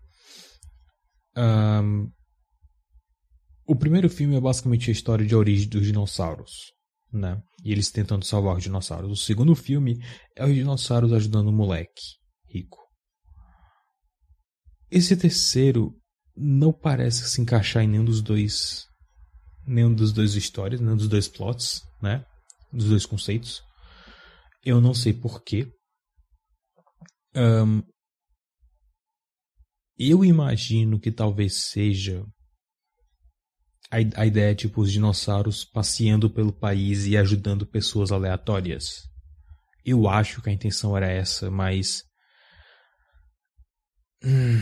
um, 1.34 2.12
o 3.66 3.74
primeiro 3.74 4.10
filme 4.10 4.36
é 4.36 4.40
basicamente 4.40 4.90
a 4.90 4.92
história 4.92 5.24
de 5.24 5.34
origem 5.34 5.70
dos 5.70 5.86
dinossauros, 5.86 6.74
né? 7.10 7.40
E 7.64 7.72
eles 7.72 7.90
tentando 7.90 8.26
salvar 8.26 8.58
os 8.58 8.62
dinossauros. 8.62 9.10
O 9.10 9.16
segundo 9.16 9.56
filme 9.56 10.04
é 10.36 10.44
os 10.44 10.54
dinossauros 10.54 11.14
ajudando 11.14 11.48
o 11.48 11.52
moleque 11.52 12.18
rico. 12.46 12.78
Esse 14.90 15.16
terceiro 15.16 15.94
não 16.36 16.74
parece 16.74 17.26
se 17.26 17.40
encaixar 17.40 17.84
em 17.84 17.88
nenhum 17.88 18.04
dos 18.04 18.20
dois, 18.20 18.84
nenhum 19.66 19.94
dos 19.94 20.12
dois 20.12 20.34
histórias, 20.34 20.78
nenhum 20.78 20.96
dos 20.96 21.08
dois 21.08 21.26
plots, 21.26 21.80
né? 22.02 22.22
Dos 22.70 22.90
dois 22.90 23.06
conceitos. 23.06 23.69
Eu 24.62 24.80
não 24.80 24.92
sei 24.94 25.12
porquê. 25.12 25.66
Um, 27.34 27.82
eu 29.98 30.24
imagino 30.24 30.98
que 30.98 31.12
talvez 31.12 31.68
seja 31.70 32.24
a, 33.90 34.24
ideia 34.24 34.54
tipo 34.54 34.80
os 34.80 34.92
dinossauros 34.92 35.64
passeando 35.64 36.30
pelo 36.30 36.52
país 36.52 37.06
e 37.06 37.16
ajudando 37.16 37.66
pessoas 37.66 38.12
aleatórias. 38.12 39.08
Eu 39.84 40.08
acho 40.08 40.40
que 40.40 40.48
a 40.48 40.52
intenção 40.52 40.96
era 40.96 41.10
essa, 41.10 41.50
mas. 41.50 42.02
Hum, 44.22 44.60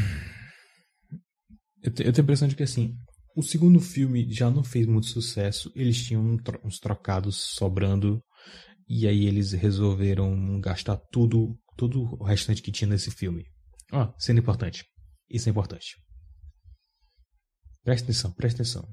eu 1.83 1.93
tenho 1.93 2.09
a 2.17 2.21
impressão 2.21 2.49
de 2.49 2.57
que 2.57 2.63
assim, 2.63 2.97
o 3.37 3.43
segundo 3.43 3.81
filme 3.81 4.33
já 4.33 4.51
não 4.51 4.65
fez 4.65 4.87
muito 4.87 5.07
sucesso. 5.09 5.71
Eles 5.75 6.03
tinham 6.05 6.37
uns 6.65 6.79
trocados 6.79 7.37
sobrando 7.37 8.23
e 8.89 9.07
aí 9.07 9.27
eles 9.27 9.53
resolveram 9.53 10.61
gastar 10.61 10.97
tudo, 10.97 11.59
tudo 11.77 12.03
o 12.19 12.25
restante 12.25 12.63
que 12.63 12.73
tinha 12.73 12.89
nesse 12.89 13.11
filme. 13.11 13.45
Oh, 13.93 14.13
sendo 14.19 14.41
importante. 14.41 14.85
Isso 15.29 15.49
é 15.49 15.51
importante. 15.51 15.97
Presta 17.85 18.07
atenção, 18.07 18.33
presta 18.33 18.63
atenção. 18.63 18.89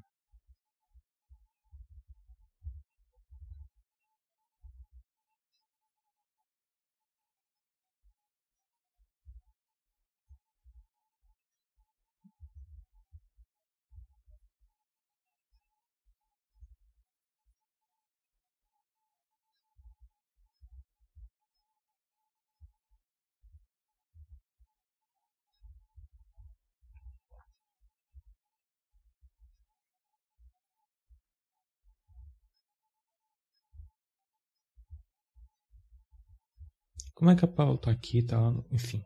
Como 37.15 37.31
é 37.31 37.35
que 37.35 37.45
a 37.45 37.47
Paula 37.47 37.79
tá 37.79 37.91
aqui, 37.91 38.21
tá 38.21 38.37
Enfim. 38.71 39.01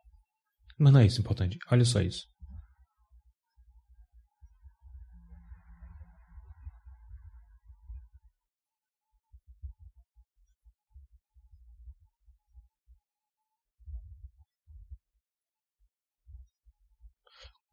Mas 0.79 0.93
não 0.93 0.99
é 0.99 1.05
isso 1.05 1.21
importante. 1.21 1.57
Olha 1.71 1.85
só 1.85 2.01
isso. 2.01 2.27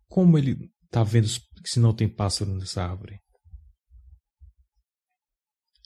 Como 0.08 0.38
ele 0.38 0.56
tá 0.90 1.02
vendo 1.02 1.28
se 1.28 1.78
não 1.78 1.94
tem 1.94 2.08
pássaro 2.08 2.54
nessa 2.54 2.82
árvore? 2.84 3.18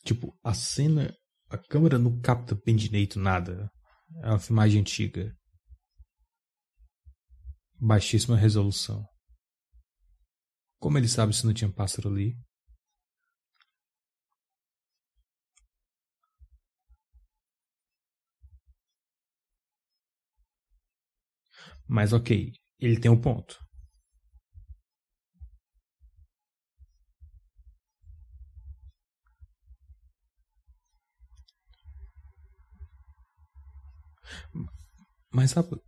Tipo, 0.05 0.37
a 0.43 0.55
cena, 0.55 1.15
a 1.49 1.59
câmera 1.59 1.99
não 1.99 2.21
capta 2.21 2.55
bem 2.65 2.75
direito 2.77 3.19
nada. 3.19 3.71
É 4.23 4.29
uma 4.29 4.39
filmagem 4.39 4.81
antiga. 4.81 5.37
Baixíssima 7.81 8.37
resolução. 8.37 9.05
Como 10.81 10.99
ele 10.99 11.07
sabe 11.09 11.33
se 11.35 11.47
não 11.47 11.55
tinha 11.55 11.71
pássaro 11.71 12.09
ali? 12.09 12.37
Mas 21.87 22.13
ok, 22.13 22.53
ele 22.79 22.99
tem 22.99 23.11
um 23.11 23.21
ponto. 23.21 23.59
Mas 35.33 35.51
sabe. 35.53 35.81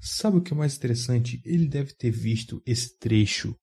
Sabe 0.00 0.36
o 0.36 0.42
que 0.42 0.52
é 0.52 0.56
mais 0.56 0.76
interessante? 0.76 1.40
Ele 1.44 1.66
deve 1.66 1.94
ter 1.94 2.10
visto 2.10 2.62
esse 2.66 2.98
trecho 2.98 3.56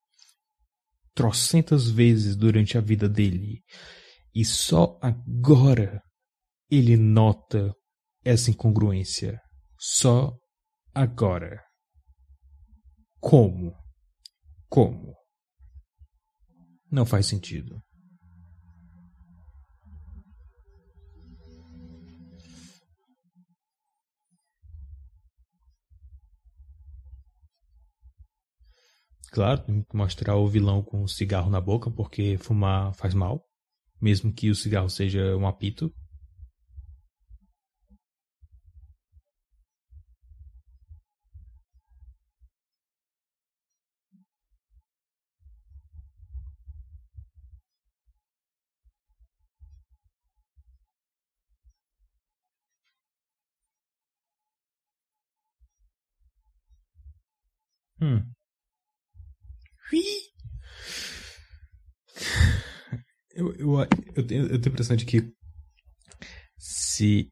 trocentas 1.13 1.89
vezes 1.89 2.35
durante 2.35 2.77
a 2.77 2.81
vida 2.81 3.07
dele. 3.07 3.63
E 4.33 4.43
só 4.43 4.97
agora 5.01 6.01
ele 6.69 6.97
nota 6.97 7.73
essa 8.23 8.49
incongruência. 8.49 9.39
Só 9.77 10.35
agora. 10.93 11.61
Como? 13.19 13.75
Como? 14.67 15.20
Não 16.91 17.05
faz 17.05 17.25
sentido. 17.25 17.81
Claro, 29.31 29.61
tem 29.61 29.81
que 29.81 29.95
mostrar 29.95 30.35
o 30.35 30.45
vilão 30.45 30.83
com 30.83 31.03
um 31.03 31.07
cigarro 31.07 31.49
na 31.49 31.61
boca, 31.61 31.89
porque 31.89 32.37
fumar 32.37 32.93
faz 32.95 33.13
mal, 33.13 33.47
mesmo 34.01 34.33
que 34.33 34.49
o 34.49 34.55
cigarro 34.55 34.89
seja 34.89 35.37
um 35.37 35.47
apito. 35.47 35.93
Hum. 58.01 58.23
Eu, 63.33 63.53
eu, 63.55 63.79
eu, 64.15 64.27
tenho, 64.27 64.43
eu 64.43 64.59
tenho 64.59 64.65
a 64.65 64.69
impressão 64.69 64.95
de 64.95 65.05
que 65.05 65.31
se 66.57 67.31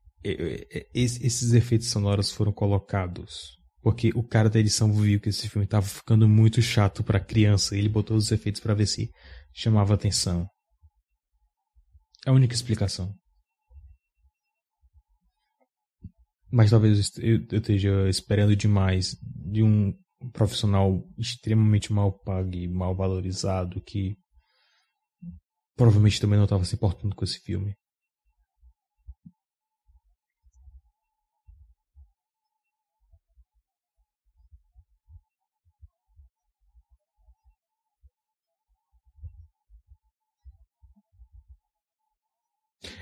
esses 0.93 1.53
efeitos 1.53 1.89
sonoros 1.89 2.31
foram 2.31 2.51
colocados 2.51 3.59
porque 3.81 4.11
o 4.13 4.23
cara 4.23 4.49
da 4.49 4.59
edição 4.59 4.91
viu 4.93 5.19
que 5.19 5.29
esse 5.29 5.47
filme 5.47 5.65
estava 5.65 5.85
ficando 5.85 6.27
muito 6.27 6.61
chato 6.61 7.03
para 7.03 7.19
criança 7.19 7.75
e 7.75 7.79
ele 7.79 7.89
botou 7.89 8.17
os 8.17 8.31
efeitos 8.31 8.61
para 8.61 8.73
ver 8.73 8.87
se 8.87 9.09
chamava 9.53 9.93
atenção. 9.93 10.47
É 12.25 12.29
a 12.29 12.33
única 12.33 12.53
explicação. 12.53 13.15
Mas 16.51 16.71
talvez 16.71 17.11
eu 17.19 17.57
esteja 17.57 18.09
esperando 18.09 18.55
demais 18.55 19.15
de 19.21 19.63
um 19.63 19.93
profissional 20.33 21.03
extremamente 21.17 21.93
mal 21.93 22.11
pago 22.11 22.53
e 22.55 22.67
mal 22.67 22.95
valorizado 22.95 23.81
que 23.81 24.17
provavelmente 25.75 26.19
também 26.19 26.37
não 26.37 26.43
estava 26.43 26.65
se 26.65 26.75
importando 26.75 27.15
com 27.15 27.23
esse 27.23 27.39
filme. 27.39 27.73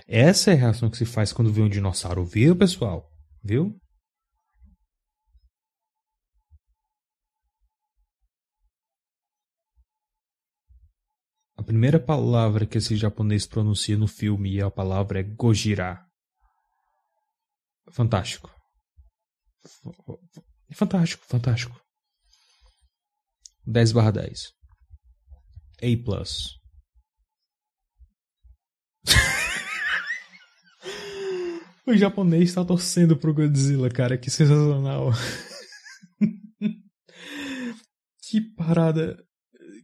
Essa 0.07 0.51
é 0.51 0.53
a 0.53 0.57
reação 0.57 0.89
que 0.89 0.97
se 0.97 1.05
faz 1.05 1.33
quando 1.33 1.51
vê 1.51 1.61
um 1.61 1.69
dinossauro, 1.69 2.23
viu, 2.23 2.55
pessoal? 2.55 3.11
Viu? 3.43 3.77
Primeira 11.67 11.99
palavra 11.99 12.65
que 12.65 12.77
esse 12.77 12.95
japonês 12.95 13.45
pronuncia 13.45 13.97
no 13.97 14.07
filme 14.07 14.61
a 14.61 14.71
palavra 14.71 15.19
é 15.19 15.23
Gojira. 15.23 16.01
Fantástico. 17.91 18.49
Fantástico, 20.73 21.25
fantástico. 21.25 21.77
10 23.65 23.91
barra 23.91 24.11
10. 24.11 24.53
A+. 25.83 26.03
Plus. 26.05 26.57
O 31.85 31.95
japonês 31.95 32.53
tá 32.53 32.65
torcendo 32.65 33.15
pro 33.15 33.33
Godzilla, 33.33 33.89
cara. 33.89 34.17
Que 34.17 34.29
sensacional. 34.29 35.09
que 38.21 38.41
parada. 38.57 39.17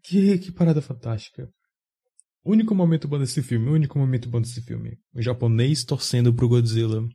Que, 0.03 0.37
que 0.37 0.51
parada 0.51 0.81
fantástica. 0.81 1.49
Único 2.45 2.75
momento 2.75 3.07
bom 3.07 3.17
desse 3.19 3.41
filme, 3.41 3.69
o 3.69 3.73
único 3.73 3.97
momento 3.97 4.29
bom 4.29 4.41
desse 4.41 4.61
filme. 4.61 4.97
O 5.13 5.21
japonês 5.21 5.83
torcendo 5.83 6.33
pro 6.33 6.47
Godzilla. 6.47 7.07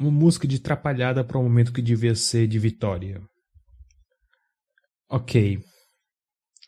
uma 0.00 0.10
música 0.10 0.48
de 0.48 0.58
trapalhada 0.58 1.22
para 1.22 1.38
um 1.38 1.42
momento 1.42 1.72
que 1.74 1.82
devia 1.82 2.14
ser 2.14 2.48
de 2.48 2.58
vitória. 2.58 3.22
Ok. 5.10 5.60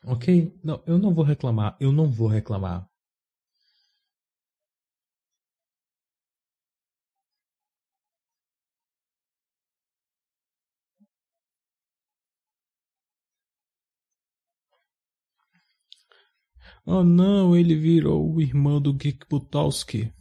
Ok? 0.07 0.55
Não, 0.63 0.81
eu 0.87 0.97
não 0.97 1.13
vou 1.13 1.25
reclamar. 1.25 1.77
Eu 1.81 1.91
não 1.91 2.09
vou 2.09 2.29
reclamar. 2.29 2.89
Oh 16.87 17.03
não, 17.03 17.57
ele 17.57 17.75
virou 17.75 18.33
o 18.33 18.41
irmão 18.41 18.81
do 18.81 18.93
Geek 18.95 19.27
Butowski. 19.29 20.13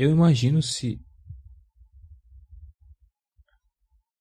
Eu 0.00 0.10
imagino 0.10 0.62
se. 0.62 0.98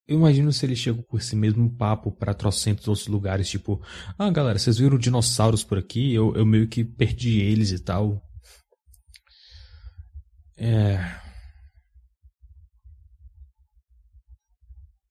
Eu 0.06 0.18
imagino 0.18 0.52
se 0.52 0.66
ele 0.66 0.76
chegou 0.76 1.04
com 1.06 1.18
esse 1.18 1.38
mesmo 1.38 1.74
papo 1.74 2.12
para 2.12 2.34
trocentos 2.34 2.86
outros 2.90 3.08
lugares, 3.08 3.50
tipo, 3.50 3.82
ah, 4.18 4.30
galera, 4.30 4.60
vocês 4.60 4.78
viram 4.78 4.98
dinossauros 4.98 5.64
por 5.64 5.78
aqui? 5.78 6.14
Eu, 6.14 6.36
eu 6.36 6.46
meio 6.46 6.68
que 6.68 6.84
perdi 6.84 7.40
eles 7.40 7.72
e 7.72 7.80
tal. 7.80 8.22
É. 10.58 10.98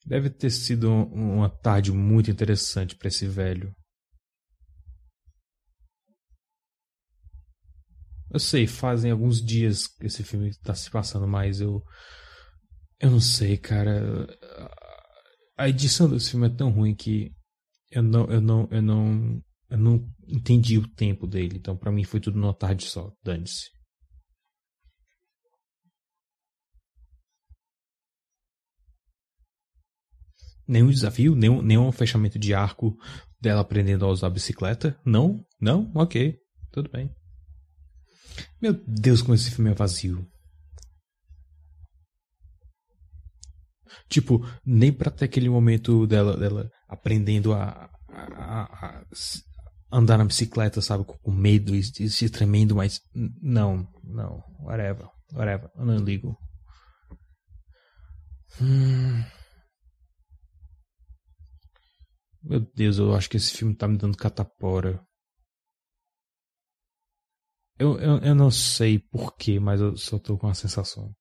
Deve 0.04 0.28
ter 0.28 0.50
sido 0.50 0.90
uma 0.90 1.48
tarde 1.48 1.92
muito 1.92 2.30
interessante 2.30 2.94
para 2.94 3.08
esse 3.08 3.26
velho. 3.26 3.74
Eu 8.30 8.38
sei, 8.38 8.66
fazem 8.66 9.10
alguns 9.10 9.42
dias 9.42 9.86
que 9.86 10.06
esse 10.06 10.22
filme 10.22 10.50
está 10.50 10.74
se 10.74 10.90
passando, 10.90 11.26
mas 11.26 11.60
eu. 11.60 11.82
Eu 13.00 13.10
não 13.10 13.20
sei, 13.20 13.56
cara. 13.56 14.26
A 15.56 15.68
edição 15.68 16.08
desse 16.08 16.30
filme 16.30 16.46
é 16.46 16.50
tão 16.50 16.70
ruim 16.70 16.94
que 16.94 17.32
eu 17.90 18.02
não, 18.02 18.26
eu 18.26 18.40
não, 18.40 18.68
eu 18.70 18.82
não, 18.82 19.42
eu 19.70 19.78
não 19.78 20.08
entendi 20.26 20.78
o 20.78 20.88
tempo 20.88 21.26
dele. 21.26 21.56
Então, 21.56 21.76
para 21.76 21.92
mim, 21.92 22.04
foi 22.04 22.20
tudo 22.20 22.38
numa 22.38 22.54
tarde 22.54 22.84
só. 22.84 23.12
Dane-se. 23.22 23.70
Nenhum 30.66 30.90
desafio, 30.90 31.34
nenhum, 31.34 31.62
nenhum 31.62 31.90
fechamento 31.90 32.38
de 32.38 32.52
arco 32.52 32.94
dela 33.40 33.62
aprendendo 33.62 34.04
a 34.04 34.08
usar 34.10 34.26
a 34.26 34.30
bicicleta? 34.30 35.00
Não? 35.04 35.42
Não? 35.58 35.90
Ok. 35.94 36.36
Tudo 36.70 36.90
bem. 36.90 37.17
Meu 38.60 38.72
Deus, 38.86 39.22
como 39.22 39.34
esse 39.34 39.50
filme 39.50 39.70
é 39.70 39.74
vazio. 39.74 40.26
Tipo, 44.08 44.46
nem 44.64 44.92
pra 44.92 45.10
ter 45.10 45.26
aquele 45.26 45.48
momento 45.48 46.06
dela, 46.06 46.36
dela 46.36 46.70
aprendendo 46.88 47.52
a, 47.52 47.90
a, 48.08 48.62
a 48.62 49.04
andar 49.92 50.18
na 50.18 50.24
bicicleta, 50.24 50.80
sabe, 50.80 51.04
com 51.04 51.30
medo 51.30 51.74
e, 51.74 51.80
e 51.80 52.10
se 52.10 52.28
tremendo, 52.28 52.74
mas 52.74 53.00
não, 53.14 53.86
não, 54.04 54.42
whatever, 54.60 55.08
whatever, 55.32 55.70
eu 55.76 55.84
não 55.84 55.96
ligo. 55.98 56.36
Hum. 58.60 59.22
Meu 62.42 62.60
Deus, 62.74 62.98
eu 62.98 63.14
acho 63.14 63.28
que 63.28 63.36
esse 63.36 63.52
filme 63.52 63.74
tá 63.74 63.86
me 63.86 63.98
dando 63.98 64.16
catapora. 64.16 65.00
Eu, 67.78 67.98
eu, 68.00 68.18
eu 68.18 68.34
não 68.34 68.50
sei 68.50 68.98
porquê, 68.98 69.60
mas 69.60 69.80
eu 69.80 69.96
só 69.96 70.18
tô 70.18 70.36
com 70.36 70.48
a 70.48 70.54
sensação. 70.54 71.14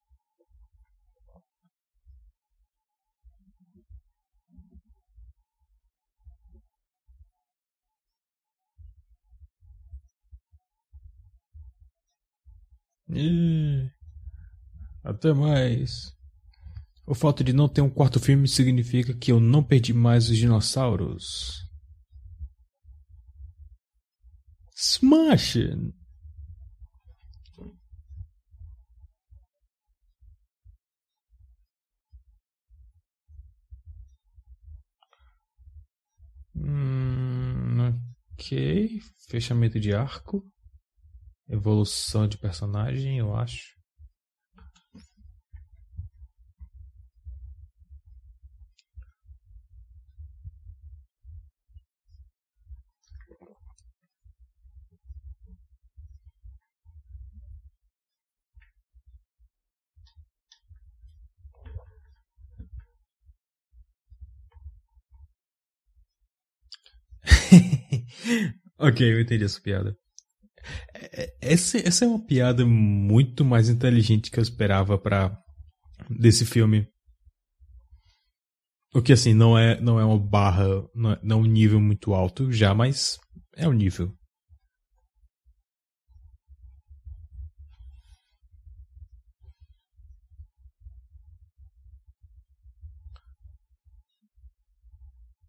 Até 15.03 15.33
mais. 15.33 16.13
O 17.05 17.15
fato 17.15 17.43
de 17.43 17.53
não 17.53 17.69
ter 17.69 17.81
um 17.81 17.89
quarto 17.89 18.19
filme 18.19 18.47
significa 18.47 19.13
que 19.13 19.31
eu 19.31 19.39
não 19.39 19.63
perdi 19.63 19.93
mais 19.93 20.29
os 20.29 20.37
dinossauros. 20.37 21.65
Smash! 24.75 25.57
Hum, 36.59 37.93
ok. 38.33 38.99
Fechamento 39.29 39.79
de 39.79 39.93
arco. 39.93 40.43
Evolução 41.49 42.27
de 42.27 42.37
personagem, 42.37 43.19
eu 43.19 43.35
acho. 43.35 43.76
ok, 68.79 69.13
eu 69.13 69.21
entendi 69.21 69.43
essa 69.43 69.61
piada. 69.61 69.95
É, 70.93 71.23
é, 71.23 71.37
essa, 71.41 71.77
essa 71.77 72.05
é 72.05 72.07
uma 72.07 72.25
piada 72.25 72.65
muito 72.65 73.45
mais 73.45 73.69
inteligente 73.69 74.29
que 74.31 74.39
eu 74.39 74.43
esperava 74.43 74.97
para 74.97 75.37
desse 76.09 76.45
filme. 76.45 76.87
O 78.93 79.01
que 79.01 79.13
assim, 79.13 79.33
não 79.33 79.57
é, 79.57 79.79
não 79.79 79.99
é 79.99 80.05
uma 80.05 80.17
barra, 80.17 80.65
não 80.95 81.11
é, 81.11 81.19
não 81.23 81.37
é 81.39 81.41
um 81.41 81.45
nível 81.45 81.79
muito 81.79 82.13
alto 82.13 82.51
já, 82.51 82.73
mas 82.73 83.17
é 83.55 83.67
um 83.67 83.73
nível. 83.73 84.13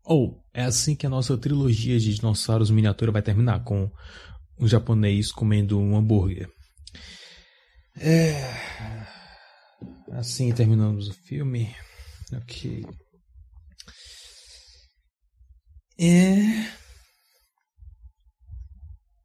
Ou 0.05 0.43
é 0.59 0.65
assim 0.65 0.97
que 0.97 1.07
a 1.07 1.09
nossa 1.09 1.39
trilogia 1.39 2.01
de 2.01 2.13
dinossauros 2.17 2.69
miniatura 2.69 3.13
vai 3.13 3.23
terminar, 3.23 3.63
com 3.63 3.89
um 4.59 4.67
japonês 4.67 5.31
comendo 5.31 5.79
um 5.79 5.97
hambúrguer. 5.97 6.51
É. 7.97 8.43
Assim 10.11 10.53
terminamos 10.53 11.09
o 11.09 11.13
filme. 11.13 11.73
Ok. 12.33 12.85
É. 16.01 16.43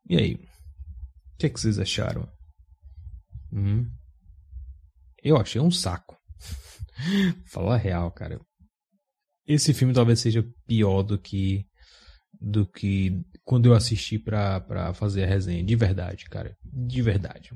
E 0.08 0.16
aí? 0.16 0.36
O 0.36 1.38
que, 1.40 1.48
é 1.48 1.50
que 1.50 1.60
vocês 1.60 1.80
acharam? 1.80 2.30
Hum? 3.52 3.90
Eu 5.24 5.38
achei 5.38 5.60
um 5.60 5.72
saco. 5.72 6.16
Falar 7.50 7.78
real, 7.78 8.12
cara 8.12 8.40
esse 9.48 9.74
filme 9.74 9.94
talvez 9.94 10.20
seja 10.20 10.45
pior 10.65 11.03
do 11.03 11.18
que 11.18 11.65
do 12.40 12.65
que 12.65 13.22
quando 13.45 13.68
eu 13.68 13.74
assisti 13.74 14.20
pra, 14.20 14.60
pra 14.60 14.94
fazer 14.94 15.24
a 15.24 15.28
resenha. 15.28 15.64
De 15.64 15.76
verdade, 15.76 16.26
cara. 16.26 16.57
De 16.64 17.02
verdade. 17.02 17.52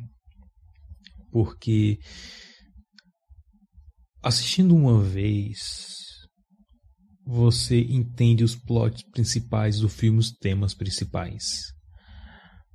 Porque 1.32 2.00
assistindo 4.24 4.76
uma 4.76 5.02
vez 5.02 5.98
você 7.26 7.82
entende 7.82 8.44
os 8.44 8.56
plots 8.56 9.04
principais 9.12 9.80
do 9.80 9.90
filme, 9.90 10.20
os 10.20 10.32
temas 10.32 10.74
principais. 10.74 11.74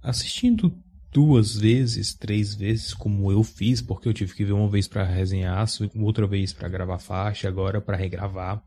Assistindo 0.02 0.70
duas 1.10 1.56
vezes, 1.56 2.14
três 2.14 2.55
vezes, 2.55 2.93
como 2.93 3.32
eu 3.32 3.43
fiz, 3.43 3.80
porque 3.80 4.09
eu 4.09 4.12
tive 4.12 4.34
que 4.34 4.44
ver 4.44 4.52
uma 4.52 4.68
vez 4.68 4.86
para 4.86 5.05
resenhar, 5.05 5.66
outra 5.97 6.26
vez 6.26 6.52
para 6.52 6.68
gravar 6.68 6.98
faixa, 6.98 7.48
agora 7.48 7.80
para 7.80 7.97
regravar. 7.97 8.62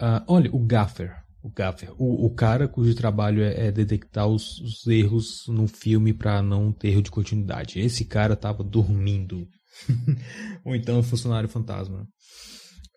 Uh, 0.00 0.22
olha, 0.26 0.50
o 0.52 0.58
gaffer. 0.58 1.24
O 1.42 1.50
gaffer. 1.50 1.90
O, 1.98 2.26
o 2.26 2.34
cara 2.34 2.68
cujo 2.68 2.94
trabalho 2.94 3.42
é, 3.42 3.66
é 3.68 3.72
detectar 3.72 4.26
os, 4.26 4.60
os, 4.60 4.86
erros 4.86 5.44
no 5.48 5.66
filme 5.66 6.12
para 6.12 6.42
não 6.42 6.72
ter 6.72 6.88
erro 6.88 7.02
de 7.02 7.10
continuidade. 7.10 7.80
Esse 7.80 8.04
cara 8.04 8.36
tava 8.36 8.62
dormindo. 8.62 9.46
Ou 10.64 10.74
então 10.74 10.98
um 10.98 11.02
funcionário 11.02 11.48
fantasma. 11.48 12.06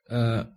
Uh, 0.10 0.48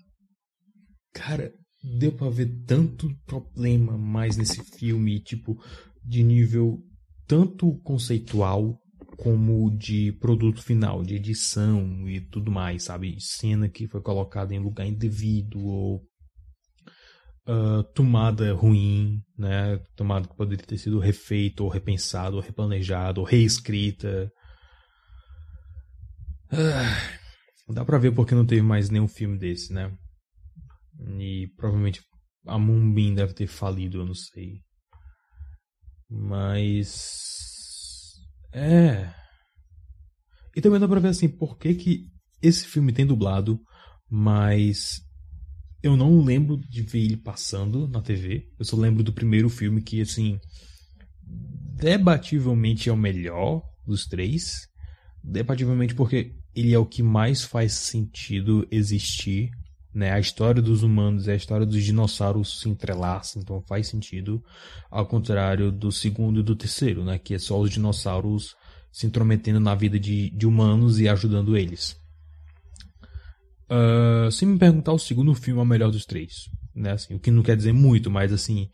cara, 1.13 1.53
deu 1.83 2.13
pra 2.13 2.29
ver 2.29 2.65
tanto 2.67 3.09
problema 3.27 3.97
mais 3.97 4.37
nesse 4.37 4.63
filme, 4.79 5.21
tipo, 5.21 5.59
de 6.03 6.23
nível 6.23 6.79
tanto 7.27 7.79
conceitual 7.81 8.79
como 9.17 9.71
de 9.77 10.13
produto 10.13 10.63
final, 10.63 11.03
de 11.03 11.15
edição 11.15 12.09
e 12.09 12.21
tudo 12.21 12.51
mais, 12.51 12.85
sabe? 12.85 13.17
Cena 13.21 13.69
que 13.69 13.87
foi 13.87 14.01
colocada 14.01 14.55
em 14.55 14.59
lugar 14.59 14.87
indevido 14.87 15.65
ou 15.65 16.03
uh, 17.49 17.83
tomada 17.95 18.53
ruim, 18.53 19.23
né? 19.37 19.79
Tomada 19.97 20.29
que 20.29 20.37
poderia 20.37 20.65
ter 20.65 20.79
sido 20.79 20.99
refeito, 20.99 21.65
ou 21.65 21.71
repensado, 21.71 22.37
ou 22.37 22.43
replanejado, 22.43 23.21
ou 23.21 23.27
reescrita. 23.27 24.31
Uh, 26.53 27.73
dá 27.73 27.85
pra 27.85 27.99
ver 27.99 28.13
porque 28.13 28.35
não 28.35 28.47
teve 28.47 28.63
mais 28.63 28.91
nenhum 28.91 29.09
filme 29.09 29.39
desse, 29.39 29.73
né? 29.73 29.93
E 31.19 31.49
provavelmente 31.57 32.03
a 32.47 32.59
Moonbeam 32.59 33.15
deve 33.15 33.35
ter 33.35 33.47
falido, 33.47 34.01
eu 34.01 34.07
não 34.07 34.15
sei. 34.15 34.61
Mas. 36.09 36.97
É. 38.53 39.13
E 40.55 40.61
também 40.61 40.79
dá 40.79 40.87
pra 40.87 41.01
ver 41.01 41.09
assim, 41.09 41.29
por 41.29 41.59
que, 41.59 41.75
que 41.75 42.07
esse 42.41 42.67
filme 42.67 42.93
tem 42.93 43.05
dublado, 43.05 43.59
mas 44.09 45.01
eu 45.85 45.99
não 45.99 46.23
lembro 46.23 46.57
de 46.57 46.81
ver 46.81 47.01
ele 47.01 47.17
passando 47.19 47.87
na 47.87 48.01
TV. 48.01 48.49
Eu 48.59 48.65
só 48.65 48.75
lembro 48.75 49.03
do 49.03 49.13
primeiro 49.13 49.51
filme 49.51 49.83
que, 49.83 50.01
assim, 50.01 50.41
debativelmente 51.77 52.89
é 52.89 52.93
o 52.93 52.97
melhor 52.97 53.63
dos 53.87 54.07
três. 54.07 54.67
Debativelmente 55.23 55.95
porque 55.95 56.33
ele 56.57 56.73
é 56.73 56.79
o 56.79 56.87
que 56.87 57.03
mais 57.03 57.45
faz 57.45 57.75
sentido 57.75 58.67
existir. 58.71 59.51
Né? 59.93 60.11
A 60.11 60.19
história 60.19 60.63
dos 60.63 60.83
humanos 60.83 61.27
e 61.27 61.33
a 61.33 61.37
história 61.37 61.67
dos 61.67 61.85
dinossauros 61.85 62.61
se 62.63 62.69
entrelaçam, 62.71 63.43
então 63.43 63.63
faz 63.69 63.89
sentido. 63.89 64.43
Ao 64.91 65.05
contrário 65.05 65.71
do 65.71 65.93
segundo 65.93 66.41
e 66.41 66.43
do 66.43 66.57
terceiro, 66.57 67.05
né? 67.05 67.19
que 67.19 67.35
é 67.35 67.39
só 67.39 67.61
os 67.61 67.69
dinossauros 67.69 68.57
se 68.91 69.07
intrometendo 69.07 69.61
na 69.61 69.75
vida 69.75 70.01
de, 70.01 70.31
de 70.31 70.47
humanos 70.47 70.99
e 70.99 71.11
ajudando 71.11 71.59
eles. 71.59 72.03
Uh, 73.71 74.31
se 74.31 74.45
me 74.45 74.59
perguntar, 74.59 74.93
o 74.93 74.99
segundo 74.99 75.35
filme 75.35 75.61
é 75.61 75.63
o 75.63 75.67
melhor 75.67 75.91
dos 75.91 76.05
três. 76.05 76.49
Né? 76.75 76.93
Assim, 76.93 77.15
o 77.15 77.21
que 77.21 77.31
não 77.31 77.43
quer 77.43 77.57
dizer 77.57 77.73
muito, 77.73 78.11
mas 78.11 78.33
assim, 78.33 78.69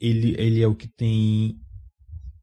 ele, 0.00 0.34
ele 0.38 0.62
é 0.62 0.66
o 0.66 0.74
que 0.74 0.88
tem 0.88 1.56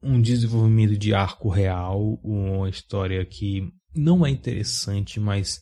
um 0.02 0.22
desenvolvimento 0.22 0.98
de 0.98 1.14
arco 1.14 1.50
real, 1.50 2.20
uma 2.24 2.70
história 2.70 3.26
que 3.26 3.68
não 3.96 4.26
é 4.26 4.30
interessante, 4.30 5.20
mas 5.20 5.62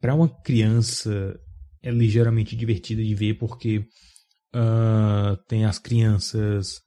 para 0.00 0.14
uma 0.14 0.28
criança 0.28 1.38
é 1.82 1.90
ligeiramente 1.90 2.56
divertida 2.56 3.02
de 3.02 3.14
ver 3.14 3.34
porque 3.34 3.84
uh, 4.54 5.36
tem 5.46 5.64
as 5.64 5.78
crianças 5.78 6.80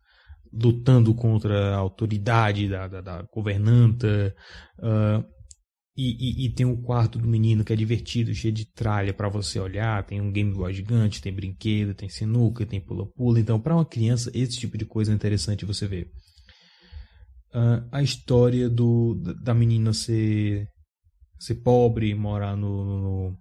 lutando 0.51 1.13
contra 1.13 1.75
a 1.75 1.77
autoridade 1.77 2.67
da, 2.67 2.87
da, 2.87 3.01
da 3.01 3.21
governanta, 3.33 4.35
uh, 4.79 5.23
e, 5.95 6.45
e, 6.45 6.45
e, 6.45 6.49
tem 6.49 6.65
o 6.65 6.77
quarto 6.77 7.19
do 7.19 7.27
menino 7.27 7.65
que 7.65 7.73
é 7.73 7.75
divertido, 7.75 8.33
cheio 8.33 8.53
de 8.53 8.65
tralha 8.65 9.13
para 9.13 9.27
você 9.27 9.59
olhar. 9.59 10.05
Tem 10.05 10.21
um 10.21 10.31
Game 10.31 10.53
Boy 10.53 10.73
gigante, 10.73 11.21
tem 11.21 11.33
brinquedo, 11.33 11.93
tem 11.93 12.07
sinuca, 12.07 12.65
tem 12.65 12.79
pula-pula. 12.79 13.39
Então, 13.39 13.59
para 13.59 13.75
uma 13.75 13.85
criança, 13.85 14.31
esse 14.33 14.57
tipo 14.57 14.77
de 14.77 14.85
coisa 14.85 15.11
é 15.11 15.15
interessante 15.15 15.65
você 15.65 15.87
ver. 15.87 16.09
Uh, 17.53 17.85
a 17.91 18.01
história 18.01 18.69
do, 18.69 19.15
da 19.43 19.53
menina 19.53 19.91
ser, 19.91 20.65
ser 21.37 21.55
pobre, 21.55 22.15
morar 22.15 22.55
no, 22.55 22.85
no, 22.85 23.37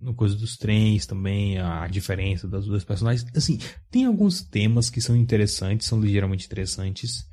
no 0.00 0.14
coisa 0.14 0.34
dos 0.34 0.56
trens 0.56 1.04
também, 1.04 1.58
a 1.58 1.86
diferença 1.88 2.48
das 2.48 2.64
duas 2.64 2.84
personagens. 2.84 3.26
Assim, 3.36 3.58
tem 3.90 4.06
alguns 4.06 4.40
temas 4.40 4.88
que 4.88 5.02
são 5.02 5.14
interessantes, 5.14 5.86
são 5.86 6.00
ligeiramente 6.00 6.46
interessantes, 6.46 7.26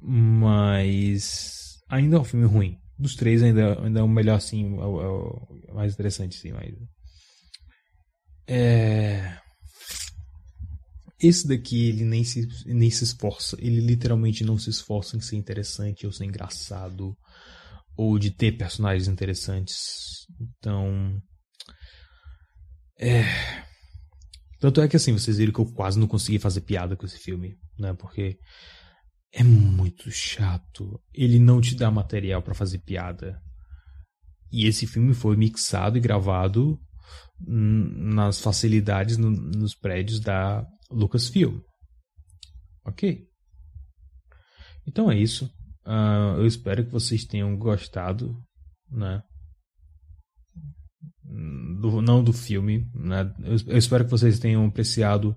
mas 0.00 1.76
ainda 1.90 2.16
é 2.16 2.20
um 2.20 2.24
filme 2.24 2.46
ruim 2.46 2.78
dos 2.98 3.14
três 3.14 3.42
ainda, 3.42 3.80
ainda 3.82 4.00
é 4.00 4.02
o 4.02 4.08
melhor, 4.08 4.36
assim, 4.36 4.76
é 4.78 4.84
o, 4.84 5.00
é 5.00 5.72
o 5.72 5.74
mais 5.74 5.92
interessante, 5.92 6.36
sim, 6.36 6.52
mas... 6.52 6.74
É... 8.46 9.38
Esse 11.20 11.48
daqui, 11.48 11.88
ele 11.88 12.04
nem 12.04 12.22
se, 12.24 12.46
nem 12.66 12.90
se 12.90 13.04
esforça, 13.04 13.56
ele 13.58 13.80
literalmente 13.80 14.44
não 14.44 14.58
se 14.58 14.70
esforça 14.70 15.16
em 15.16 15.20
ser 15.20 15.36
interessante 15.36 16.06
ou 16.06 16.12
ser 16.12 16.24
engraçado, 16.24 17.16
ou 17.96 18.18
de 18.18 18.30
ter 18.30 18.52
personagens 18.52 19.08
interessantes. 19.08 20.26
Então... 20.40 21.18
É... 22.98 23.24
Tanto 24.60 24.80
é 24.80 24.88
que 24.88 24.96
assim, 24.96 25.12
vocês 25.12 25.36
viram 25.36 25.52
que 25.52 25.60
eu 25.60 25.72
quase 25.72 25.98
não 25.98 26.06
consegui 26.06 26.38
fazer 26.38 26.62
piada 26.62 26.96
com 26.96 27.04
esse 27.04 27.18
filme, 27.18 27.54
né? 27.78 27.92
Porque 27.94 28.38
é 29.34 29.42
muito 29.42 30.10
chato. 30.12 31.00
Ele 31.12 31.40
não 31.40 31.60
te 31.60 31.74
dá 31.74 31.90
material 31.90 32.40
para 32.40 32.54
fazer 32.54 32.78
piada. 32.78 33.42
E 34.50 34.66
esse 34.66 34.86
filme 34.86 35.12
foi 35.12 35.36
mixado 35.36 35.98
e 35.98 36.00
gravado 36.00 36.80
nas 37.40 38.40
facilidades 38.40 39.18
no, 39.18 39.30
nos 39.30 39.74
prédios 39.74 40.20
da 40.20 40.64
Lucasfilm. 40.88 41.58
Ok. 42.84 43.26
Então 44.86 45.10
é 45.10 45.18
isso. 45.18 45.46
Uh, 45.84 46.38
eu 46.38 46.46
espero 46.46 46.84
que 46.84 46.92
vocês 46.92 47.24
tenham 47.24 47.56
gostado, 47.58 48.40
né? 48.88 49.20
Do, 51.80 52.00
não 52.00 52.22
do 52.22 52.32
filme, 52.32 52.88
né? 52.94 53.34
Eu, 53.40 53.56
eu 53.66 53.78
espero 53.78 54.04
que 54.04 54.10
vocês 54.12 54.38
tenham 54.38 54.64
apreciado 54.64 55.36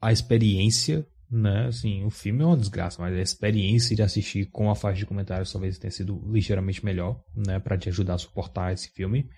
a 0.00 0.10
experiência 0.10 1.06
né, 1.28 1.66
assim, 1.66 2.04
o 2.04 2.10
filme 2.10 2.44
é 2.44 2.46
uma 2.46 2.56
desgraça, 2.56 3.02
mas 3.02 3.12
a 3.12 3.20
experiência 3.20 3.96
de 3.96 4.02
assistir 4.02 4.46
com 4.46 4.70
a 4.70 4.76
faixa 4.76 5.00
de 5.00 5.06
comentários 5.06 5.50
talvez 5.50 5.76
tenha 5.76 5.90
sido 5.90 6.22
ligeiramente 6.32 6.84
melhor, 6.84 7.20
né, 7.34 7.58
para 7.58 7.76
te 7.76 7.88
ajudar 7.88 8.14
a 8.14 8.18
suportar 8.18 8.72
esse 8.72 8.90
filme. 8.90 9.28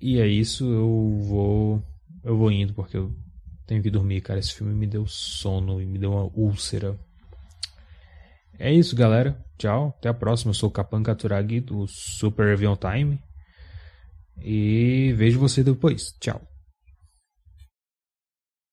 E 0.00 0.20
é 0.20 0.26
isso, 0.28 0.64
eu 0.64 1.18
vou 1.24 1.82
eu 2.22 2.36
vou 2.36 2.52
indo 2.52 2.72
porque 2.72 2.96
eu 2.96 3.12
tenho 3.66 3.82
que 3.82 3.90
dormir, 3.90 4.20
cara, 4.20 4.38
esse 4.38 4.54
filme 4.54 4.72
me 4.72 4.86
deu 4.86 5.06
sono 5.06 5.82
e 5.82 5.86
me 5.86 5.98
deu 5.98 6.12
uma 6.12 6.24
úlcera. 6.24 6.98
É 8.58 8.72
isso, 8.72 8.96
galera. 8.96 9.38
Tchau, 9.56 9.94
até 9.98 10.08
a 10.08 10.14
próxima. 10.14 10.50
Eu 10.50 10.54
sou 10.54 10.68
o 10.68 10.72
Capan 10.72 11.02
Katuragi 11.02 11.60
do 11.60 11.86
Super 11.86 12.52
Avion 12.52 12.76
Time. 12.76 13.20
E 14.40 15.12
vejo 15.16 15.38
você 15.38 15.62
depois. 15.62 16.12
Tchau. 16.18 16.47